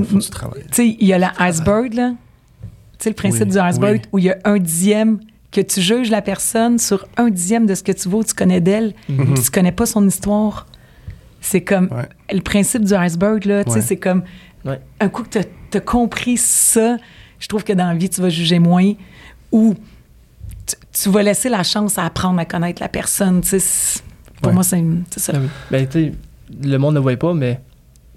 sais, 0.72 0.96
il 0.98 1.07
y 1.07 1.12
a 1.12 1.18
le 1.18 1.27
iceberg, 1.38 1.94
là. 1.94 2.11
Tu 2.98 3.05
sais, 3.05 3.11
le 3.11 3.14
principe 3.14 3.44
Oui, 3.44 3.51
du 3.53 3.59
iceberg 3.59 4.01
oui. 4.03 4.09
où 4.12 4.18
il 4.18 4.24
y 4.24 4.31
a 4.31 4.38
un 4.44 4.59
dixième 4.59 5.20
que 5.53 5.61
tu 5.61 5.81
juges 5.81 6.11
la 6.11 6.22
personne 6.22 6.79
sur 6.79 7.07
un 7.16 7.31
dixième 7.31 7.66
de 7.66 7.74
ce 7.74 7.83
que 7.83 7.92
tu 7.92 8.09
vaux, 8.09 8.24
tu 8.24 8.35
connais 8.35 8.61
d'elle, 8.61 8.94
Mhm. 9.09 9.35
puis 9.35 9.44
tu 9.44 9.51
connais 9.51 9.72
pas 9.72 9.87
son 9.87 10.07
histoire. 10.07 10.66
C'est 11.40 11.62
comme 11.62 11.88
Ouais. 11.92 12.09
le 12.35 12.40
principe 12.40 12.83
du 12.85 12.94
iceberg, 12.94 13.44
là. 13.44 13.62
Tu 13.62 13.70
sais, 13.70 13.77
Ouais. 13.77 13.83
c'est 13.83 13.96
comme 13.96 14.24
Ouais. 14.64 14.81
un 15.01 15.09
coup 15.09 15.22
que 15.22 15.38
tu 15.38 15.77
as 15.79 15.81
compris 15.81 16.37
ça, 16.37 16.96
je 17.38 17.46
trouve 17.46 17.62
que 17.62 17.72
dans 17.72 17.87
la 17.87 17.94
vie, 17.94 18.11
tu 18.11 18.20
vas 18.20 18.29
juger 18.29 18.59
moins 18.59 18.92
ou 19.53 19.74
tu, 20.92 21.09
vas 21.11 21.22
laisser 21.22 21.48
la 21.48 21.62
chance 21.62 21.98
à 21.98 22.05
apprendre 22.05 22.38
à 22.40 22.44
connaître 22.44 22.83
la 22.83 22.88
personne. 22.88 23.40
tu 23.40 23.48
sais. 23.48 23.59
C'est- 23.61 24.03
Pour 24.40 24.48
Ouais. 24.51 24.55
moi, 24.55 24.62
c'est 24.62 24.81
ça. 25.18 25.33
Ah 25.35 25.38
oui. 25.40 25.48
Ben, 25.70 25.87
tu 25.87 25.92
sais, 25.92 26.12
le 26.62 26.77
monde 26.77 26.94
ne 26.94 27.01
voit 27.01 27.16
pas, 27.16 27.35
mais 27.35 27.61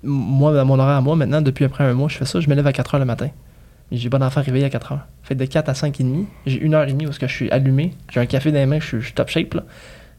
moi, 0.04 0.54
dans 0.54 0.66
mon 0.66 0.78
horaire 0.80 0.98
à 0.98 1.02
moi, 1.02 1.16
maintenant, 1.16 1.42
depuis 1.42 1.66
après 1.66 1.84
un 1.84 1.94
mois, 1.94 2.10
je 2.10 2.18
fais 2.18 2.26
ça, 2.26 2.40
je 2.40 2.48
me 2.50 2.54
lève 2.56 2.68
à 2.68 2.74
4 2.74 2.96
h 2.96 3.00
le 3.00 3.06
matin. 3.06 3.30
J'ai 3.92 4.10
pas 4.10 4.20
d'enfant 4.20 4.42
réveillé 4.42 4.66
à 4.66 4.70
4 4.70 4.94
h. 4.94 5.00
Fait 5.24 5.36
de 5.36 5.46
4 5.46 5.68
à 5.70 5.74
5 5.74 6.00
et 6.00 6.04
demi, 6.04 6.28
j'ai 6.46 6.60
une 6.60 6.74
heure 6.76 6.88
et 6.88 6.92
demie 6.94 7.08
où 7.08 7.10
est-ce 7.10 7.20
que 7.20 7.28
je 7.28 7.34
suis 7.34 7.50
allumé, 7.52 7.94
j'ai 8.12 8.20
un 8.20 8.26
café 8.26 8.52
dans 8.52 8.60
les 8.60 8.66
mains, 8.66 8.80
je 8.80 8.86
suis, 8.86 9.00
je 9.02 9.06
suis 9.06 9.14
top 9.14 9.30
shape, 9.30 9.54
là. 9.56 9.64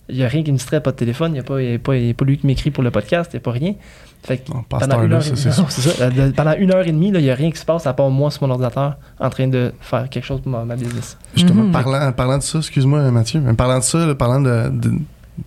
Il 0.08 0.16
n'y 0.16 0.24
a 0.24 0.28
rien 0.28 0.42
qui 0.42 0.50
me 0.52 0.56
distrait, 0.56 0.80
pas 0.80 0.90
de 0.90 0.96
téléphone, 0.96 1.30
il 1.30 1.34
n'y 1.34 1.38
a, 1.40 1.42
pas- 1.44 1.62
y 1.62 1.74
a 1.74 1.78
pas 1.78 1.96
il 1.96 2.06
y 2.08 2.10
a 2.10 2.14
pas 2.14 2.24
lui 2.24 2.36
qui 2.36 2.46
m'écrit 2.46 2.70
pour 2.70 2.82
le 2.82 2.90
podcast, 2.90 3.30
il 3.32 3.36
n'y 3.36 3.38
a 3.38 3.44
pas 3.44 3.52
rien. 3.52 3.74
Fait 4.24 4.38
que 4.38 4.50
pendant 4.68 5.02
une 5.02 5.12
heure, 5.12 5.22
ça, 5.70 6.08
et- 6.08 6.32
pendant 6.32 6.54
une 6.56 6.72
heure 6.74 6.86
et 6.86 6.92
demie, 6.92 7.10
là, 7.12 7.18
il 7.20 7.24
n'y 7.24 7.30
a 7.30 7.34
rien 7.34 7.50
qui 7.50 7.58
se 7.58 7.64
passe 7.64 7.86
à 7.86 7.92
part 7.92 8.10
moi 8.10 8.30
sur 8.30 8.42
mon 8.46 8.50
ordinateur 8.52 8.96
en 9.18 9.30
train 9.30 9.48
de 9.48 9.72
faire 9.80 10.08
quelque 10.08 10.24
chose 10.24 10.40
pour 10.40 10.50
ma, 10.52 10.64
ma 10.64 10.76
business. 10.76 11.16
Justement, 11.34 11.62
Mhm. 11.64 11.72
parlant, 11.72 12.12
parlant 12.12 12.38
de 12.38 12.42
ça, 12.42 12.58
excuse-moi 12.58 13.10
Mathieu, 13.10 13.40
mais 13.40 13.54
parlant 13.54 13.78
de 13.78 13.84
ça, 13.84 14.04
là, 14.06 14.14
parlant 14.14 14.40
de, 14.40 14.68
de- 14.70 14.92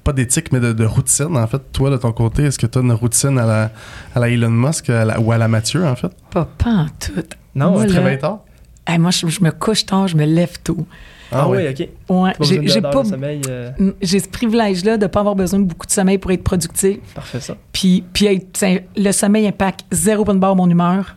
pas 0.03 0.13
d'éthique, 0.13 0.51
mais 0.51 0.59
de, 0.59 0.73
de 0.73 0.85
routine, 0.85 1.37
en 1.37 1.47
fait, 1.47 1.61
toi, 1.71 1.89
de 1.89 1.97
ton 1.97 2.11
côté, 2.11 2.43
est-ce 2.43 2.57
que 2.57 2.65
tu 2.65 2.77
as 2.79 2.81
une 2.81 2.91
routine 2.93 3.37
à 3.37 3.45
la, 3.45 3.71
à 4.15 4.19
la 4.19 4.29
Elon 4.29 4.49
Musk 4.49 4.89
à 4.89 5.05
la- 5.05 5.19
ou 5.19 5.31
à 5.31 5.37
la 5.37 5.47
Mathieu, 5.47 5.85
en 5.85 5.95
fait? 5.95 6.11
Pas, 6.31 6.47
pas 6.57 6.69
en 6.71 6.85
tout. 6.99 7.11
Non, 7.53 7.71
Moi, 7.71 7.83
Tu 7.85 7.93
te 7.93 7.97
réveilles 7.99 8.19
tard? 8.19 8.39
Hey, 8.87 8.97
moi, 8.99 9.11
je, 9.11 9.27
je 9.27 9.43
me 9.43 9.51
couche 9.51 9.85
tard, 9.85 10.07
je 10.07 10.17
me 10.17 10.25
lève 10.25 10.59
tôt. 10.63 10.85
Ah, 11.31 11.47
oui. 11.49 11.67
ok. 11.67 11.89
Ouais, 12.09 12.33
j'ai 12.41 12.81
pas. 12.81 13.03
de 13.03 13.49
euh, 13.49 13.71
J'ai 14.01 14.19
ce 14.19 14.27
privilège-là 14.27 14.97
de 14.97 15.03
ne 15.03 15.07
pas 15.07 15.19
avoir 15.21 15.35
besoin 15.35 15.59
de 15.59 15.65
beaucoup 15.65 15.85
de 15.85 15.91
sommeil 15.91 16.17
pour 16.17 16.31
être 16.31 16.43
productif. 16.43 16.97
parfait 17.13 17.39
ça. 17.39 17.57
Puis, 17.71 18.03
puis 18.13 18.25
être- 18.27 18.83
le 18.95 19.11
sommeil 19.11 19.47
impacte 19.47 19.81
zéro 19.91 20.23
bonne 20.23 20.39
barre 20.39 20.55
mon 20.55 20.69
humeur. 20.69 21.15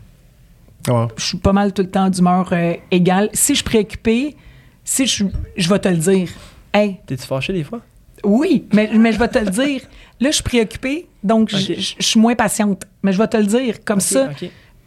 Ouais. 0.88 1.06
je 1.16 1.24
suis 1.24 1.38
pas 1.38 1.52
mal 1.52 1.72
tout 1.72 1.82
le 1.82 1.90
temps 1.90 2.08
d'humeur 2.08 2.48
euh, 2.52 2.74
égale. 2.90 3.28
Si 3.34 3.52
je 3.52 3.56
suis 3.56 3.64
préoccupée, 3.64 4.36
si 4.84 5.06
je, 5.06 5.24
je 5.56 5.68
vais 5.68 5.78
te 5.78 5.88
le 5.88 5.96
dire. 5.96 6.28
Hey, 6.72 6.96
T'es-tu 7.06 7.26
fâché 7.26 7.52
des 7.52 7.64
fois? 7.64 7.80
oui, 8.24 8.66
mais, 8.72 8.90
mais 8.94 9.12
je 9.12 9.18
vais 9.18 9.28
te 9.28 9.38
le 9.38 9.50
dire. 9.50 9.82
Là, 10.20 10.30
je 10.30 10.34
suis 10.36 10.42
préoccupée, 10.44 11.06
donc 11.22 11.50
je- 11.50 11.56
Ok. 11.72 11.78
je 11.78 11.94
je 12.00 12.04
suis 12.06 12.18
moins 12.20 12.34
patiente. 12.34 12.84
Mais 13.02 13.12
je 13.12 13.18
vais 13.18 13.28
te 13.28 13.36
le 13.36 13.44
dire. 13.46 13.84
Comme 13.84 14.00
ça. 14.00 14.30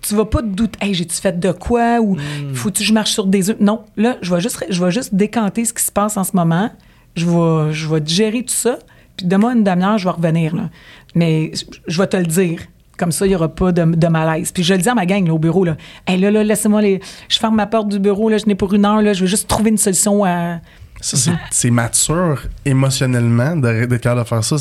Tu 0.02 0.16
vas 0.16 0.26
pas 0.26 0.42
te 0.42 0.48
douter. 0.48 0.78
Hey, 0.86 0.94
j'ai-tu 0.94 1.16
fait 1.16 1.40
de 1.40 1.52
quoi? 1.52 2.00
Ou 2.00 2.16
Hmm. 2.16 2.54
faut-tu 2.54 2.80
que 2.82 2.88
je 2.88 2.94
marche 2.94 3.12
sur 3.12 3.26
des 3.28 3.50
œufs? 3.50 3.58
Non. 3.60 3.82
Là, 3.98 4.18
je 4.22 4.34
vais 4.34 4.42
juste, 4.42 4.66
je 4.70 4.84
vais 4.84 4.92
juste 4.92 5.14
décanter 5.16 5.66
ce 5.66 5.74
qui 5.74 5.84
se 5.84 5.92
passe 5.92 6.18
en 6.18 6.24
ce 6.24 6.36
moment. 6.36 6.72
Je 7.16 7.26
vais, 7.26 7.74
je 7.74 7.88
vais 7.88 8.02
digérer 8.02 8.44
tout 8.44 8.54
ça. 8.54 8.80
Puis 9.18 9.26
demain, 9.28 9.54
une 9.56 9.64
demi-heure, 9.64 9.98
je 9.98 10.06
vais 10.06 10.12
revenir. 10.12 10.56
Là. 10.56 10.70
Mais 11.16 11.52
je- 11.88 11.98
vais 12.00 12.08
te 12.08 12.18
le 12.18 12.26
dire. 12.26 12.62
Comme 12.98 13.12
ça, 13.12 13.26
il 13.26 13.30
n'y 13.30 13.36
aura 13.36 13.50
pas 13.50 13.72
de, 13.72 13.84
de 13.84 14.08
malaise. 14.08 14.52
Puis 14.52 14.64
je 14.64 14.74
le 14.74 14.80
dis 14.82 14.88
à 14.90 14.94
ma 14.96 15.06
gang 15.08 15.26
là, 15.28 15.34
au 15.34 15.40
bureau. 15.40 15.64
Là, 15.66 15.76
hey, 16.08 16.20
là, 16.20 16.30
là 16.32 16.44
laissez-moi 16.44 16.82
les. 16.82 17.00
Je 17.30 17.40
ferme 17.40 17.56
ma 17.56 17.66
porte 17.68 17.90
du 17.90 18.00
bureau. 18.00 18.30
Là, 18.30 18.38
je 18.38 18.46
n'ai 18.46 18.56
pour 18.56 18.74
une 18.74 18.86
heure. 18.86 19.02
Là, 19.02 19.14
je 19.14 19.22
vais 19.22 19.28
juste 19.30 19.48
trouver 19.48 19.72
une 19.72 19.78
solution 19.78 20.24
à. 20.24 20.60
Ça, 21.02 21.18
c'est- 21.50 21.72
mature 21.72 22.44
émotionnellement 22.64 23.56
de- 23.56 23.86
d'être 23.86 24.02
capable 24.02 24.22
de 24.22 24.28
faire 24.28 24.44
ça. 24.44 24.56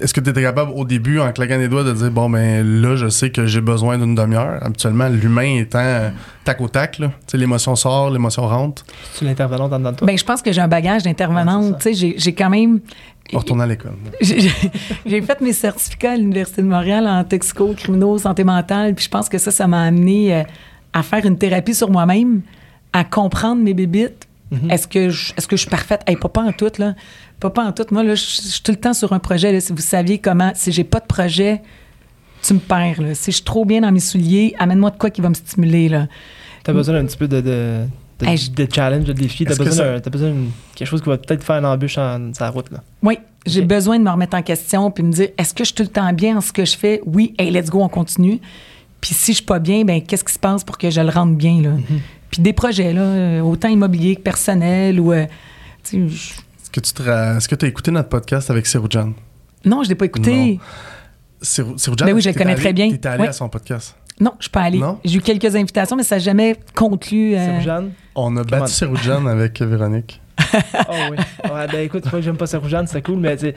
Est-ce 0.00 0.14
que 0.14 0.20
tu 0.20 0.30
étais 0.30 0.42
capable 0.42 0.70
au 0.74 0.84
début, 0.84 1.18
en 1.18 1.32
claquant 1.32 1.58
les 1.58 1.68
doigts, 1.68 1.82
de 1.84 1.92
dire 1.92 2.10
bon, 2.10 2.30
ben 2.30 2.64
là, 2.80 2.94
je 2.96 3.08
sais 3.08 3.30
que 3.30 3.46
j'ai 3.46 3.60
besoin 3.60 3.98
d'une 3.98 4.14
demi-heure 4.14 4.58
Habituellement, 4.62 5.08
l'humain 5.08 5.56
étant 5.58 5.78
euh, 5.80 6.10
tac 6.44 6.60
au 6.60 6.68
tac, 6.68 6.98
là. 6.98 7.08
Tu 7.08 7.32
sais, 7.32 7.36
l'émotion 7.38 7.74
sort, 7.74 8.10
l'émotion 8.10 8.46
rentre. 8.46 8.84
Tu 9.18 9.24
l'intervenante 9.24 9.72
en 9.72 9.78
dedans 9.78 9.92
de 9.92 9.96
toi? 9.96 10.06
Ben, 10.06 10.16
je 10.16 10.24
pense 10.24 10.40
que 10.42 10.52
j'ai 10.52 10.60
un 10.60 10.68
bagage 10.68 11.02
Ouais, 11.02 11.10
d'intervenante. 11.10 11.82
sais, 11.82 11.94
j'ai, 11.94 12.14
j'ai 12.16 12.32
quand 12.32 12.50
même. 12.50 12.80
On 13.32 13.38
retourne 13.38 13.60
à 13.60 13.66
l'école. 13.66 13.92
J'ai 14.20 15.20
fait 15.22 15.40
mes 15.40 15.52
certificats 15.52 16.12
à 16.12 16.16
l'Université 16.16 16.62
de 16.62 16.66
Montréal 16.68 17.06
en 17.06 17.24
toxico, 17.24 17.74
criminaux, 17.76 18.18
santé 18.18 18.44
mentale, 18.44 18.94
puis 18.94 19.04
je 19.04 19.10
pense 19.10 19.28
que 19.28 19.38
ça, 19.38 19.50
ça 19.50 19.66
m'a 19.66 19.82
amené 19.82 20.34
euh, 20.34 20.42
à 20.92 21.02
faire 21.02 21.24
une 21.26 21.36
thérapie 21.38 21.74
sur 21.74 21.90
moi-même, 21.90 22.40
à 22.92 23.04
comprendre 23.04 23.62
mes 23.62 23.74
bébites. 23.74 24.26
Mhm. 24.50 24.70
Est-ce 24.70 24.88
que, 24.88 25.10
je, 25.10 25.32
est-ce 25.36 25.46
que 25.46 25.56
je 25.56 25.60
suis 25.62 25.70
parfaite? 25.70 26.00
Hey, 26.06 26.16
pas, 26.16 26.28
pas 26.30 26.42
en 26.42 26.52
tout, 26.52 26.70
là. 26.78 26.94
Pas, 27.40 27.50
pas 27.50 27.64
en 27.64 27.72
tout. 27.72 27.84
Moi, 27.92 28.02
là, 28.02 28.14
je 28.14 28.20
suis 28.24 28.62
tout 28.62 28.72
le 28.72 28.78
temps 28.78 28.94
sur 28.94 29.12
un 29.12 29.18
projet. 29.18 29.52
Là. 29.52 29.60
Si 29.60 29.72
vous 29.72 29.78
saviez 29.78 30.18
comment, 30.18 30.52
si 30.54 30.72
j'ai 30.72 30.84
pas 30.84 30.98
de 31.00 31.06
projet, 31.06 31.62
tu 32.42 32.54
me 32.54 32.58
perds, 32.58 33.00
là. 33.02 33.14
Si 33.14 33.30
je 33.30 33.36
suis 33.36 33.44
trop 33.44 33.64
bien 33.64 33.80
dans 33.80 33.92
mes 33.92 34.00
souliers, 34.00 34.54
amène-moi 34.58 34.90
de 34.90 34.96
quoi 34.96 35.10
qui 35.10 35.20
va 35.20 35.28
me 35.28 35.34
stimuler, 35.34 35.88
là. 35.88 36.06
T'as 36.64 36.72
besoin 36.72 36.94
d'un 36.94 37.06
petit 37.06 37.16
peu 37.16 37.28
de, 37.28 37.40
de, 37.40 37.84
de, 38.20 38.26
Hey, 38.26 38.36
je- 38.36 38.50
de 38.50 38.66
challenge, 38.72 39.04
de 39.04 39.12
défi. 39.12 39.44
T'as 39.44 39.54
besoin, 39.56 40.00
ça- 40.02 40.10
besoin 40.10 40.30
de 40.30 40.36
quelque 40.74 40.88
chose 40.88 41.00
qui 41.00 41.08
va 41.08 41.16
peut-être 41.18 41.44
faire 41.44 41.56
une 41.58 41.64
embûche 41.66 41.96
en 41.98 42.32
sa 42.34 42.50
route. 42.50 42.70
Là. 42.72 42.82
Oui, 43.02 43.18
j'ai 43.46 43.62
besoin 43.62 43.98
de 43.98 44.04
me 44.04 44.10
remettre 44.10 44.36
en 44.36 44.42
question 44.42 44.90
puis 44.90 45.02
me 45.04 45.12
dire 45.12 45.28
est-ce 45.38 45.54
que 45.54 45.62
je 45.64 45.68
suis 45.68 45.74
tout 45.74 45.82
le 45.84 45.88
temps 45.88 46.12
bien 46.12 46.36
en 46.36 46.40
ce 46.40 46.52
que 46.52 46.64
je 46.64 46.76
fais? 46.76 47.00
Oui, 47.06 47.34
hey, 47.38 47.50
let's 47.50 47.70
go, 47.70 47.80
on 47.82 47.88
continue. 47.88 48.40
Puis 49.00 49.14
si 49.14 49.30
je 49.32 49.36
suis 49.36 49.44
pas 49.46 49.60
bien, 49.60 49.84
ben 49.84 50.02
qu'est-ce 50.02 50.24
qui 50.24 50.32
se 50.32 50.38
passe 50.40 50.64
pour 50.64 50.76
que 50.76 50.90
je 50.90 51.00
le 51.00 51.08
rende 51.10 51.36
bien 51.36 51.62
là? 51.62 51.70
Puis 52.30 52.42
des 52.42 52.52
projets 52.52 52.92
là, 52.92 53.00
euh, 53.02 53.40
autant 53.40 53.68
immobiliers 53.68 54.16
que 54.16 54.22
personnels 54.22 54.98
ou 55.00 55.12
euh, 55.12 55.24
Est-ce 56.68 56.72
que 56.72 56.80
tu 56.80 56.92
te 56.92 57.02
est-ce 57.02 57.48
que 57.48 57.54
tu 57.54 57.64
as 57.64 57.68
écouté 57.68 57.90
notre 57.90 58.10
podcast 58.10 58.50
avec 58.50 58.66
Seroujan? 58.66 59.14
non, 59.64 59.82
je 59.82 59.88
l'ai 59.88 59.94
pas 59.94 60.04
écouté. 60.04 60.60
Seroujan, 61.40 62.04
Ben 62.04 62.12
oui, 62.14 62.20
je 62.20 62.28
le 62.28 62.34
connais 62.34 62.52
allé- 62.52 62.60
très 62.60 62.72
bien. 62.74 62.90
T'es 62.90 63.06
allé 63.08 63.22
Ouais. 63.22 63.28
à 63.28 63.32
son 63.32 63.48
podcast. 63.48 63.96
Non, 64.20 64.32
je 64.38 64.44
suis 64.44 64.50
pas 64.50 64.62
allée. 64.62 64.78
Non? 64.78 64.98
J'ai 65.04 65.16
eu 65.16 65.20
quelques 65.22 65.54
invitations, 65.56 65.96
mais 65.96 66.02
ça 66.02 66.16
n'a 66.16 66.18
jamais 66.18 66.56
conclu. 66.74 67.34
euh. 67.36 67.58
On 68.14 68.36
a 68.36 68.44
Comment- 68.44 68.60
battu 68.60 68.72
Seroujan 68.72 69.24
avec 69.26 69.62
Véronique. 69.62 70.20
oh 70.88 70.92
oui. 71.10 71.16
Ouais, 71.44 71.66
ben 71.70 71.80
écoute, 71.80 72.02
c'est 72.04 72.10
pas 72.10 72.16
que 72.18 72.22
j'aime 72.22 72.36
pas 72.36 72.46
Saint-Rougeane, 72.46 72.86
c'est 72.86 73.02
cool, 73.02 73.18
mais 73.18 73.36
c'est- 73.36 73.54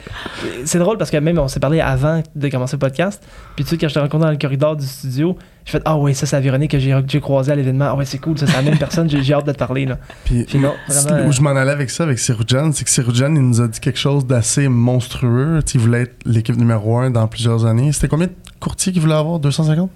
c'est 0.65 0.80
drôle 0.80 0.98
parce 0.98 1.12
que 1.12 1.17
même 1.17 1.38
on 1.38 1.48
s'est 1.48 1.60
parlé 1.60 1.80
avant 1.80 2.22
de 2.36 2.50
commencer 2.50 2.76
le 2.76 2.80
podcast. 2.80 3.24
Puis 3.56 3.63
tu 3.63 3.72
sais, 3.72 3.78
quand 3.78 3.88
je 3.88 3.94
te 3.94 4.00
rencontre 4.00 4.26
dans 4.26 4.32
le 4.32 4.38
corridor 4.38 4.76
du 4.76 4.86
studio, 4.86 5.38
je 5.65 5.72
fais 5.72 5.82
Ah 5.86 5.98
oui, 5.98 6.15
ça 6.15 6.26
c'est 6.26 6.36
la 6.36 6.41
Véronique 6.41 6.72
que 6.72 6.80
j'ai 6.80 6.96
j'ai 7.08 7.20
croisé 7.22 7.52
à 7.52 7.56
l'événement. 7.56 7.86
Ah 7.89 7.96
ouais, 7.96 8.06
c'est 8.06 8.17
cool, 8.17 8.38
ça 8.38 8.48
c'est 8.48 8.54
la 8.56 8.62
même 8.63 8.78
personne, 8.80 9.10
j'ai 9.10 9.22
j'ai 9.22 9.34
hâte 9.34 9.46
de 9.46 9.52
te 9.52 9.58
parler. 9.58 9.86
Là. 9.86 9.98
Puis, 10.26 10.44
Puis 10.46 10.60
non, 10.60 10.74
vraiment, 10.88 11.28
où 11.28 11.32
je 11.32 11.41
m'en 11.41 11.52
allais 11.52 11.72
avec 11.72 11.89
ça, 11.89 12.04
avec 12.04 12.17
Siroujan, 12.20 12.72
c'est 12.74 12.84
que 12.84 12.89
Siroujan, 12.89 13.34
il 13.36 13.41
nous 13.41 13.62
a 13.62 13.67
dit 13.67 13.80
quelque 13.80 14.00
chose 14.00 14.26
d'assez 14.26 14.67
monstrueux. 14.67 15.60
Tu 15.65 15.74
sais, 15.74 15.78
il 15.78 15.82
voulait 15.82 16.02
être 16.02 16.15
l'équipe 16.26 16.56
numéro 16.58 16.98
un 16.98 17.12
dans 17.12 17.28
plusieurs 17.28 17.65
années. 17.65 17.91
C'était 17.91 18.08
combien 18.08 18.28
de 18.28 18.34
courtiers 18.60 18.91
qu'il 18.91 19.02
voulait 19.02 19.13
avoir? 19.13 19.39
250 19.39 19.89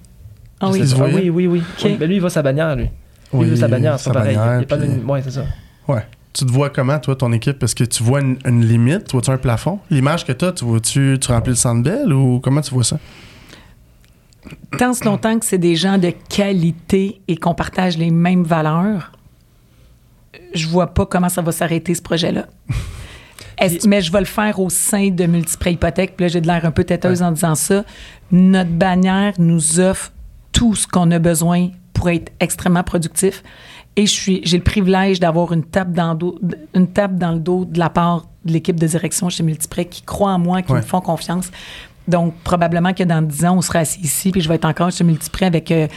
Ah 0.60 0.68
oui. 0.70 0.82
Ah 0.98 1.04
oui, 1.04 1.30
oui, 1.30 1.46
oui. 1.46 1.62
Oui, 1.84 1.96
Ben 1.98 2.08
lui, 2.08 2.16
il 2.16 2.20
va 2.22 2.30
sa 2.30 2.42
bannière, 2.42 2.74
lui. 2.76 2.84
Lui, 3.34 3.40
il 3.42 3.46
veut 3.50 3.56
sa 3.56 3.68
bannière, 3.68 3.98
c'est 3.98 4.12
pareil. 4.12 4.36
bannière, 4.36 4.60
Il 4.60 4.66
pas 4.66 4.76
de- 4.76 4.86
Ouais, 5.06 5.20
c'est 5.22 5.32
ça. 5.32 5.44
Tu 6.36 6.44
te 6.44 6.52
vois 6.52 6.68
comment, 6.68 6.98
toi, 6.98 7.16
ton 7.16 7.32
équipe? 7.32 7.62
Est-ce 7.62 7.74
que 7.74 7.84
tu 7.84 8.02
vois 8.02 8.20
une, 8.20 8.36
une 8.44 8.62
limite? 8.62 9.04
Tu 9.08 9.12
vois-tu 9.12 9.30
un 9.30 9.38
plafond? 9.38 9.78
L'image 9.88 10.26
que 10.26 10.32
tu 10.32 10.44
as, 10.44 10.52
tu 10.52 10.66
vois-tu 10.66 11.16
tu 11.18 11.32
remplis 11.32 11.52
le 11.52 11.56
centre 11.56 11.82
belle 11.82 12.12
ou 12.12 12.40
comment 12.40 12.60
tu 12.60 12.74
vois 12.74 12.84
ça? 12.84 12.98
Tant 14.76 14.92
ce 14.92 15.02
longtemps 15.06 15.38
que 15.38 15.46
c'est 15.46 15.56
des 15.56 15.76
gens 15.76 15.96
de 15.96 16.12
qualité 16.28 17.22
et 17.26 17.38
qu'on 17.38 17.54
partage 17.54 17.96
les 17.96 18.10
mêmes 18.10 18.44
valeurs, 18.44 19.12
je 20.54 20.68
vois 20.68 20.88
pas 20.88 21.06
comment 21.06 21.30
ça 21.30 21.40
va 21.40 21.52
s'arrêter, 21.52 21.94
ce 21.94 22.02
projet-là. 22.02 22.46
Mais 23.86 24.02
je 24.02 24.12
vais 24.12 24.20
le 24.20 24.26
faire 24.26 24.60
au 24.60 24.68
sein 24.68 25.08
de 25.08 25.24
Multiprêt 25.24 25.72
Hypothèque. 25.72 26.16
Puis 26.16 26.24
là, 26.24 26.28
j'ai 26.28 26.42
de 26.42 26.46
l'air 26.46 26.66
un 26.66 26.70
peu 26.70 26.84
têteuse 26.84 27.22
en 27.22 27.32
disant 27.32 27.54
ça. 27.54 27.82
Notre 28.30 28.72
bannière 28.72 29.32
nous 29.38 29.80
offre 29.80 30.12
tout 30.52 30.74
ce 30.74 30.86
qu'on 30.86 31.10
a 31.12 31.18
besoin 31.18 31.70
pour 31.96 32.10
être 32.10 32.30
extrêmement 32.40 32.82
productif. 32.82 33.42
Et 33.96 34.04
je 34.04 34.12
suis, 34.12 34.40
j'ai 34.44 34.58
le 34.58 34.62
privilège 34.62 35.18
d'avoir 35.20 35.52
une 35.52 35.64
tape 35.64 35.92
dans 35.92 36.12
le 36.12 36.18
dos, 36.18 36.38
une 36.74 36.86
tape 36.88 37.16
dans 37.16 37.32
le 37.32 37.38
dos 37.40 37.64
de 37.64 37.78
la 37.78 37.88
part 37.88 38.26
de 38.44 38.52
l'équipe 38.52 38.78
de 38.78 38.86
direction 38.86 39.30
chez 39.30 39.42
Multiprêt 39.42 39.86
qui 39.86 40.02
croit 40.02 40.32
en 40.32 40.38
moi, 40.38 40.60
qui 40.60 40.70
Ouais. 40.72 40.78
me 40.78 40.82
font 40.84 41.00
confiance. 41.00 41.50
Donc, 42.06 42.34
probablement 42.44 42.92
que 42.92 43.02
dans 43.04 43.22
10 43.22 43.44
ans, 43.46 43.56
on 43.56 43.62
sera 43.62 43.78
assis 43.80 43.98
ici, 44.00 44.30
puis 44.30 44.42
je 44.42 44.48
vais 44.48 44.56
être 44.56 44.66
encore 44.66 44.90
chez 44.90 45.02
Multiprêt 45.02 45.46
avec 45.46 45.70
euh, 45.72 45.88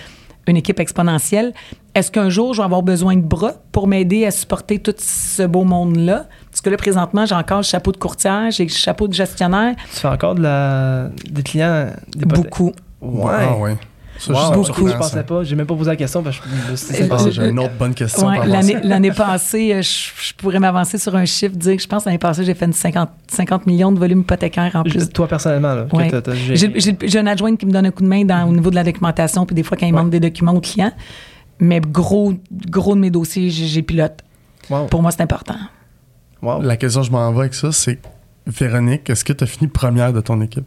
une 0.48 0.56
équipe 0.56 0.80
exponentielle. 0.80 1.54
Est-ce 1.94 2.10
qu'un 2.10 2.30
jour, 2.30 2.54
je 2.54 2.62
vais 2.62 2.66
avoir 2.66 2.82
besoin 2.84 3.18
de 3.18 3.22
bras 3.22 3.54
pour 3.74 3.86
m'aider 3.88 4.26
à 4.26 4.32
supporter 4.32 4.80
tout 4.80 4.96
ce 4.98 5.44
beau 5.44 5.66
monde-là? 5.66 6.28
Parce 6.50 6.62
que 6.62 6.70
là, 6.70 6.78
présentement, 6.78 7.26
j'ai 7.26 7.36
encore 7.36 7.58
le 7.58 7.64
chapeau 7.64 7.92
de 7.92 7.98
courtier, 7.98 8.50
j'ai 8.52 8.64
le 8.64 8.70
chapeau 8.70 9.08
de 9.10 9.14
gestionnaire. 9.14 9.76
Tu 9.94 10.00
fais 10.00 10.08
encore 10.08 10.36
de 10.36 10.42
la... 10.44 11.10
des 11.30 11.44
clients. 11.44 11.88
Des 12.16 12.26
Beaucoup. 12.26 12.72
Ouais. 13.02 13.32
Ah 13.38 13.58
ouais. 13.58 13.78
Ça, 14.20 14.34
Wow, 14.34 14.64
je- 14.64 14.68
Beaucoup. 14.68 14.88
je 14.88 14.94
pensais 14.94 15.24
pas. 15.24 15.44
J'ai 15.44 15.56
même 15.56 15.66
pas 15.66 15.76
posé 15.76 15.90
la 15.90 15.96
question 15.96 16.22
parce 16.22 16.40
que 16.40 16.46
je- 16.76 17.32
j'ai 17.32 17.48
une 17.50 17.60
autre 17.60 17.74
bonne 17.80 17.94
question. 17.94 18.28
Ouais, 18.28 18.46
l'année, 18.46 19.12
passée, 19.12 19.74
euh, 19.74 19.82
je, 19.82 20.12
je 20.30 20.34
pourrais 20.36 20.60
m'avancer 20.60 20.98
sur 20.98 21.16
un 21.16 21.26
chiffre, 21.26 21.56
dire 21.56 21.76
que 21.78 21.82
je 21.82 21.88
pense 21.88 22.04
que 22.04 22.10
l'année 22.10 22.20
passée, 22.20 22.44
j'ai 22.44 22.54
fait 22.54 22.66
une 22.66 22.74
50, 22.74 23.10
50 23.30 23.66
millions 23.66 23.92
de 23.92 23.98
volume 24.00 24.20
hypothécaire 24.22 24.72
en 24.76 24.84
plus. 24.84 25.10
Toi, 25.10 25.28
personnellement, 25.28 25.74
là. 25.74 25.88
Ouais. 25.94 26.12
J'ai, 26.54 27.20
une 27.20 27.28
adjointe 27.28 27.58
qui 27.58 27.66
me 27.66 27.72
donne 27.72 27.86
un 27.86 27.92
coup 27.92 28.04
de 28.04 28.08
main 28.10 28.26
dans, 28.26 28.48
au 28.48 28.52
niveau 28.54 28.70
de 28.70 28.76
la 28.76 28.84
documentation, 28.84 29.46
puis 29.46 29.56
des 29.56 29.64
fois, 29.64 29.78
quand 29.78 29.86
il 29.88 29.94
Ouais. 29.94 30.02
manque 30.02 30.12
des 30.12 30.20
documents 30.20 30.54
aux 30.54 30.62
clients. 30.62 30.92
Mais 31.62 31.80
gros, 31.82 32.34
gros 32.70 32.96
de 32.96 33.00
mes 33.00 33.10
dossiers, 33.12 33.50
j'ai, 33.50 33.66
j'ai 33.68 33.82
pilote. 33.82 34.20
Wow. 34.70 34.86
Pour 34.88 35.02
moi, 35.02 35.12
c'est 35.12 35.22
important. 35.22 35.56
Wow. 36.42 36.62
La 36.62 36.78
question 36.78 37.02
que 37.02 37.08
je 37.08 37.12
m'en 37.12 37.32
vais 37.32 37.40
avec 37.40 37.54
ça, 37.54 37.72
c'est 37.72 38.00
Véronique, 38.48 39.10
est-ce 39.10 39.24
que 39.24 39.34
tu 39.34 39.44
as 39.44 39.48
fini 39.48 39.68
première 39.70 40.12
de 40.14 40.22
ton 40.22 40.42
équipe? 40.42 40.66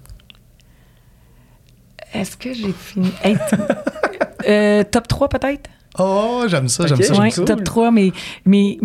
Est-ce 2.14 2.36
que 2.36 2.52
j'ai 2.52 2.72
fini? 2.72 3.10
Hey, 3.22 3.34
t- 3.36 3.56
euh, 4.48 4.84
top 4.84 5.08
3 5.08 5.28
peut-être? 5.28 5.70
Oh, 5.98 6.44
j'aime 6.46 6.68
ça, 6.68 6.86
j'aime 6.86 7.00
ça. 7.02 7.14
j'aime 7.14 7.22
Oui, 7.22 7.32
cool. 7.32 7.44
top 7.44 7.64
3, 7.64 7.90
mais, 7.90 8.12
mais 8.44 8.78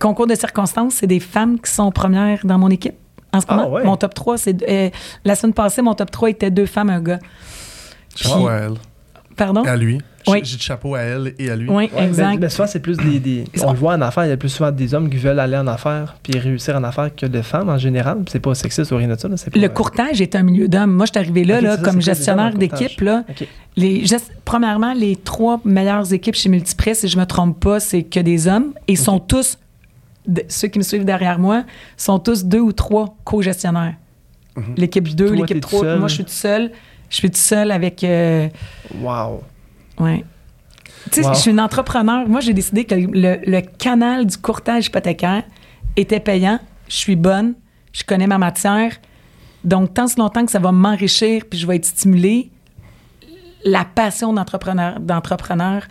concours 0.00 0.26
de 0.26 0.34
circonstances, 0.34 0.94
c'est 0.94 1.06
des 1.06 1.20
femmes 1.20 1.58
qui 1.60 1.70
sont 1.70 1.90
premières 1.92 2.40
dans 2.44 2.58
mon 2.58 2.68
équipe. 2.70 2.94
En 3.32 3.40
ce 3.40 3.46
Ah, 3.48 3.56
moment, 3.56 3.70
ouais. 3.70 3.84
mon 3.84 3.96
top 3.96 4.14
3, 4.14 4.36
c'est. 4.38 4.62
euh, 4.68 4.90
la 5.24 5.34
semaine 5.34 5.54
passée, 5.54 5.80
mon 5.82 5.94
top 5.94 6.10
3 6.10 6.30
était 6.30 6.50
deux 6.50 6.66
femmes, 6.66 6.90
un 6.90 7.00
gars. 7.00 7.18
Elle. 8.24 8.74
Pardon? 9.36 9.62
À 9.64 9.76
lui. 9.76 9.98
Oui. 10.28 10.40
J'ai 10.44 10.56
de 10.56 10.62
chapeau 10.62 10.94
à 10.94 11.00
elle 11.00 11.34
et 11.38 11.50
à 11.50 11.56
lui. 11.56 11.68
Oui, 11.68 11.90
Ouais, 11.92 12.04
exact. 12.04 12.30
Mais, 12.34 12.36
mais 12.38 12.48
souvent, 12.48 12.68
c'est 12.68 12.78
plus 12.78 12.96
des. 12.96 13.44
on 13.64 13.72
le 13.72 13.78
voit 13.78 13.94
en 13.94 14.00
affaires, 14.02 14.24
il 14.24 14.28
y 14.28 14.32
a 14.32 14.36
plus 14.36 14.50
souvent 14.50 14.70
des 14.70 14.94
hommes 14.94 15.10
qui 15.10 15.16
veulent 15.16 15.40
aller 15.40 15.56
en 15.56 15.66
affaires 15.66 16.14
puis 16.22 16.38
réussir 16.38 16.76
en 16.76 16.84
affaires 16.84 17.12
que 17.14 17.26
des 17.26 17.42
femmes 17.42 17.68
en 17.68 17.78
général. 17.78 18.18
C'est 18.28 18.38
pas 18.38 18.54
sexiste 18.54 18.92
ou 18.92 18.96
rien 18.96 19.08
de 19.08 19.16
ça. 19.18 19.26
là, 19.28 19.36
c'est 19.36 19.50
pas- 19.50 19.58
Le 19.58 19.68
courtage 19.68 20.20
est 20.20 20.36
un 20.36 20.42
milieu 20.44 20.68
d'hommes. 20.68 20.92
Moi, 20.92 21.06
je 21.06 21.12
suis 21.12 21.18
arrivée 21.18 21.44
là, 21.44 21.60
là 21.60 21.76
ça, 21.76 21.82
comme 21.82 22.00
gestionnaire 22.00 22.54
d'équipe. 22.54 23.00
Là, 23.00 23.24
Ok. 23.28 23.48
les, 23.76 24.04
gest- 24.04 24.30
premièrement, 24.44 24.92
les 24.92 25.16
trois 25.16 25.60
meilleures 25.64 26.12
équipes 26.12 26.36
chez 26.36 26.48
Multipress, 26.48 27.00
si 27.00 27.08
je 27.08 27.18
me 27.18 27.24
trompe 27.26 27.58
pas, 27.58 27.80
c'est 27.80 28.04
que 28.04 28.20
des 28.20 28.46
hommes. 28.46 28.74
Et 28.86 28.92
ils 28.92 28.98
sont 28.98 29.18
tous, 29.18 29.58
de- 30.28 30.44
ceux 30.46 30.68
qui 30.68 30.78
me 30.78 30.84
suivent 30.84 31.04
derrière 31.04 31.40
moi, 31.40 31.64
sont 31.96 32.20
tous 32.20 32.44
deux 32.44 32.60
ou 32.60 32.70
trois 32.72 33.16
co-gestionnaires. 33.24 33.94
L'équipe 34.76 35.08
2, 35.16 35.26
Toi, 35.28 35.36
l'équipe 35.36 35.56
t'es 35.56 35.60
3. 35.60 35.80
tout 35.80 35.84
seul. 35.86 35.98
Moi, 35.98 36.08
je 36.08 36.14
suis 36.14 36.24
tout 36.24 36.30
seul. 36.30 36.70
Je 37.12 37.16
suis 37.18 37.30
tout 37.30 37.38
seul 37.38 37.70
avec. 37.70 38.02
euh, 38.02 38.48
Wow. 39.00 39.44
ouais. 40.00 40.24
Tu 41.12 41.20
sais, 41.20 41.26
Wow. 41.26 41.34
je 41.34 41.38
suis 41.38 41.50
une 41.50 41.60
entrepreneur. 41.60 42.26
Moi, 42.28 42.40
j'ai 42.40 42.54
décidé 42.54 42.84
que 42.84 42.94
le, 42.94 43.38
le 43.44 43.60
canal 43.60 44.26
du 44.26 44.36
courtage 44.38 44.86
hypothécaire 44.86 45.42
était 45.96 46.20
payant. 46.20 46.58
Je 46.88 46.96
suis 46.96 47.16
bonne. 47.16 47.54
Je 47.92 48.02
connais 48.04 48.26
ma 48.26 48.38
matière. 48.38 48.92
Donc, 49.62 49.92
tant 49.94 50.06
si 50.08 50.18
longtemps 50.18 50.44
que 50.46 50.50
ça 50.50 50.58
va 50.58 50.72
m'enrichir 50.72 51.42
puis 51.48 51.58
je 51.58 51.66
vais 51.66 51.76
être 51.76 51.84
stimulée, 51.84 52.50
la 53.64 53.84
passion 53.84 54.32
d'entrepreneur, 54.32 55.82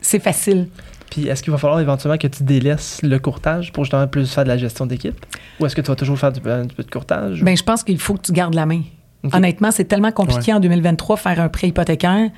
c'est 0.00 0.20
facile. 0.22 0.68
Puis 1.10 1.28
est-ce 1.28 1.42
qu'il 1.42 1.52
va 1.52 1.58
falloir 1.58 1.80
éventuellement 1.80 2.18
que 2.18 2.26
tu 2.26 2.42
délaisses 2.42 3.00
le 3.02 3.18
courtage 3.18 3.72
pour 3.72 3.84
justement 3.84 4.06
plus 4.06 4.32
faire 4.32 4.44
de 4.44 4.48
la 4.48 4.56
gestion 4.58 4.86
d'équipe? 4.86 5.26
Ou 5.60 5.66
est-ce 5.66 5.74
que 5.76 5.80
tu 5.80 5.88
vas 5.88 5.96
toujours 5.96 6.18
faire 6.18 6.32
du, 6.32 6.40
un 6.48 6.64
petit 6.66 6.74
peu 6.76 6.82
de 6.84 6.90
courtage? 6.90 7.42
Ben, 7.42 7.56
je 7.56 7.62
pense 7.62 7.82
qu'il 7.84 7.98
faut 7.98 8.14
que 8.14 8.22
tu 8.22 8.32
gardes 8.32 8.54
la 8.54 8.66
main. 8.66 8.82
Honnêtement, 9.32 9.70
c'est 9.70 9.84
tellement 9.84 10.12
compliqué 10.12 10.52
en 10.52 10.60
2023 10.60 11.16
faire 11.16 11.40
un 11.40 11.48
prêt 11.48 11.68
hypothécaire. 11.68 12.30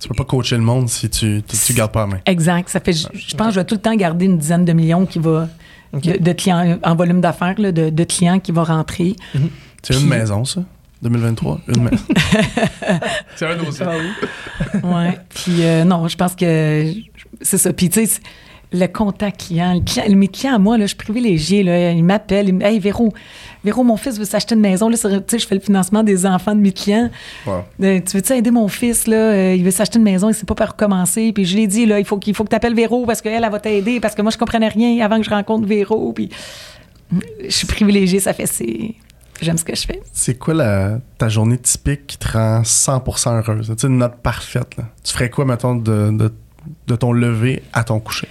Tu 0.00 0.08
peux 0.08 0.14
pas 0.14 0.24
coacher 0.24 0.56
le 0.56 0.62
monde 0.62 0.88
si 0.88 1.10
tu, 1.10 1.42
tu 1.42 1.72
gardes 1.74 1.90
pas 1.90 2.00
la 2.00 2.06
main. 2.06 2.18
Exact. 2.24 2.68
Ça 2.68 2.78
fait, 2.78 2.92
je, 2.92 3.08
je 3.12 3.34
pense 3.34 3.48
que 3.48 3.54
je 3.54 3.60
vais 3.60 3.64
tout 3.64 3.74
le 3.74 3.80
temps 3.80 3.94
garder 3.96 4.26
une 4.26 4.38
dizaine 4.38 4.64
de 4.64 4.72
millions 4.72 5.06
qui 5.06 5.18
va, 5.18 5.48
de, 5.92 6.22
de 6.22 6.32
clients, 6.32 6.78
en 6.84 6.94
volume 6.94 7.20
d'affaires, 7.20 7.56
de, 7.56 7.70
de 7.70 8.04
clients 8.04 8.38
qui 8.38 8.52
vont 8.52 8.62
rentrer. 8.64 9.16
C'est 9.82 9.94
une 9.94 10.06
maison, 10.06 10.44
ça? 10.44 10.62
2023 11.02 11.60
Une 11.68 11.82
maison. 11.84 12.04
c'est 13.36 13.46
un 13.46 13.56
dossier. 13.56 13.86
Ah 13.88 13.92
oui. 13.96 14.80
Ouais. 14.82 15.18
Puis 15.28 15.62
euh, 15.62 15.84
non, 15.84 16.08
je 16.08 16.16
pense 16.16 16.34
que 16.34 16.92
c'est 17.40 17.58
ça. 17.58 17.72
Puis 17.72 17.88
tu 17.88 18.04
sais, 18.06 18.20
le 18.72 18.86
contact 18.86 19.46
client, 19.46 19.74
le 19.74 19.80
client, 19.80 20.04
mes 20.14 20.28
clients 20.28 20.54
à 20.54 20.58
moi, 20.58 20.76
là, 20.76 20.84
je 20.84 20.88
suis 20.88 20.96
privilégiée. 20.96 21.62
Là, 21.62 21.92
ils 21.92 22.04
m'appellent, 22.04 22.48
ils 22.48 22.54
me 22.54 22.64
Hey 22.64 22.78
Véro, 22.78 23.12
Véro, 23.64 23.82
mon 23.82 23.96
fils 23.96 24.18
veut 24.18 24.24
s'acheter 24.24 24.54
une 24.54 24.60
maison. 24.60 24.88
Là, 24.88 24.96
je 24.96 25.46
fais 25.46 25.54
le 25.54 25.60
financement 25.60 26.02
des 26.02 26.26
enfants 26.26 26.54
de 26.54 26.60
mes 26.60 26.72
clients. 26.72 27.10
Wow. 27.46 27.64
Euh, 27.82 28.00
tu 28.06 28.16
veux-tu 28.16 28.32
aider 28.34 28.50
mon 28.50 28.68
fils, 28.68 29.06
là? 29.06 29.16
Euh, 29.16 29.54
il 29.54 29.64
veut 29.64 29.70
s'acheter 29.70 29.98
une 29.98 30.04
maison, 30.04 30.28
il 30.28 30.34
sait 30.34 30.46
pas 30.46 30.54
par 30.54 30.70
où 30.70 30.76
commencer. 30.76 31.32
Puis 31.32 31.44
je 31.46 31.56
lui 31.56 31.62
ai 31.62 31.66
dit, 31.66 31.86
là, 31.86 31.98
il 31.98 32.04
faut 32.04 32.18
qu'il 32.18 32.34
faut 32.34 32.44
que 32.44 32.50
tu 32.50 32.56
appelles 32.56 32.74
Véro 32.74 33.06
parce 33.06 33.22
qu'elle, 33.22 33.42
elle 33.42 33.50
va 33.50 33.58
t'aider, 33.58 34.00
parce 34.00 34.14
que 34.14 34.22
moi, 34.22 34.30
je 34.30 34.38
comprenais 34.38 34.68
rien 34.68 35.02
avant 35.04 35.18
que 35.18 35.24
je 35.24 35.30
rencontre 35.30 35.66
Véro. 35.66 36.12
Puis 36.12 36.28
je 37.44 37.50
suis 37.50 37.66
privilégiée, 37.66 38.20
ça 38.20 38.34
fait 38.34 38.46
c'est. 38.46 38.94
J'aime 39.40 39.56
ce 39.56 39.64
que 39.64 39.74
je 39.74 39.86
fais. 39.86 40.02
C'est 40.12 40.36
quoi 40.36 40.52
la, 40.52 40.98
ta 41.16 41.28
journée 41.28 41.58
typique 41.58 42.08
qui 42.08 42.18
te 42.18 42.32
rend 42.32 42.62
100% 42.62 43.38
heureuse? 43.38 43.72
Tu 43.78 43.86
une 43.86 43.98
note 43.98 44.16
parfaite. 44.16 44.76
Là. 44.76 44.84
Tu 45.04 45.12
ferais 45.12 45.30
quoi, 45.30 45.44
mettons, 45.44 45.76
de, 45.76 46.10
de, 46.10 46.32
de 46.88 46.96
ton 46.96 47.12
lever 47.12 47.62
à 47.72 47.84
ton 47.84 48.00
coucher? 48.00 48.28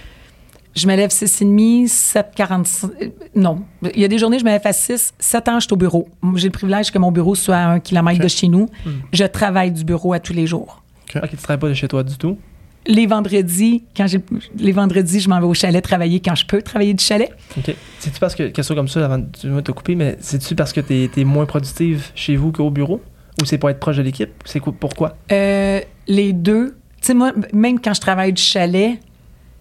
Je 0.78 0.86
me 0.86 0.94
lève 0.94 1.10
6h30, 1.10 1.88
7h45. 1.88 2.90
euh, 3.02 3.08
Non. 3.34 3.62
Il 3.94 4.00
y 4.00 4.04
a 4.04 4.08
des 4.08 4.16
journées, 4.18 4.38
je 4.38 4.44
me 4.44 4.50
lève 4.50 4.60
à 4.64 4.72
6, 4.72 5.12
7 5.18 5.48
ans, 5.48 5.58
je 5.58 5.64
suis 5.66 5.72
au 5.72 5.76
bureau. 5.76 6.08
J'ai 6.36 6.46
le 6.46 6.52
privilège 6.52 6.92
que 6.92 6.98
mon 6.98 7.10
bureau 7.10 7.34
soit 7.34 7.56
à 7.56 7.66
un 7.68 7.80
kilomètre 7.80 8.20
de 8.22 8.28
chez 8.28 8.46
nous. 8.46 8.68
Hmm. 8.86 8.90
Je 9.12 9.24
travaille 9.24 9.72
du 9.72 9.82
bureau 9.84 10.12
à 10.12 10.20
tous 10.20 10.32
les 10.32 10.46
jours. 10.46 10.82
Ok, 11.16 11.28
tu 11.30 11.36
travailles 11.36 11.58
pas 11.60 11.68
de 11.68 11.74
chez 11.74 11.88
toi 11.88 12.04
du 12.04 12.16
tout? 12.16 12.38
Les 12.86 13.06
vendredis, 13.06 13.82
quand 13.96 14.06
j'ai 14.06 14.20
les 14.56 14.70
vendredis, 14.72 15.18
je 15.20 15.28
m'en 15.28 15.40
vais 15.40 15.46
au 15.46 15.52
chalet 15.54 15.82
travailler 15.82 16.20
quand 16.20 16.36
je 16.36 16.46
peux 16.46 16.62
travailler 16.62 16.94
du 16.94 17.02
chalet. 17.02 17.28
Ok. 17.56 17.74
C'est-tu 17.98 18.20
parce 18.20 18.36
que, 18.36 18.44
question 18.48 18.74
comme 18.76 18.88
ça, 18.88 19.04
avant 19.04 19.18
de 19.18 19.60
te 19.60 19.72
couper, 19.72 19.96
mais 19.96 20.16
c'est-tu 20.20 20.54
parce 20.54 20.72
que 20.72 20.80
t'es 20.80 21.10
es 21.16 21.24
moins 21.24 21.44
productive 21.44 22.06
chez 22.14 22.36
vous 22.36 22.52
qu'au 22.52 22.70
bureau? 22.70 23.02
Ou 23.42 23.44
c'est 23.46 23.58
pour 23.58 23.68
être 23.70 23.80
proche 23.80 23.96
de 23.96 24.02
l'équipe? 24.02 24.30
C'est 24.44 24.60
quoi- 24.60 24.74
pourquoi? 24.78 25.16
Euh, 25.32 25.80
les 26.06 26.32
deux. 26.32 26.76
Tu 27.00 27.06
sais, 27.08 27.14
moi, 27.14 27.32
même 27.52 27.80
quand 27.80 27.94
je 27.94 28.00
travaille 28.00 28.32
du 28.32 28.42
chalet, 28.42 28.98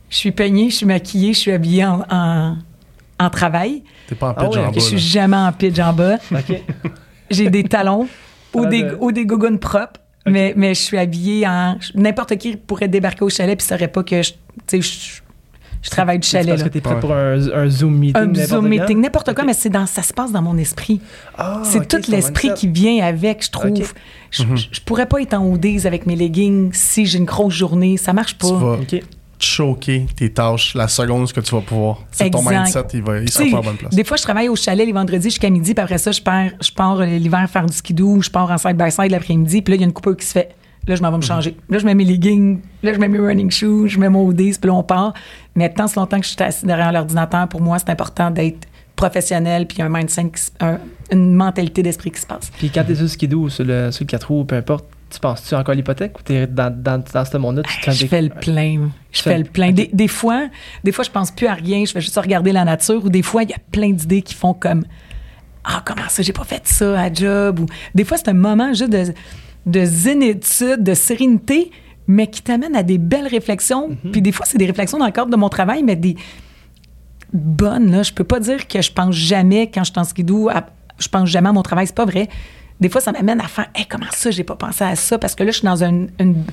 je 0.10 0.16
suis 0.18 0.32
peignée, 0.32 0.70
je 0.70 0.76
suis 0.78 0.86
maquillée, 0.86 1.34
je 1.34 1.40
suis 1.40 1.52
habillée 1.52 1.86
en, 1.86 2.04
en, 2.10 2.56
en 3.20 3.30
travail. 3.30 3.84
T'es 4.08 4.16
pas 4.16 4.30
en 4.30 4.34
Ah 4.38 4.44
pitch 4.46 4.56
ouais, 4.58 4.64
en 4.64 4.68
bas. 4.68 4.72
Je 4.76 4.80
suis 4.80 4.96
là. 4.96 5.02
jamais 5.02 5.38
en 5.38 5.52
pitch 5.52 5.80
en 5.80 5.94
bas. 5.94 6.18
Ok. 6.32 6.62
J'ai 7.30 7.50
des 7.50 7.64
talons 7.64 8.08
ou 8.54 8.64
Ah, 8.64 8.68
des, 8.68 8.84
ben. 8.84 8.98
ou 9.02 9.12
des 9.12 9.26
gougounes 9.26 9.60
propres. 9.60 10.00
Mais, 10.26 10.54
mais 10.58 10.74
je 10.74 10.82
suis 10.82 10.98
habillée 10.98 11.48
en. 11.48 11.78
N'importe 11.96 12.36
qui 12.38 12.58
pourrait 12.58 12.88
débarquer 12.90 13.24
au 13.24 13.30
chalet 13.30 13.58
puis 13.58 13.66
saurait 13.68 13.88
pas 13.88 14.04
que 14.04 14.22
je, 14.22 14.32
tu 14.32 14.38
sais, 14.68 14.82
je, 14.82 15.22
je 15.82 15.90
travaille 15.90 16.20
du 16.20 16.28
C'est 16.28 16.40
chalet. 16.40 16.50
parce 16.50 16.62
là. 16.64 16.68
que 16.68 16.74
t'es 16.74 16.82
prêt 16.82 16.96
Ouais. 16.96 17.00
pour 17.00 17.14
un, 17.14 17.40
un 17.54 17.70
Zoom 17.70 17.96
meeting. 17.98 18.22
Un 18.38 18.46
Zoom 18.46 18.68
meeting, 18.68 19.00
n'importe 19.02 19.34
quoi, 19.34 19.46
mais 19.46 19.54
c'est 19.54 19.70
dans, 19.70 19.86
ça 19.86 20.02
se 20.04 20.12
passe 20.14 20.34
dans 20.34 20.42
mon 20.42 20.58
esprit. 20.58 21.00
Ah, 21.38 21.62
c'est 21.64 21.88
tout 21.88 22.12
l'esprit 22.12 22.54
qui 22.56 22.68
vient 22.68 23.06
avec, 23.06 23.46
je 23.46 23.52
trouve. 23.52 23.94
Je, 24.32 24.44
je- 24.56 24.68
je 24.72 24.82
pourrais 24.82 25.06
pas 25.06 25.22
être 25.22 25.34
en 25.34 25.46
hoodies 25.46 25.88
avec 25.88 26.06
mes 26.08 26.16
leggings 26.18 26.72
si 26.74 27.06
j'ai 27.06 27.20
une 27.20 27.26
grosse 27.26 27.54
journée. 27.54 27.96
Ça 27.96 28.12
marche 28.12 28.38
pas. 28.38 28.48
Tu 28.48 28.54
vas 28.54 28.78
choquer 29.58 30.06
tes 30.16 30.32
tâches 30.32 30.76
la 30.76 30.88
seconde 30.88 31.32
que 31.32 31.40
tu 31.42 31.56
vas 31.56 31.62
pouvoir. 31.62 32.04
C'est 32.12 32.30
ton 32.30 32.40
Exact. 32.40 32.64
mindset, 32.64 32.84
il, 32.94 33.02
va, 33.04 33.20
il 33.20 33.30
sera 33.30 33.46
Tu 33.46 33.52
pas 33.52 33.58
à 33.58 33.62
bonne 33.62 33.76
place. 33.78 33.94
Des 33.96 34.04
fois, 34.04 34.18
je 34.18 34.24
travaille 34.24 34.50
au 34.50 34.56
chalet 34.56 34.86
les 34.86 34.94
vendredis 34.94 35.30
jusqu'à 35.30 35.50
midi, 35.50 35.74
puis 35.74 35.84
après 35.84 35.98
ça, 35.98 36.12
je 36.12 36.22
pars, 36.22 36.50
je 36.62 36.72
pars 36.72 37.00
euh, 37.00 37.06
l'hiver 37.06 37.50
faire 37.50 37.66
du 37.66 37.74
skidoo, 37.76 38.22
je 38.22 38.30
pars 38.30 38.50
en 38.52 38.58
side-by-side 38.58 39.12
l'après-midi, 39.12 39.62
puis 39.62 39.72
là, 39.74 39.76
il 39.78 39.82
y 39.82 39.84
a 39.84 39.88
une 39.88 39.94
coupure 39.94 40.16
qui 40.18 40.26
se 40.26 40.34
fait. 40.34 40.50
Là, 40.88 40.96
je 40.96 41.02
m'en 41.02 41.12
vais 41.12 41.18
me 41.18 41.22
changer. 41.22 41.58
Là, 41.70 41.80
je 41.80 41.86
mets 41.86 41.96
mes 41.96 42.06
leggings, 42.06 42.60
là, 42.82 42.94
je 42.94 43.00
mets 43.00 43.10
mes 43.10 43.20
running 43.20 43.52
shoes, 43.52 43.88
je 43.90 44.00
mets 44.00 44.08
mon 44.10 44.24
hoodies, 44.26 44.58
puis 44.62 44.70
là, 44.70 44.74
on 44.76 44.84
part. 44.84 45.14
Mais 45.56 45.70
tant 45.74 45.88
ce 45.88 46.00
longtemps 46.00 46.20
que 46.20 46.26
je 46.26 46.32
suis 46.32 46.42
assis 46.44 46.66
derrière 46.66 46.92
l'ordinateur, 46.94 47.48
pour 47.50 47.60
moi, 47.62 47.78
c'est 47.80 47.90
important 47.90 48.32
d'être 48.32 48.68
professionnel, 48.96 49.68
puis 49.68 49.82
un 49.82 49.90
mindset, 49.90 50.24
qui 50.24 50.30
s- 50.36 50.54
un- 50.60 50.80
une 51.12 51.34
mentalité 51.36 51.84
d'esprit 51.84 52.12
qui 52.12 52.20
se 52.22 52.26
passe. 52.26 52.52
Puis 52.58 52.70
quand 52.70 52.84
t'es 52.86 52.96
sur 52.96 53.04
le 53.04 53.10
skidoo 53.10 53.42
ou 53.44 53.50
sur 53.50 53.64
le, 53.66 53.92
sur 53.92 54.04
le 54.04 54.08
4 54.08 54.28
roues, 54.28 54.44
peu 54.46 54.56
importe, 54.56 54.86
tu 55.10 55.20
penses-tu 55.20 55.56
encore 55.56 55.72
à 55.72 55.76
l'hypothèque 55.76 56.20
ou 56.20 56.22
t'es 56.22 56.48
dans, 56.48 56.70
dans, 56.76 57.02
dans 57.14 57.26
ce 57.26 57.38
monde-là? 57.38 57.64
Tu 57.64 57.92
Je 57.92 58.06
fais 58.08 58.22
le 58.22 58.30
plein. 58.30 58.90
Je 59.12 59.22
fais 59.22 59.38
le 59.38 59.44
plein. 59.46 59.72
Des, 59.72 59.90
des 59.94 60.08
fois, 60.08 60.48
des 60.84 60.92
fois, 60.92 61.04
je 61.06 61.10
pense 61.12 61.32
plus 61.32 61.48
à 61.48 61.54
rien. 61.54 61.86
Je 61.86 61.92
fais 61.92 62.02
juste 62.02 62.18
regarder 62.18 62.52
la 62.52 62.66
nature. 62.66 63.04
Ou 63.06 63.10
des 63.10 63.22
fois, 63.24 63.44
il 63.44 63.50
y 63.50 63.54
a 63.54 63.58
plein 63.72 63.92
d'idées 63.92 64.22
qui 64.22 64.34
font 64.34 64.54
comme 64.54 64.84
Ah, 65.64 65.82
comment 65.86 66.08
ça, 66.10 66.22
j'ai 66.24 66.34
pas 66.34 66.44
fait 66.44 66.68
ça 66.68 67.00
à 67.00 67.12
job. 67.14 67.60
Ou 67.62 67.66
des 67.96 68.04
fois, 68.04 68.18
c'est 68.18 68.30
un 68.30 68.34
moment 68.34 68.70
juste 68.74 68.90
de, 68.92 69.14
de 69.66 69.86
zénitude, 69.86 70.84
de 70.84 70.94
sérénité, 70.94 71.72
mais 72.08 72.28
qui 72.28 72.42
t'amène 72.42 72.76
à 72.76 72.84
des 72.84 72.98
belles 72.98 73.28
réflexions. 73.28 73.98
Puis 74.12 74.22
des 74.22 74.32
fois, 74.32 74.46
c'est 74.46 74.58
des 74.58 74.66
réflexions 74.68 74.98
dans 74.98 75.06
le 75.06 75.12
cadre 75.12 75.30
de 75.32 75.36
mon 75.38 75.50
travail, 75.50 75.84
mais 75.84 75.96
des 75.96 76.16
bonnes. 77.34 77.92
Là. 77.92 78.04
Je 78.04 78.14
peux 78.14 78.24
pas 78.24 78.40
dire 78.40 78.68
que 78.68 78.82
je 78.82 78.92
pense 78.92 79.16
jamais, 79.16 79.70
quand 79.70 79.84
je 79.84 79.92
suis 79.92 80.00
en 80.00 80.04
skidoo, 80.04 80.50
à- 80.50 80.66
je 81.00 81.08
pense 81.08 81.30
jamais 81.30 81.50
à 81.50 81.54
mon 81.54 81.64
travail. 81.64 81.88
C'est 81.88 81.96
pas 81.96 82.06
vrai. 82.06 82.28
Des 82.80 82.90
fois, 82.90 83.02
ça 83.02 83.12
m'amène 83.12 83.42
à 83.42 83.48
faire 83.48 83.68
Hey, 83.76 83.86
comment 83.88 84.06
ça, 84.12 84.30
j'ai 84.32 84.44
pas 84.44 84.56
pensé 84.56 84.84
à 84.84 84.96
ça? 84.96 85.18
Parce 85.18 85.34
que 85.36 85.44
là, 85.44 85.52
je 85.52 85.58
suis 85.60 85.66
dans 85.66 85.84
un, 85.84 86.08
une- 86.20 86.44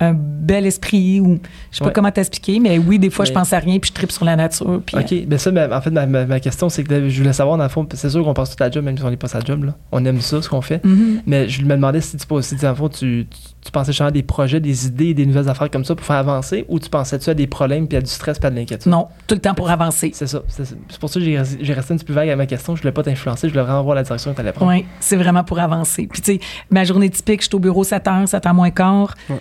un 0.00 0.14
bel 0.14 0.64
esprit 0.66 1.20
ou 1.20 1.38
je 1.72 1.78
sais 1.78 1.84
pas 1.84 1.90
comment 1.90 2.10
t'expliquer, 2.12 2.60
mais 2.60 2.78
oui, 2.78 2.98
des 2.98 3.10
fois, 3.10 3.24
je 3.24 3.30
Mais- 3.30 3.34
pense 3.34 3.52
à 3.52 3.58
rien 3.58 3.78
puis 3.78 3.88
je 3.88 3.94
tripe 3.94 4.12
sur 4.12 4.24
la 4.24 4.36
nature. 4.36 4.80
Puis, 4.86 4.96
OK. 4.96 5.26
Ben 5.26 5.38
ça, 5.38 5.50
ben, 5.50 5.72
en 5.72 5.80
fait, 5.80 5.90
ma, 5.90 6.06
ma- 6.06 6.24
ma 6.24 6.40
question, 6.40 6.68
c'est 6.68 6.84
que 6.84 7.08
je 7.08 7.18
voulais 7.18 7.32
savoir, 7.32 7.56
dans 7.56 7.64
le 7.64 7.68
fond, 7.68 7.86
c'est 7.94 8.08
sûr 8.10 8.22
qu'on 8.24 8.32
passe 8.34 8.50
toute 8.50 8.60
la 8.60 8.70
job, 8.70 8.84
même 8.84 8.96
si 8.96 9.02
on 9.04 9.10
n'est 9.10 9.16
pas 9.16 9.26
sa 9.28 9.40
job, 9.40 9.64
là. 9.64 9.74
On 9.90 10.04
aime 10.04 10.20
ça, 10.20 10.40
ce 10.40 10.48
qu'on 10.48 10.60
fait. 10.60 10.80
euh, 10.84 10.88
mhm. 10.88 11.22
Mais 11.26 11.48
je 11.48 11.62
me 11.62 11.70
demandais 11.74 12.00
si 12.00 12.16
tu, 12.16 12.26
si, 12.42 12.54
dans 12.56 12.68
le 12.68 12.74
fond, 12.76 12.88
tu, 12.88 13.26
tu, 13.28 13.38
tu 13.64 13.70
pensais 13.72 13.90
justement 13.92 14.08
à 14.10 14.12
des 14.12 14.22
projets, 14.22 14.60
des 14.60 14.86
idées, 14.86 15.14
des 15.14 15.26
nouvelles 15.26 15.48
affaires 15.48 15.70
comme 15.70 15.84
ça 15.84 15.94
pour 15.96 16.06
faire 16.06 16.16
avancer 16.16 16.64
ou 16.68 16.78
tu 16.78 16.88
pensais-tu 16.88 17.28
à 17.30 17.34
des 17.34 17.46
problèmes, 17.48 17.88
puis 17.88 17.98
à 17.98 18.00
du 18.00 18.10
stress, 18.10 18.38
puis 18.38 18.46
à 18.46 18.50
de 18.50 18.56
l'inquiétude? 18.56 18.90
Non, 18.90 19.08
tout 19.26 19.34
le 19.34 19.40
temps 19.40 19.54
pour 19.54 19.68
avancer. 19.70 20.12
C'est 20.14 20.26
ça. 20.28 20.42
C'est 20.48 20.98
pour 21.00 21.10
ça 21.10 21.18
que 21.18 21.26
j'ai 21.26 21.42
j'ai 21.60 21.72
resté 21.74 21.94
un 21.94 21.96
petit 21.96 22.04
peu 22.06 22.12
vague 22.12 22.30
à 22.30 22.36
ma 22.36 22.46
question. 22.46 22.76
Je 22.76 22.82
voulais 22.82 22.92
pas 22.92 23.02
t'influencer, 23.02 23.48
je 23.48 23.52
voulais 23.52 23.64
vraiment 23.64 23.82
voir 23.82 23.96
la 23.96 24.04
direction 24.04 24.30
que 24.30 24.36
tu 24.36 24.40
allais 24.42 24.52
prendre. 24.52 24.70
Oui, 24.72 24.84
c'est 25.00 25.16
vraiment 25.16 25.42
pour 25.44 25.58
avancer. 25.58 26.06
Puis, 26.10 26.22
tu 26.22 26.32
sais, 26.34 26.40
ma 26.70 26.84
journée 26.84 27.10
typique, 27.10 27.42
je 27.42 27.46
suis 27.48 27.56
au 27.56 27.58
bureau 27.58 27.82
7 27.84 28.04
h, 28.04 28.26
7 28.26 28.44
h 28.44 28.54
moins 28.54 28.70
quart. 28.70 29.14
Ouais. 29.28 29.36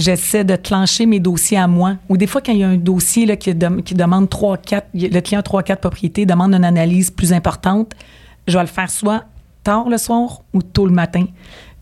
J'essaie 0.00 0.44
de 0.44 0.56
clencher 0.56 1.04
mes 1.04 1.20
dossiers 1.20 1.58
à 1.58 1.66
moi. 1.66 1.96
Ou 2.08 2.16
des 2.16 2.26
fois, 2.26 2.40
quand 2.40 2.52
il 2.52 2.58
y 2.58 2.64
a 2.64 2.68
un 2.68 2.76
dossier 2.76 3.36
qui, 3.36 3.54
qui 3.84 3.94
demande 3.94 4.30
3, 4.30 4.56
4, 4.56 4.88
le 4.94 5.20
client 5.20 5.40
a 5.40 5.42
3, 5.42 5.62
4 5.62 5.78
propriétés, 5.78 6.24
demande 6.24 6.54
une 6.54 6.64
analyse 6.64 7.10
plus 7.10 7.34
importante, 7.34 7.92
je 8.48 8.56
vais 8.56 8.64
le 8.64 8.66
faire 8.66 8.90
soit 8.90 9.24
tard 9.62 9.90
le 9.90 9.98
soir 9.98 10.40
ou 10.54 10.62
tôt 10.62 10.86
le 10.86 10.92
matin. 10.92 11.26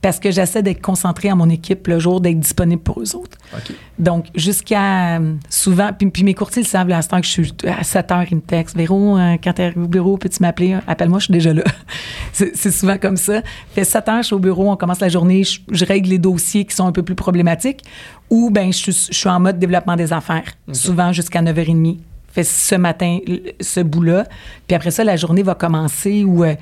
Parce 0.00 0.20
que 0.20 0.30
j'essaie 0.30 0.62
d'être 0.62 0.80
concentré 0.80 1.28
à 1.28 1.34
mon 1.34 1.48
équipe 1.50 1.88
le 1.88 1.98
jour, 1.98 2.20
d'être 2.20 2.38
disponible 2.38 2.80
pour 2.80 3.00
eux 3.00 3.16
autres. 3.16 3.36
OK. 3.52 3.74
Donc, 3.98 4.26
jusqu'à 4.36 5.18
euh, 5.18 5.34
souvent, 5.50 5.90
puis, 5.92 6.08
puis 6.10 6.22
mes 6.22 6.34
courtiers 6.34 6.62
le 6.62 6.68
savent, 6.68 6.88
à 6.92 7.02
ce 7.02 7.08
temps 7.08 7.20
que 7.20 7.26
je 7.26 7.30
suis 7.32 7.52
à 7.66 7.82
7 7.82 8.12
heures, 8.12 8.24
ils 8.30 8.36
me 8.36 8.40
textent. 8.40 8.76
Véro, 8.76 9.18
euh, 9.18 9.36
quand 9.42 9.52
tu 9.54 9.62
arrives 9.62 9.82
au 9.82 9.88
bureau, 9.88 10.16
peux-tu 10.16 10.40
m'appeler? 10.40 10.76
Appelle-moi, 10.86 11.18
je 11.18 11.24
suis 11.24 11.32
déjà 11.32 11.52
là. 11.52 11.64
c'est 12.32 12.70
souvent 12.70 12.96
comme 12.96 13.16
ça. 13.16 13.42
Fait 13.74 13.82
7 13.82 14.08
heures, 14.08 14.22
je 14.22 14.26
suis 14.26 14.34
au 14.36 14.38
bureau, 14.38 14.70
on 14.70 14.76
commence 14.76 15.00
la 15.00 15.08
journée, 15.08 15.42
je, 15.42 15.58
je 15.72 15.84
règle 15.84 16.10
les 16.10 16.18
dossiers 16.18 16.64
qui 16.64 16.76
sont 16.76 16.86
un 16.86 16.92
peu 16.92 17.02
plus 17.02 17.16
problématiques. 17.16 17.82
Ou, 18.30 18.50
ben, 18.50 18.72
je 18.72 18.78
suis, 18.78 19.08
je 19.10 19.18
suis 19.18 19.28
en 19.28 19.40
mode 19.40 19.58
développement 19.58 19.96
des 19.96 20.12
affaires, 20.12 20.44
souvent 20.72 21.12
jusqu'à 21.12 21.42
9h30. 21.42 21.98
Fait 22.30 22.44
ce 22.44 22.76
matin, 22.76 23.18
ce 23.60 23.80
bout-là. 23.80 24.26
Puis 24.68 24.76
après 24.76 24.92
ça, 24.92 25.02
la 25.02 25.16
journée 25.16 25.42
va 25.42 25.56
commencer 25.56 26.22
où, 26.22 26.44
euh, 26.44 26.54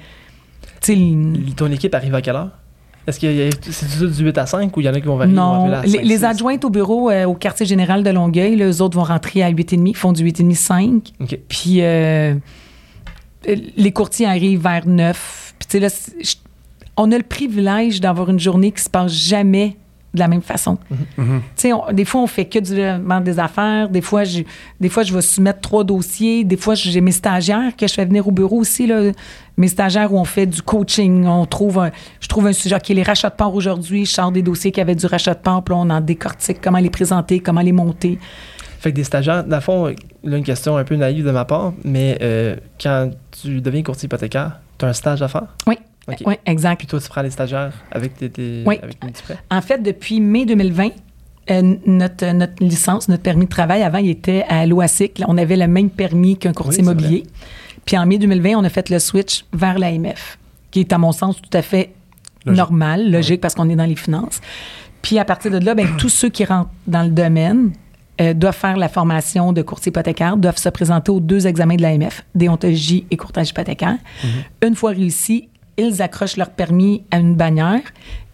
tu 0.80 0.86
sais, 0.86 0.92
l- 0.94 1.52
Ton 1.54 1.70
équipe 1.70 1.94
arrive 1.94 2.14
à 2.14 2.22
quelle 2.22 2.36
heure? 2.36 2.50
Est-ce 3.06 3.20
que 3.20 3.50
c'est 3.70 4.10
du 4.10 4.24
8 4.24 4.38
à 4.38 4.46
5 4.46 4.76
ou 4.76 4.80
il 4.80 4.84
y 4.84 4.88
en 4.88 4.94
a 4.94 5.00
qui 5.00 5.06
vont 5.06 5.16
varier? 5.16 5.32
Non, 5.32 5.72
à 5.72 5.82
les, 5.82 5.90
5, 5.90 6.02
les 6.02 6.16
6? 6.18 6.24
adjointes 6.24 6.64
au 6.64 6.70
bureau 6.70 7.10
euh, 7.10 7.24
au 7.24 7.34
quartier 7.34 7.64
général 7.64 8.02
de 8.02 8.10
Longueuil, 8.10 8.60
eux 8.62 8.82
autres 8.82 8.96
vont 8.96 9.04
rentrer 9.04 9.42
à 9.42 9.52
8h30, 9.52 9.94
font 9.94 10.12
du 10.12 10.24
8h30 10.24 10.54
5. 10.54 11.12
OK. 11.20 11.38
Puis 11.48 11.82
euh, 11.82 12.34
les 13.76 13.92
courtiers 13.92 14.26
arrivent 14.26 14.62
vers 14.62 14.86
9. 14.86 15.54
Puis 15.58 15.68
tu 15.68 15.78
sais 15.78 15.80
là, 15.80 15.88
on 16.96 17.12
a 17.12 17.16
le 17.16 17.22
privilège 17.22 18.00
d'avoir 18.00 18.30
une 18.30 18.40
journée 18.40 18.72
qui 18.72 18.82
se 18.82 18.90
passe 18.90 19.12
jamais 19.12 19.76
de 20.14 20.20
la 20.20 20.28
même 20.28 20.40
façon. 20.42 20.78
Sais, 21.56 21.72
on- 21.72 21.92
des 21.92 22.04
fois, 22.06 22.22
on 22.22 22.26
fait 22.26 22.46
que 22.46 22.58
du 22.58 22.74
développement 22.74 23.20
des 23.20 23.38
affaires. 23.38 23.88
Des 23.90 24.00
fois, 24.00 24.24
je, 24.24 24.42
des 24.80 24.88
fois, 24.88 25.02
je 25.02 25.12
vais 25.12 25.20
soumettre 25.20 25.60
trois 25.60 25.84
dossiers. 25.84 26.42
Des 26.44 26.56
fois, 26.56 26.74
j'ai 26.74 27.00
mes 27.02 27.12
stagiaires 27.12 27.76
que 27.76 27.86
je 27.86 27.92
fais 27.92 28.04
venir 28.06 28.26
au 28.26 28.30
bureau 28.32 28.58
aussi. 28.60 28.86
Là. 28.86 29.12
Mes 29.58 29.68
stagiaires 29.68 30.12
où 30.12 30.18
on 30.18 30.24
fait 30.24 30.46
du 30.46 30.62
coaching. 30.62 31.26
On 31.26 31.44
trouve 31.44 31.78
un- 31.80 31.90
je 32.20 32.28
trouve 32.28 32.46
un 32.46 32.52
sujet 32.54 32.78
qui 32.80 32.92
est 32.92 32.94
les 32.94 33.02
rachats 33.02 33.28
de 33.30 33.34
part 33.34 33.54
aujourd'hui. 33.54 34.06
Je 34.06 34.10
sors 34.12 34.32
des 34.32 34.42
dossiers 34.42 34.72
qui 34.72 34.80
avaient 34.80 34.94
du 34.94 35.06
rachat 35.06 35.34
de 35.34 35.38
part. 35.40 35.62
Puis 35.62 35.74
là, 35.74 35.80
on 35.84 35.90
en 35.90 36.00
décortique 36.00 36.58
comment 36.62 36.78
les 36.78 36.90
présenter, 36.90 37.40
comment 37.40 37.60
les 37.60 37.72
monter. 37.72 38.18
Fait 38.78 38.90
que 38.92 38.96
des 38.96 39.04
stagiaires, 39.04 39.44
dans 39.44 39.56
le 39.56 39.62
fond, 39.62 39.86
là, 40.24 40.36
une 40.36 40.44
question 40.44 40.76
un 40.76 40.84
peu 40.84 40.96
naïve 40.96 41.24
de 41.26 41.30
ma 41.30 41.44
part, 41.44 41.72
mais 41.84 42.16
euh, 42.22 42.56
quand 42.80 43.10
tu 43.42 43.60
deviens 43.60 43.82
courtier 43.82 44.06
hypothécaire, 44.06 44.60
tu 44.78 44.84
as 44.84 44.88
un 44.88 44.92
stage 44.92 45.22
à 45.22 45.28
faire? 45.28 45.46
Oui. 45.66 45.76
Oui, 46.26 46.34
exact. 46.46 46.78
Puis 46.78 46.86
toi, 46.86 47.00
tu 47.00 47.08
prends 47.08 47.22
les 47.22 47.30
stagiaires 47.30 47.72
avec 47.90 48.16
tes, 48.16 48.30
tes 48.30 48.62
Oui. 48.66 48.78
avec? 48.82 48.98
En 49.50 49.60
fait, 49.60 49.82
depuis 49.82 50.20
mai 50.20 50.46
2020, 50.46 50.88
euh, 51.50 51.76
notre, 51.86 52.26
notre 52.32 52.62
licence, 52.62 53.08
notre 53.08 53.22
permis 53.22 53.44
de 53.46 53.50
travail, 53.50 53.82
avant, 53.82 53.98
il 53.98 54.10
était 54.10 54.44
à 54.48 54.66
l'OASIC. 54.66 55.22
On 55.28 55.36
avait 55.38 55.56
le 55.56 55.66
même 55.66 55.90
permis 55.90 56.36
qu'un 56.36 56.52
courtier 56.52 56.78
Oui, 56.82 56.84
immobilier. 56.84 57.22
Puis 57.84 57.96
en 57.98 58.06
mai 58.06 58.18
2020, 58.18 58.50
on 58.56 58.64
a 58.64 58.68
fait 58.68 58.88
le 58.90 58.98
switch 58.98 59.44
vers 59.52 59.78
l'AMF, 59.78 60.38
qui 60.70 60.80
est, 60.80 60.92
à 60.92 60.98
mon 60.98 61.12
sens, 61.12 61.36
tout 61.40 61.56
à 61.56 61.62
fait 61.62 61.92
Logique. 62.44 62.58
normal, 62.58 63.10
logique, 63.10 63.40
parce 63.40 63.54
qu'on 63.54 63.68
est 63.68 63.76
dans 63.76 63.84
les 63.84 63.96
finances. 63.96 64.40
Puis 65.02 65.18
à 65.18 65.24
partir 65.24 65.50
de 65.52 65.58
là, 65.58 65.74
ben, 65.74 65.86
tous 65.98 66.08
ceux 66.08 66.28
qui 66.28 66.44
rentrent 66.44 66.70
dans 66.88 67.02
le 67.04 67.10
domaine 67.10 67.70
euh, 68.20 68.34
doivent 68.34 68.56
faire 68.56 68.76
la 68.76 68.88
formation 68.88 69.52
de 69.52 69.62
courtier 69.62 69.90
hypothécaire, 69.90 70.36
doivent 70.36 70.56
se 70.58 70.68
présenter 70.68 71.12
aux 71.12 71.20
deux 71.20 71.46
examens 71.46 71.76
de 71.76 71.82
l'AMF, 71.82 72.24
déontologie 72.34 73.04
et 73.10 73.16
courtage 73.16 73.50
hypothécaire. 73.50 73.98
Une 74.64 74.74
fois 74.74 74.90
réussi, 74.90 75.48
ils 75.78 76.02
accrochent 76.02 76.36
leur 76.36 76.50
permis 76.50 77.02
à 77.10 77.18
une 77.18 77.34
bannière 77.34 77.80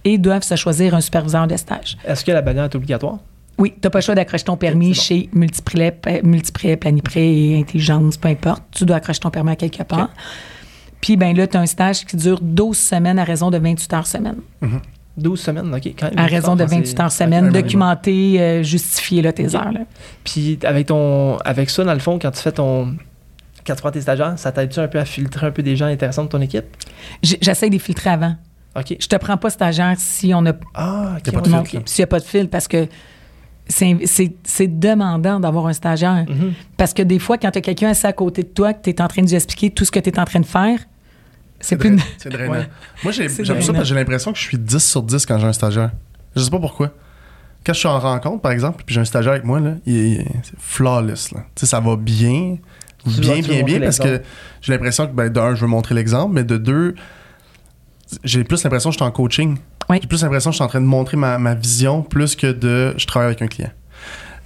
et 0.05 0.19
doivent 0.19 0.43
se 0.43 0.57
choisir 0.57 0.95
un 0.95 1.01
superviseur 1.01 1.47
de 1.47 1.57
stage. 1.57 1.97
Est-ce 2.07 2.25
que 2.25 2.33
la 2.33 2.43
bannière 2.43 2.65
est 2.65 2.75
obligatoire? 2.75 3.19
Oui, 3.59 3.71
tu 3.73 3.81
n'as 3.85 3.91
pas 3.91 3.99
le 3.99 4.03
choix 4.05 4.15
d'accrocher 4.15 4.45
ton 4.45 4.57
permis 4.57 4.89
bon. 4.89 4.95
chez 4.95 5.29
Multiprêt, 5.33 5.93
pa- 5.93 6.23
Multiprêt, 6.23 6.77
Planiprêt 6.77 7.27
et 7.33 7.59
Intelligence, 7.61 8.17
peu 8.17 8.29
importe. 8.29 8.63
Tu 8.73 8.85
dois 8.85 8.97
accrocher 8.97 9.21
ton 9.21 9.31
permis 9.31 9.53
à 9.53 9.57
quelque 9.57 9.83
part. 9.83 10.11
Puis 11.01 11.17
ben 11.17 11.37
là, 11.37 11.47
tu 11.47 11.57
as 11.57 11.61
un 11.61 11.67
stage 11.67 12.05
qui 12.05 12.17
dure 12.17 12.39
12 12.41 12.77
semaines 12.79 13.19
à 13.19 13.25
raison 13.25 13.51
de 13.51 13.59
28 13.59 13.93
heures 13.93 14.07
semaine. 14.07 14.37
12 15.19 15.39
semaines, 15.41 15.75
OK, 15.75 15.93
quand 15.99 16.09
même. 16.09 16.19
À 16.19 16.27
raison 16.27 16.57
de 16.57 16.63
Ah, 16.65 16.69
c'est- 16.69 16.77
28 16.77 17.01
heures 17.01 17.13
semaine, 17.13 17.51
documenté, 17.51 18.41
euh, 18.41 18.63
justifié 18.63 19.21
là, 19.21 19.33
tes 19.33 19.55
heures. 19.55 19.71
là. 19.73 19.81
Puis 20.25 20.59
avec 20.65 20.87
ton 20.87 21.37
avec 21.45 21.69
ça, 21.71 21.85
dans 21.85 21.93
le 21.93 21.99
fond, 22.01 22.19
quand 22.19 22.31
tu 22.31 22.41
fais 22.41 22.53
ton. 22.53 22.95
Quand 23.67 23.75
tu 23.75 23.81
prends 23.81 23.91
tes 23.91 24.01
stagiaires, 24.01 24.39
ça 24.39 24.51
t'aide-tu 24.53 24.81
un 24.81 24.89
peu 24.89 24.99
à 24.99 25.05
filtrer 25.05 25.47
un 25.47 25.51
peu 25.51 25.63
des 25.63 25.77
gens 25.77 25.87
intéressants 25.87 26.25
de 26.25 26.29
ton 26.29 26.41
équipe? 26.41 26.65
J'essaie 27.23 27.69
de 27.69 27.73
les 27.75 27.79
filtrer 27.79 28.11
avant. 28.11 28.37
OK. 28.77 28.97
Je 28.99 29.07
te 29.07 29.17
prends 29.17 29.37
pas 29.37 29.51
stagiaire 29.51 29.95
si 29.99 30.33
on 30.35 30.45
a 30.47 30.53
Ah, 30.75 31.15
OK. 31.19 31.27
Y 31.27 31.29
a 31.29 31.33
pas 31.33 31.41
de 31.41 31.51
ouais, 31.51 31.57
filtre, 31.59 31.59
OK. 31.69 31.73
là. 31.75 31.81
s'il 31.85 32.01
n'y 32.03 32.05
a 32.05 32.07
pas 32.09 32.19
de 32.21 32.25
fil 32.25 32.49
parce 32.49 32.67
que 32.69 32.89
c'est- 33.69 33.99
c'est 34.07 34.33
c'est 34.43 34.67
demandant 34.67 35.39
d'avoir 35.41 35.67
un 35.67 35.73
stagiaire. 35.73 36.25
Mhm. 36.29 36.53
Parce 36.77 36.93
que 36.95 37.03
des 37.03 37.19
fois, 37.19 37.39
quand 37.39 37.51
tu 37.51 37.59
as 37.59 37.63
quelqu'un 37.63 37.89
assis 37.91 38.07
à 38.07 38.13
côté 38.13 38.43
de 38.43 38.49
toi, 38.49 38.73
que 38.73 38.83
tu 38.83 38.91
es 38.91 39.01
en 39.01 39.09
train 39.09 39.23
de 39.23 39.29
lui 39.29 39.35
expliquer 39.37 39.71
tout 39.71 39.85
ce 39.85 39.91
que 39.91 40.01
tu 40.01 40.11
es 40.11 40.19
en 40.19 40.25
train 40.25 40.41
de 40.41 40.47
faire, 40.47 40.79
c'est 41.61 41.77
plus. 41.77 41.97
C'est 42.19 42.31
drainant. 42.31 42.53
Ouais. 42.55 42.69
Moi, 43.05 43.13
j'aime 43.13 43.29
ça 43.29 43.45
parce 43.55 43.67
que 43.79 43.85
j'ai 43.85 43.95
l'impression 43.95 44.33
que 44.33 44.39
je 44.39 44.43
suis 44.45 44.59
10 44.59 44.83
sur 44.85 45.03
10 45.03 45.25
quand 45.27 45.39
j'ai 45.39 45.47
un 45.47 45.53
stagiaire. 45.53 45.93
Je 46.35 46.43
sais 46.43 46.51
pas 46.51 46.59
pourquoi. 46.59 46.91
Quand 47.65 47.73
je 47.75 47.79
suis 47.79 47.89
en 47.89 48.01
rencontre, 48.01 48.41
par 48.43 48.51
exemple, 48.51 48.83
puis 48.85 48.95
j'ai 48.95 49.01
un 49.01 49.05
stagiaire 49.05 49.33
avec 49.35 49.45
moi, 49.45 49.61
là, 49.61 49.75
il 49.87 49.97
est, 49.97 50.11
il 50.15 50.27
c'est 50.43 50.59
flawless. 50.59 51.31
Là. 51.31 51.41
Tu 51.55 51.61
sais, 51.61 51.67
ça 51.67 51.79
va 51.79 51.95
bien, 51.97 52.57
bien, 53.07 53.41
bien, 53.41 53.63
bien, 53.65 53.81
parce 53.81 53.99
que 53.99 54.23
j'ai 54.61 54.73
l'impression 54.73 55.07
que, 55.07 55.13
ben, 55.13 55.29
de 55.33 55.41
un, 55.41 55.55
je 55.55 55.61
veux 55.63 55.67
montrer 55.67 55.95
l'exemple, 55.95 56.35
mais 56.35 56.45
de 56.45 56.57
deux, 56.57 56.95
j'ai 58.25 58.45
plus 58.45 58.63
l'impression 58.63 58.91
que 58.91 58.95
je 58.95 58.99
suis 58.99 59.05
en 59.07 59.11
coaching. 59.11 59.59
Oui. 59.89 59.99
J'ai 60.01 60.07
plus 60.09 60.23
l'impression 60.23 60.51
que 60.51 60.55
je 60.55 60.57
suis 60.57 60.65
en 60.65 60.69
train 60.69 60.81
de 60.81 60.87
montrer 60.87 61.17
ma, 61.17 61.39
ma 61.39 61.55
vision 61.55 62.03
plus 62.03 62.37
que 62.37 62.47
de 62.53 62.95
je 62.97 63.07
travaille 63.07 63.29
avec 63.29 63.43
un 63.43 63.47
client. 63.49 63.71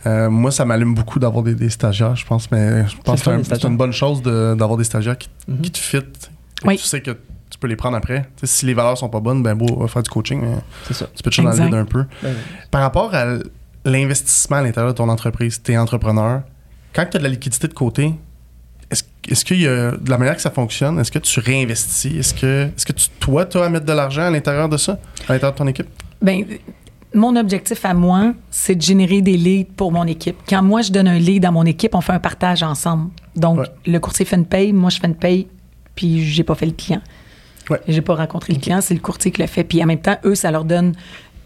Euh, 0.07 0.31
moi, 0.31 0.53
ça 0.53 0.65
m'allume 0.65 0.95
beaucoup 0.95 1.19
d'avoir 1.19 1.43
des, 1.43 1.55
des 1.55 1.69
stagiaires, 1.69 2.15
je 2.15 2.25
pense, 2.25 2.51
mais 2.53 2.87
je 2.89 2.97
pense 3.05 3.23
que 3.23 3.43
c'est 3.43 3.65
un- 3.65 3.69
une 3.69 3.77
bonne 3.77 3.93
chose 3.93 4.23
de- 4.23 4.55
d'avoir 4.57 4.79
des 4.79 4.85
stagiaires 4.85 5.19
qui, 5.19 5.29
Mhm. 5.49 5.61
qui 5.63 5.71
te 5.73 5.79
fit. 5.79 5.99
Oui. 6.65 6.77
Tu 6.77 6.85
sais 6.85 7.01
que 7.01 7.11
tu 7.51 7.59
peux 7.59 7.67
les 7.67 7.75
prendre 7.77 7.97
après. 7.97 8.25
Si 8.45 8.67
les 8.67 8.75
valeurs 8.75 8.97
sont 8.97 9.09
pas 9.09 9.19
bonnes, 9.21 9.43
ben 9.43 9.55
beau, 9.57 9.67
on 9.77 9.81
va 9.81 9.89
faire 9.89 10.03
du 10.03 10.11
coaching, 10.11 10.41
mais 10.43 10.57
C'est 10.87 10.95
ça. 10.95 11.07
tu 11.15 11.23
peux 11.25 11.31
te 11.31 11.35
changer 11.35 11.49
dans 11.49 11.53
le 11.55 11.59
Exact. 11.59 11.67
vide 11.77 11.81
un 11.81 11.85
peu. 11.85 12.05
Ben, 12.23 12.35
Par 12.71 12.83
rapport 12.83 13.15
à 13.15 13.25
l'investissement 13.85 14.57
à 14.59 14.63
l'intérieur 14.63 14.93
de 14.93 14.97
ton 14.97 15.09
entreprise, 15.09 15.61
tu 15.63 15.73
es 15.73 15.77
entrepreneur, 15.79 16.43
quand 16.95 17.07
tu 17.11 17.17
as 17.17 17.19
de 17.19 17.25
la 17.25 17.31
liquidité 17.31 17.67
de 17.69 17.75
côté, 17.75 18.15
est-ce 19.29 19.45
qu'il 19.45 19.61
y 19.61 19.67
a 19.67 19.93
de 19.93 20.11
la 20.11 20.19
manière 20.19 20.37
que 20.37 20.43
ça 20.43 20.51
fonctionne, 20.51 20.99
est-ce 20.99 21.11
que 21.13 21.19
tu 21.19 21.41
réinvestis? 21.41 22.17
Est-ce 22.19 22.35
que, 22.35 22.65
est-ce 22.77 22.87
que 22.87 22.93
tu, 22.93 23.09
toi, 23.21 23.45
tu 23.47 23.59
as 23.59 23.65
à 23.65 23.69
mettre 23.69 23.87
de 23.87 23.93
l'argent 23.93 24.23
à 24.23 24.31
l'intérieur 24.31 24.69
de 24.69 24.77
ça, 24.77 24.99
à 25.29 25.33
l'intérieur 25.33 25.53
de 25.53 25.59
ton 25.59 25.67
équipe? 25.67 25.87
Ben, 26.23 26.45
mon 27.15 27.37
objectif 27.37 27.85
à 27.85 27.95
moi, 27.95 28.33
c'est 28.51 28.75
de 28.75 28.83
générer 28.83 29.23
des 29.23 29.37
leads 29.37 29.71
pour 29.77 29.91
mon 29.93 30.05
équipe. 30.05 30.37
Quand 30.49 30.63
moi, 30.63 30.83
je 30.83 30.93
donne 30.93 31.09
un 31.09 31.19
lead 31.19 31.45
à 31.45 31.51
mon 31.51 31.65
équipe, 31.65 31.95
on 31.95 32.01
fait 32.01 32.13
un 32.13 32.19
partage 32.21 32.63
ensemble. 32.63 33.11
Donc, 33.35 33.59
Ouais. 33.61 33.67
le 33.87 33.99
courtier 34.01 34.25
fait 34.25 34.37
une 34.37 34.47
paye, 34.47 34.73
moi, 34.73 34.91
je 34.91 34.99
fais 35.01 35.07
une 35.07 35.15
paye, 35.15 35.47
puis 35.95 36.25
j'ai 36.25 36.45
pas 36.45 36.55
fait 36.55 36.67
le 36.67 36.73
client. 36.73 37.01
Ouais. 37.71 37.81
J'ai 37.89 38.03
pas 38.03 38.15
rencontré 38.15 38.53
le 38.53 38.61
client, 38.61 38.81
c'est 38.81 38.95
le 38.95 39.01
courtier 39.01 39.31
qui 39.31 39.41
le 39.41 39.47
fait. 39.49 39.65
Puis 39.65 39.83
en 39.83 39.87
même 39.87 40.01
temps, 40.01 40.17
eux, 40.25 40.35
ça 40.35 40.51
leur 40.51 40.65
donne, 40.65 40.93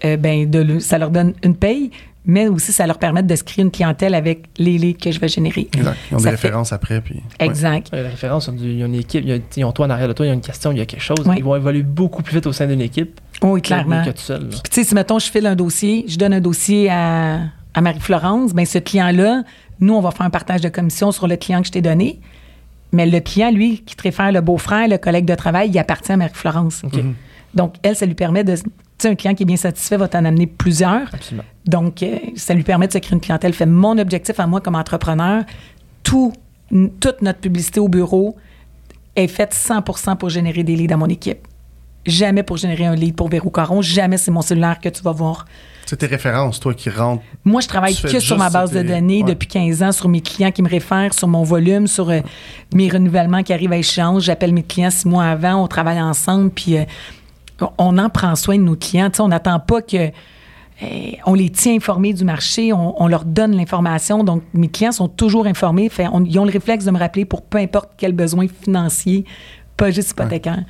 euh, 0.05 0.17
ben, 0.17 0.49
de, 0.51 0.79
ça 0.79 0.99
leur 0.99 1.11
donne 1.11 1.35
une 1.43 1.55
paye, 1.57 1.91
mais 2.31 2.47
aussi 2.49 2.73
ça 2.73 2.87
leur 2.87 2.99
permet 2.99 3.23
de 3.23 3.35
se 3.37 3.43
créer 3.45 3.65
une 3.65 3.71
clientèle 3.71 4.15
avec 4.15 4.45
les 4.59 4.79
leads 4.79 4.99
que 4.99 5.11
je 5.11 5.19
vais 5.19 5.29
générer. 5.29 5.69
Exact. 5.75 5.97
Ils 6.11 6.15
ont 6.15 6.19
Ça 6.19 6.31
des 6.31 6.37
fait- 6.37 6.47
références 6.47 6.73
après. 6.73 7.01
Puis. 7.01 7.21
Exact. 7.41 7.91
Ouais, 7.93 8.03
la 8.03 8.09
référence, 8.09 8.47
ils 8.47 8.51
ont 8.51 8.53
du- 8.55 8.73
ils 8.73 8.83
ont 8.83 8.87
une 8.87 8.95
équipe, 8.95 9.25
ils 9.27 9.35
ont, 9.35 9.41
ils 9.57 9.65
ont 9.65 9.73
toi 9.73 9.87
en 9.87 9.91
arrière 9.91 10.09
de 10.09 10.13
toi, 10.13 10.25
il 10.27 10.29
y 10.29 10.33
a 10.33 10.35
une 10.35 10.41
question, 10.41 10.73
il 10.73 10.79
y 10.79 10.81
a 10.81 10.87
quelque 10.87 11.03
chose. 11.03 11.19
Ouais. 11.27 11.35
Ils 11.39 11.45
vont 11.45 11.57
évoluer 11.57 11.83
beaucoup 11.83 12.23
plus 12.23 12.37
vite 12.37 12.47
au 12.47 12.53
sein 12.53 12.67
d'une 12.67 12.81
équipe 12.81 13.21
Oui, 13.43 13.61
clairement. 13.61 14.05
que 14.05 14.11
tout 14.11 14.19
seul. 14.19 14.49
Puis, 14.49 14.61
tu 14.71 14.71
sais, 14.73 14.85
si, 14.85 14.95
mettons, 14.95 15.19
je 15.19 15.31
file 15.31 15.47
un 15.47 15.57
dossier, 15.57 16.05
je 16.09 16.17
donne 16.17 16.33
un 16.35 16.41
dossier 16.41 16.89
à, 16.91 17.41
à 17.75 17.81
Marie-Florence, 17.81 18.55
bien, 18.55 18.65
ce 18.65 18.79
client-là, 18.79 19.43
nous, 19.81 19.95
on 19.95 20.01
va 20.01 20.11
faire 20.13 20.27
un 20.27 20.31
partage 20.31 20.61
de 20.61 20.69
commission 20.69 21.11
sur 21.13 21.27
le 21.27 21.37
client 21.37 21.61
que 21.61 21.67
je 21.67 21.73
t'ai 21.73 21.83
donné. 21.83 22.21
Mais 22.93 23.07
le 23.07 23.21
client, 23.21 23.51
lui, 23.51 23.79
qui 23.87 23.95
te 23.97 24.03
réfère 24.03 24.31
le 24.33 24.41
beau-frère, 24.41 24.89
le 24.89 24.99
collègue 24.99 25.25
de 25.25 25.35
travail, 25.35 25.71
il 25.71 25.79
appartient 25.79 26.13
à 26.13 26.17
Marie-Florence. 26.17 26.83
OK. 26.85 27.01
Donc, 27.55 27.75
elle, 27.83 27.97
ça 27.97 28.07
lui 28.07 28.15
permet 28.15 28.45
de. 28.45 28.55
Tu 29.01 29.07
sais, 29.07 29.13
un 29.13 29.15
client 29.15 29.35
qui 29.35 29.45
est 29.45 29.47
bien 29.47 29.57
satisfait 29.57 29.97
va 29.97 30.09
t'en 30.09 30.27
amener 30.27 30.47
plusieurs. 30.47 31.09
Absolument. 31.11 31.45
Donc, 31.65 32.03
euh, 32.03 32.19
ça 32.37 32.53
lui 32.53 32.65
permet 32.65 32.87
de 32.87 32.93
se 32.93 32.99
créer 32.99 33.15
une 33.15 33.21
clientèle. 33.21 33.55
Fait 33.55 33.65
mon 33.65 33.97
objectif 33.97 34.39
à 34.39 34.47
moi 34.47 34.61
comme 34.61 34.75
entrepreneur, 34.75 35.43
tout, 36.03 36.35
toute 37.01 37.23
notre 37.23 37.39
publicité 37.39 37.81
au 37.81 37.89
bureau 37.89 38.37
est 39.17 39.27
faite 39.27 39.55
100% 39.55 40.19
pour 40.19 40.29
générer 40.29 40.65
des 40.65 40.77
leads 40.77 40.93
à 40.93 40.99
mon 40.99 41.07
équipe. 41.07 41.39
Jamais 42.05 42.43
pour 42.43 42.59
générer 42.59 42.85
un 42.85 42.95
lead 42.95 43.17
pour 43.17 43.31
Véro 43.31 43.49
Caron. 43.49 43.81
Jamais 43.81 44.19
c'est 44.19 44.31
mon 44.31 44.43
cellulaire 44.43 44.81
que 44.81 44.91
tu 44.91 45.03
vas 45.03 45.13
voir. 45.13 45.47
C'est 45.87 45.97
tes 45.97 46.07
références, 46.07 46.61
toi, 46.61 46.75
qui 46.75 46.91
rentrent. 46.91 47.23
Moi, 47.45 47.63
je 47.63 47.69
travaille 47.69 47.97
que 47.97 48.21
sur 48.21 48.37
ma 48.37 48.51
base 48.51 48.71
de 48.71 48.83
données 48.83 49.23
ouais. 49.23 49.31
depuis 49.31 49.49
15 49.49 49.83
ans, 49.83 49.93
sur 49.93 50.11
mes 50.11 50.21
clients 50.21 50.53
qui 50.53 50.63
me 50.63 50.69
réfèrent, 50.69 51.15
sur 51.15 51.27
mon 51.27 51.43
volume, 51.43 51.87
sur 51.87 52.11
euh, 52.11 52.21
mes 52.75 52.91
renouvellements 52.91 53.43
qui 53.43 53.55
arrivent 53.55 53.73
à 53.73 53.79
échéance. 53.79 54.25
J'appelle 54.25 54.53
mes 54.53 54.63
clients 54.63 54.91
six 54.91 55.09
mois 55.09 55.25
avant, 55.25 55.65
on 55.65 55.67
travaille 55.67 56.01
ensemble, 56.01 56.51
puis 56.51 56.77
euh, 56.79 56.85
on 57.79 57.99
en 57.99 58.09
prend 58.11 58.35
soin 58.37 58.57
de 58.59 58.63
nos 58.63 58.77
clients. 58.77 59.11
On 59.19 59.29
n'attend 59.29 59.59
pas 59.61 59.83
que. 59.83 59.97
euh, 60.83 60.87
on 61.27 61.35
les 61.35 61.51
tient 61.51 61.75
informés 61.75 62.13
du 62.15 62.25
marché, 62.25 62.73
on, 62.73 63.01
on 63.03 63.07
leur 63.07 63.25
donne 63.25 63.55
l'information. 63.57 64.25
Donc, 64.25 64.43
mes 64.55 64.69
clients 64.69 64.93
sont 64.93 65.09
toujours 65.09 65.47
informés. 65.47 65.89
Fait, 65.91 66.07
on- 66.11 66.25
ils 66.25 66.39
ont 66.39 66.45
le 66.47 66.51
réflexe 66.53 66.85
de 66.87 66.91
me 66.91 66.99
rappeler 66.99 67.25
pour 67.27 67.43
peu 67.43 67.59
importe 67.59 67.91
quel 67.99 68.13
besoin 68.13 68.47
financier, 68.63 69.25
pas 69.77 69.91
juste 69.91 70.11
hypothécaire. 70.13 70.65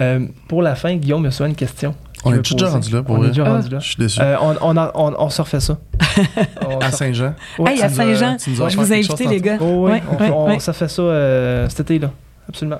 Euh, 0.00 0.26
pour 0.48 0.62
la 0.62 0.74
fin, 0.74 0.96
Guillaume 0.96 1.22
me 1.22 1.30
souvent 1.30 1.48
une 1.48 1.54
question. 1.54 1.94
On 2.24 2.32
est 2.34 2.38
déjà 2.50 2.70
rendu 2.70 2.90
là, 2.92 3.02
pour 3.04 3.14
On 3.14 3.18
vrai? 3.18 3.26
est 3.28 3.30
déjà 3.30 3.44
Ah. 3.46 3.52
rendu 3.56 3.68
là. 3.68 3.78
Je 3.78 3.86
suis 3.86 3.96
déçu. 3.98 4.20
Euh, 4.20 4.36
on, 4.40 4.56
on, 4.62 4.76
a- 4.76 4.90
on, 4.94 5.14
on 5.16 5.30
se 5.30 5.42
refait 5.42 5.60
ça. 5.60 5.76
À 6.80 6.90
se- 6.90 6.96
Saint-Jean. 6.96 7.34
Ouais, 7.58 7.74
hey, 7.76 7.82
à 7.82 7.88
Saint-Jean, 7.88 8.36
je 8.38 8.76
vous 8.76 8.92
ai 8.92 8.96
invité, 8.98 9.26
les 9.28 9.40
gars. 9.40 9.58
Oh, 9.60 9.84
oui, 9.86 9.92
Ouais, 9.92 10.02
on, 10.10 10.16
ouais, 10.22 10.30
on- 10.30 10.46
ouais. 10.48 10.58
ça 10.58 10.72
fait 10.72 10.88
ça 10.88 11.02
euh, 11.02 11.68
cet 11.68 11.80
été-là. 11.80 12.10
Absolument. 12.48 12.78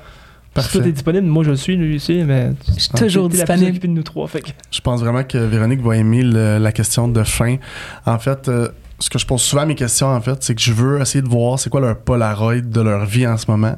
Parfait. 0.56 0.78
Tout 0.80 0.86
est 0.88 0.92
disponible. 0.92 1.26
Moi, 1.26 1.44
je 1.44 1.50
le 1.50 1.56
suis, 1.56 1.76
lui 1.76 1.96
aussi, 1.96 2.22
mais 2.24 2.50
Je 2.74 2.80
suis 2.80 2.90
toujours 2.90 3.28
t'es 3.28 3.36
la 3.38 3.44
plus 3.44 3.54
disponible. 3.54 3.78
de 3.78 3.86
nous 3.88 4.02
trois. 4.02 4.26
Fait 4.26 4.40
que- 4.40 4.50
Je 4.70 4.80
pense 4.80 5.00
vraiment 5.00 5.22
que 5.24 5.38
Véronique 5.38 5.80
va 5.82 5.96
aimer 5.96 6.22
le- 6.22 6.58
la 6.58 6.72
question 6.72 7.08
de 7.08 7.22
fin. 7.22 7.56
En 8.04 8.18
fait, 8.18 8.48
euh, 8.48 8.68
ce 8.98 9.08
que 9.10 9.18
je 9.18 9.26
pose 9.26 9.42
souvent 9.42 9.62
à 9.62 9.66
mes 9.66 9.74
questions, 9.74 10.08
en 10.08 10.20
fait, 10.20 10.42
c'est 10.42 10.54
que 10.54 10.60
je 10.62 10.72
veux 10.72 11.00
essayer 11.00 11.22
de 11.22 11.28
voir 11.28 11.58
c'est 11.58 11.70
quoi 11.70 11.80
leur 11.80 11.96
Polaroid 11.98 12.60
de 12.60 12.80
leur 12.80 13.04
vie 13.06 13.26
en 13.26 13.36
ce 13.36 13.50
moment. 13.50 13.76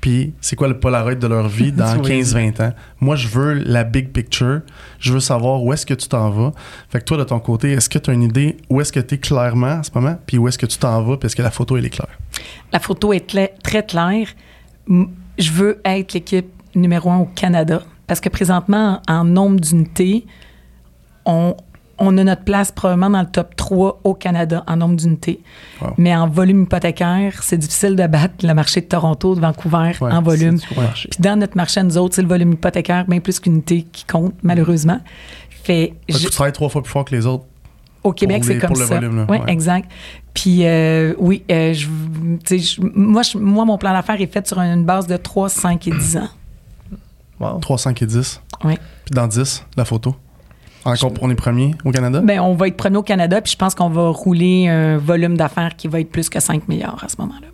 Puis, 0.00 0.32
c'est 0.40 0.56
quoi 0.56 0.66
le 0.66 0.80
Polaroid 0.80 1.14
de 1.14 1.26
leur 1.28 1.46
vie 1.48 1.70
dans 1.70 1.92
Tu 1.92 1.98
vois, 1.98 2.08
15-20 2.08 2.60
ans. 2.60 2.72
Moi, 3.00 3.14
je 3.14 3.28
veux 3.28 3.52
la 3.54 3.84
big 3.84 4.08
picture. 4.10 4.62
Je 4.98 5.12
veux 5.12 5.20
savoir 5.20 5.62
où 5.62 5.72
est-ce 5.72 5.86
que 5.86 5.94
tu 5.94 6.08
t'en 6.08 6.28
vas. 6.30 6.50
Fait 6.90 6.98
que 6.98 7.04
toi, 7.04 7.16
de 7.18 7.22
ton 7.22 7.38
côté, 7.38 7.70
est-ce 7.70 7.88
que 7.88 8.00
tu 8.00 8.10
as 8.10 8.12
une 8.12 8.24
idée 8.24 8.56
où 8.68 8.80
est-ce 8.80 8.92
que 8.92 8.98
tu 8.98 9.14
es 9.14 9.18
clairement 9.18 9.74
en 9.74 9.82
ce 9.84 9.90
moment? 9.94 10.18
Puis 10.26 10.38
où 10.38 10.48
est-ce 10.48 10.58
que 10.58 10.66
tu 10.66 10.76
t'en 10.78 11.00
vas? 11.02 11.16
Puis 11.18 11.26
est-ce 11.26 11.36
que 11.36 11.42
la 11.42 11.52
photo, 11.52 11.76
elle 11.76 11.86
est 11.86 11.90
claire? 11.90 12.18
La 12.72 12.80
photo 12.80 13.12
est 13.12 13.28
très 13.62 13.86
claire. 13.86 14.26
Je 15.38 15.50
veux 15.52 15.80
être 15.84 16.12
l'équipe 16.12 16.50
numéro 16.74 17.10
un 17.10 17.18
au 17.18 17.26
Canada 17.26 17.82
parce 18.06 18.20
que 18.20 18.28
présentement, 18.28 19.00
en 19.08 19.24
nombre 19.24 19.60
d'unités, 19.60 20.26
on, 21.24 21.54
on 21.98 22.18
a 22.18 22.24
notre 22.24 22.42
place 22.42 22.72
probablement 22.72 23.10
dans 23.10 23.20
le 23.20 23.26
top 23.30 23.54
3 23.56 24.00
au 24.04 24.14
Canada 24.14 24.64
en 24.66 24.76
nombre 24.76 24.96
d'unités. 24.96 25.40
Wow. 25.80 25.94
Mais 25.98 26.14
en 26.14 26.28
volume 26.28 26.64
hypothécaire, 26.64 27.42
c'est 27.42 27.56
difficile 27.58 27.96
de 27.96 28.06
battre 28.06 28.46
le 28.46 28.52
marché 28.54 28.80
de 28.80 28.86
Toronto, 28.86 29.34
de 29.34 29.40
Vancouver 29.40 29.92
Ouais, 30.00 30.12
en 30.12 30.20
volume. 30.22 30.58
Puis 30.94 31.08
dans 31.20 31.38
notre 31.38 31.56
marché, 31.56 31.80
à 31.80 31.82
nous 31.84 31.96
autres, 31.96 32.16
c'est 32.16 32.22
le 32.22 32.28
volume 32.28 32.52
hypothécaire, 32.52 33.06
bien 33.06 33.20
plus 33.20 33.38
qu'unité 33.40 33.86
qui 33.90 34.04
compte, 34.04 34.34
malheureusement. 34.42 35.00
Fait, 35.64 35.94
je- 36.08 36.18
tu 36.18 36.30
travailles 36.30 36.52
trois 36.52 36.68
fois 36.68 36.82
plus 36.82 36.90
fort 36.90 37.04
que 37.04 37.14
les 37.14 37.24
autres. 37.24 37.44
Au 38.04 38.12
Québec, 38.12 38.38
Pour 38.38 38.46
c'est 38.46 38.54
les- 38.54 38.58
comme 38.60 38.68
pour 38.70 38.78
le 38.80 38.86
ça. 38.86 38.94
volume, 38.96 39.16
là. 39.16 39.26
Oui, 39.28 39.38
Ouais. 39.38 39.52
exact. 39.52 39.90
Puis 40.34 40.66
euh, 40.66 41.14
oui, 41.18 41.44
euh, 41.50 41.72
je, 41.72 41.86
tu 41.86 42.38
sais, 42.44 42.58
je- 42.58 42.80
moi, 42.94 43.22
je- 43.22 43.38
moi, 43.38 43.64
mon 43.64 43.78
plan 43.78 43.92
d'affaires 43.92 44.20
est 44.20 44.32
fait 44.32 44.46
sur 44.46 44.58
une 44.58 44.84
base 44.84 45.06
de 45.06 45.16
3, 45.16 45.48
5 45.48 45.86
et 45.88 45.90
10 45.92 46.16
ans. 46.16 46.28
Wow. 47.40 47.58
3, 47.58 47.78
5 47.78 48.00
et 48.02 48.06
10. 48.06 48.40
Oui. 48.64 48.74
Puis 49.04 49.14
dans 49.14 49.26
10, 49.26 49.64
la 49.76 49.84
photo? 49.84 50.14
Encore, 50.84 51.12
on 51.20 51.30
est 51.30 51.34
premier 51.36 51.74
au 51.84 51.92
Canada? 51.92 52.20
Ben, 52.20 52.40
on 52.40 52.54
va 52.54 52.66
être 52.68 52.76
premier 52.76 52.96
au 52.96 53.02
Canada, 53.04 53.40
puis 53.40 53.52
je 53.52 53.56
pense 53.56 53.74
qu'on 53.74 53.88
va 53.88 54.08
rouler 54.08 54.66
un 54.68 54.98
volume 54.98 55.36
d'affaires 55.36 55.76
qui 55.76 55.86
va 55.86 56.00
être 56.00 56.10
plus 56.10 56.28
que 56.28 56.40
5 56.40 56.66
milliards 56.68 57.02
à 57.04 57.08
ce 57.08 57.14
moment-là. 57.20 57.46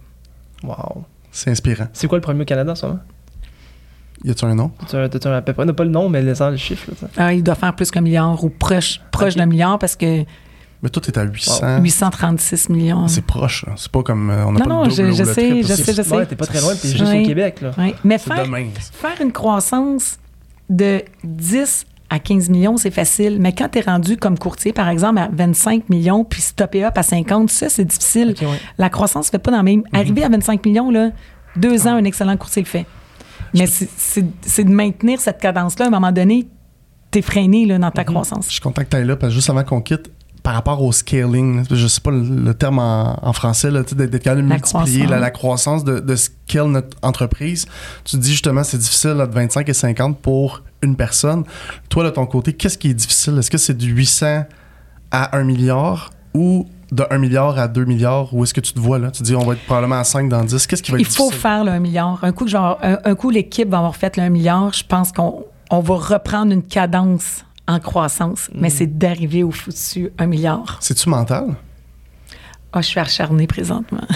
Wow. 0.63 1.05
C'est 1.31 1.51
inspirant. 1.51 1.89
C'est 1.93 2.07
quoi 2.09 2.17
le 2.19 2.23
premier 2.23 2.43
au 2.43 2.47
Canada 2.47 2.73
en 2.73 2.75
ce 2.75 2.87
moment? 2.87 3.01
Y 4.25 4.31
a-tu 4.31 4.45
un 4.45 4.55
nom? 4.55 4.71
Tu 4.89 4.97
as, 4.97 5.09
t'as-tu 5.09 5.29
un 5.29 5.33
à 5.33 5.43
peu 5.43 5.53
près, 5.53 5.63
on 5.63 5.67
n'a 5.67 5.73
pas 5.73 5.85
le 5.85 5.91
nom, 5.91 6.09
mais 6.09 6.21
laissant 6.23 6.51
le 6.51 6.57
chiffre. 6.57 6.91
Là. 7.03 7.09
Ah, 7.17 7.33
il 7.33 7.43
doit 7.43 7.55
faire 7.55 7.75
plus 7.75 7.91
qu'un 7.91 8.01
milliard 8.01 8.43
ou 8.43 8.49
proche, 8.51 9.01
proche 9.13 9.37
d'un 9.37 9.47
milliard 9.47 9.79
parce 9.79 9.95
que 9.97 10.25
Mais 10.83 10.89
toi, 10.89 11.01
t'es 11.05 11.17
à 11.19 11.23
800. 11.23 11.81
836 11.83 12.69
millions. 12.69 13.07
C'est 13.09 13.25
proche. 13.25 13.65
là. 13.67 13.75
C'est 13.77 13.91
pas 13.93 14.03
comme. 14.03 14.31
euh, 14.31 14.45
on 14.47 14.53
n'a 14.53 14.59
Non, 14.61 14.65
pas 14.65 14.71
non, 14.71 14.83
le 14.85 14.89
double 14.91 14.97
je- 14.97 15.03
ou 15.13 15.15
je 15.15 15.23
le 15.23 15.33
sais, 15.35 15.49
triple. 15.51 15.67
je 15.69 15.73
sais, 15.75 15.93
je 15.95 16.03
sais. 16.03 16.17
Ouais, 16.17 16.27
t'es 16.27 16.37
pas 16.37 16.47
très 16.47 16.61
loin, 16.61 16.75
t'es 16.75 16.89
juste 16.89 17.01
Ouais. 17.05 17.23
au 17.23 17.27
Québec. 17.27 17.61
Là. 17.61 17.71
Oui. 17.79 17.95
Mais 18.05 18.19
faire, 18.19 18.45
demain. 18.45 18.67
faire 18.93 19.21
une 19.21 19.33
croissance 19.33 20.19
de 20.69 21.03
10 21.25 21.87
à 22.11 22.19
15 22.19 22.49
millions, 22.49 22.77
c'est 22.77 22.91
facile. 22.91 23.39
Mais 23.41 23.53
quand 23.53 23.69
tu 23.69 23.79
es 23.79 23.83
rendu 23.83 24.17
comme 24.17 24.39
courtier, 24.39 24.73
par 24.73 24.89
exemple, 24.89 25.19
à 25.19 25.29
25 25.33 25.89
millions, 25.91 26.25
puis 26.25 26.41
stopper 26.41 26.85
up 26.85 26.97
à 26.97 27.03
50, 27.03 27.51
ça, 27.51 27.69
c'est 27.69 27.85
difficile. 27.85 28.35
Ouais. 28.41 28.47
La 28.79 28.89
croissance 28.91 29.27
ne 29.27 29.31
fait 29.33 29.39
pas 29.39 29.51
dans 29.51 29.59
le 29.59 29.63
même. 29.65 29.83
Arriver 29.93 30.25
à 30.25 30.29
25 30.29 30.65
millions, 30.65 30.91
là, 30.91 31.11
deux 31.57 31.87
ans, 31.87 31.95
un 31.97 32.05
excellent 32.05 32.37
courtier 32.37 32.63
le 32.63 32.69
fait. 32.69 32.87
Mais 33.55 33.67
c'est- 33.67 34.65
de 34.65 34.71
maintenir 34.71 35.21
cette 35.21 35.39
cadence-là. 35.41 35.87
À 35.87 35.89
un 35.89 35.91
moment 35.91 36.13
donné, 36.13 36.49
tu 37.11 37.19
es 37.19 37.23
freiné 37.23 37.67
là, 37.67 37.79
dans 37.79 37.91
ta 37.91 38.05
croissance. 38.05 38.47
Je 38.47 38.53
suis 38.53 38.61
content 38.61 38.83
que 38.85 38.97
tu 38.97 39.05
là 39.05 39.17
parce 39.17 39.33
que 39.33 39.35
juste 39.37 39.51
avant 39.51 39.65
qu'on 39.65 39.81
quitte, 39.81 40.11
par 40.43 40.55
rapport 40.55 40.83
au 40.83 40.93
scaling, 40.93 41.65
je 41.71 41.87
sais 41.87 42.01
pas 42.01 42.11
le, 42.11 42.55
terme 42.55 42.79
en, 42.79 43.19
en 43.23 43.33
français, 43.35 43.71
d'être 43.71 44.19
capable 44.19 44.43
de 44.43 44.49
La 44.49 44.55
multiplier 44.55 44.61
croissance. 44.61 45.11
la, 45.11 45.19
la 45.19 45.31
croissance 45.31 45.85
de, 45.85 45.99
de 46.01 46.17
scale 46.17 46.69
notre 46.69 46.97
entreprise. 47.03 47.67
Tu 48.05 48.17
dis 48.17 48.31
justement, 48.31 48.65
c'est 48.65 48.79
difficile 48.79 49.11
là, 49.11 49.27
de 49.27 49.35
25 49.35 49.69
et 49.69 49.75
50 49.75 50.19
pour 50.21 50.63
une 50.81 50.97
personne. 50.97 51.45
Toi, 51.91 52.05
de 52.05 52.11
ton 52.11 52.25
côté, 52.25 52.53
qu'est-ce 52.55 52.79
qui 52.79 52.89
est 52.91 52.95
difficile? 52.95 53.37
Est-ce 53.39 53.51
que 53.51 53.59
c'est 53.59 53.77
du 53.77 53.89
800 53.91 54.45
à 55.11 55.37
1 55.37 55.45
milliard 55.45 56.11
ou 56.35 56.67
de 56.93 57.05
1 57.11 57.19
milliard 57.19 57.59
à 57.59 57.69
2 57.69 57.85
milliards? 57.85 58.33
Où 58.35 58.43
est-ce 58.45 58.55
que 58.55 58.61
tu 58.61 58.73
te 58.73 58.81
vois 58.81 58.99
là? 58.99 59.11
Tu 59.11 59.23
dis, 59.23 59.35
on 59.37 59.45
va 59.45 59.55
être 59.55 59.65
probablement 59.65 59.99
à 59.99 60.05
5 60.05 60.29
dans 60.29 60.43
10. 60.45 60.67
Qu'est-ce 60.67 60.83
qui 60.83 60.91
va 60.93 60.99
être 60.99 61.03
Il 61.03 61.07
faut 61.15 61.25
difficile? 61.25 61.41
faire 61.43 61.65
le 61.65 61.71
1 61.73 61.79
milliard. 61.81 62.19
Un 62.23 62.33
coup, 62.33 62.45
avoir- 62.47 62.79
un, 62.83 62.99
un 63.05 63.15
coup 63.15 63.31
l'équipe 63.31 63.69
va 63.69 63.79
avoir 63.79 63.97
fait 63.97 64.17
le 64.17 64.23
1 64.25 64.29
milliard, 64.31 64.73
je 64.73 64.85
pense 64.85 65.13
qu'on 65.13 65.45
on 65.71 65.81
va 65.81 65.95
reprendre 65.97 66.53
une 66.53 66.63
cadence 66.63 67.45
en 67.67 67.79
croissance. 67.81 68.49
Mm. 68.55 68.59
Mais 68.61 68.71
c'est 68.71 68.87
d'arriver 68.99 69.43
au 69.43 69.51
foutu 69.51 70.11
1 70.19 70.27
milliard. 70.27 70.79
C'est-tu 70.81 71.09
mental? 71.11 71.55
Ah, 72.73 72.81
je 72.83 72.87
suis 72.87 73.01
acharnée 73.01 73.47
présentement. 73.47 74.03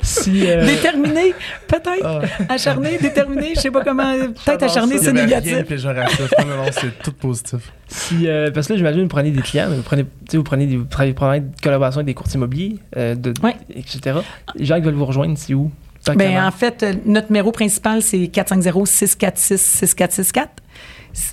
Si, 0.00 0.50
euh, 0.50 0.64
Déterminée, 0.64 1.34
peut-être. 1.66 2.02
Ah. 2.04 2.20
Acharnée, 2.48 2.96
déterminée, 2.98 3.52
je 3.54 3.60
sais 3.60 3.70
pas 3.70 3.84
comment. 3.84 4.12
Peut-être 4.44 4.62
acharnée, 4.64 4.96
ça. 4.98 5.10
Il 5.10 5.16
y 5.16 5.18
c'est 5.18 5.24
rien 5.26 5.40
négatif. 5.40 5.66
péjoratif. 5.66 6.32
non, 6.40 6.46
non, 6.46 6.56
non, 6.64 6.70
c'est 6.72 6.98
tout 7.02 7.12
positif. 7.12 7.60
si, 7.88 8.26
euh, 8.26 8.50
parce 8.50 8.66
que 8.66 8.72
là, 8.72 8.76
j'imagine, 8.78 9.02
vous 9.02 9.08
prenez 9.08 9.30
des 9.30 9.42
clients, 9.42 9.66
mais 9.68 9.76
vous 9.76 9.82
prenez, 9.82 10.06
vous 10.32 10.42
prenez 10.42 10.66
des, 10.66 10.76
vous 10.78 10.84
travaillez 10.84 11.12
probablement 11.12 11.50
de 11.54 11.60
collaboration 11.60 11.98
avec 11.98 12.06
des 12.06 12.14
courtiers 12.14 12.36
immobiliers, 12.38 12.76
euh, 12.96 13.14
de, 13.14 13.34
Ouais. 13.42 13.54
etc. 13.74 14.18
Les 14.56 14.64
gens 14.64 14.76
qui 14.76 14.82
veulent 14.82 14.94
vous 14.94 15.04
rejoindre, 15.06 15.36
c'est 15.36 15.52
où? 15.54 15.70
Ben, 16.06 16.16
quel 16.16 16.38
en 16.40 16.50
fait, 16.50 16.82
euh, 16.82 16.94
notre 17.04 17.28
numéro 17.28 17.52
principal, 17.52 18.00
c'est 18.02 18.28
450-646-6464. 18.28 20.46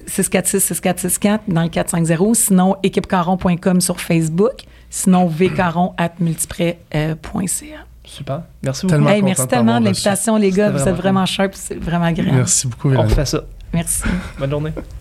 646-6464 0.07 1.39
dans 1.47 1.63
le 1.63 1.69
450. 1.69 2.35
Sinon, 2.35 2.75
équipecaron.com 2.83 3.81
sur 3.81 3.99
Facebook. 3.99 4.63
Sinon, 4.89 5.27
vcaron 5.27 5.93
at 5.97 6.11
multiprès.ca. 6.19 7.85
Super. 8.03 8.43
Merci 8.63 8.87
Tellement 8.87 9.05
beaucoup. 9.05 9.15
Hey, 9.15 9.21
merci 9.23 9.47
tellement 9.47 9.79
de 9.79 9.85
l'invitation, 9.85 10.37
les 10.37 10.51
gars. 10.51 10.69
Vous 10.69 10.87
êtes 10.87 10.95
vraiment 10.95 11.25
sharp. 11.25 11.53
C'est 11.55 11.75
vraiment 11.75 12.05
agréable. 12.05 12.37
Merci 12.37 12.67
beaucoup, 12.67 12.87
On 12.89 12.91
Véronique. 12.91 13.11
refait 13.11 13.25
ça. 13.25 13.41
Merci. 13.73 14.03
Bonne 14.39 14.49
journée. 14.51 14.71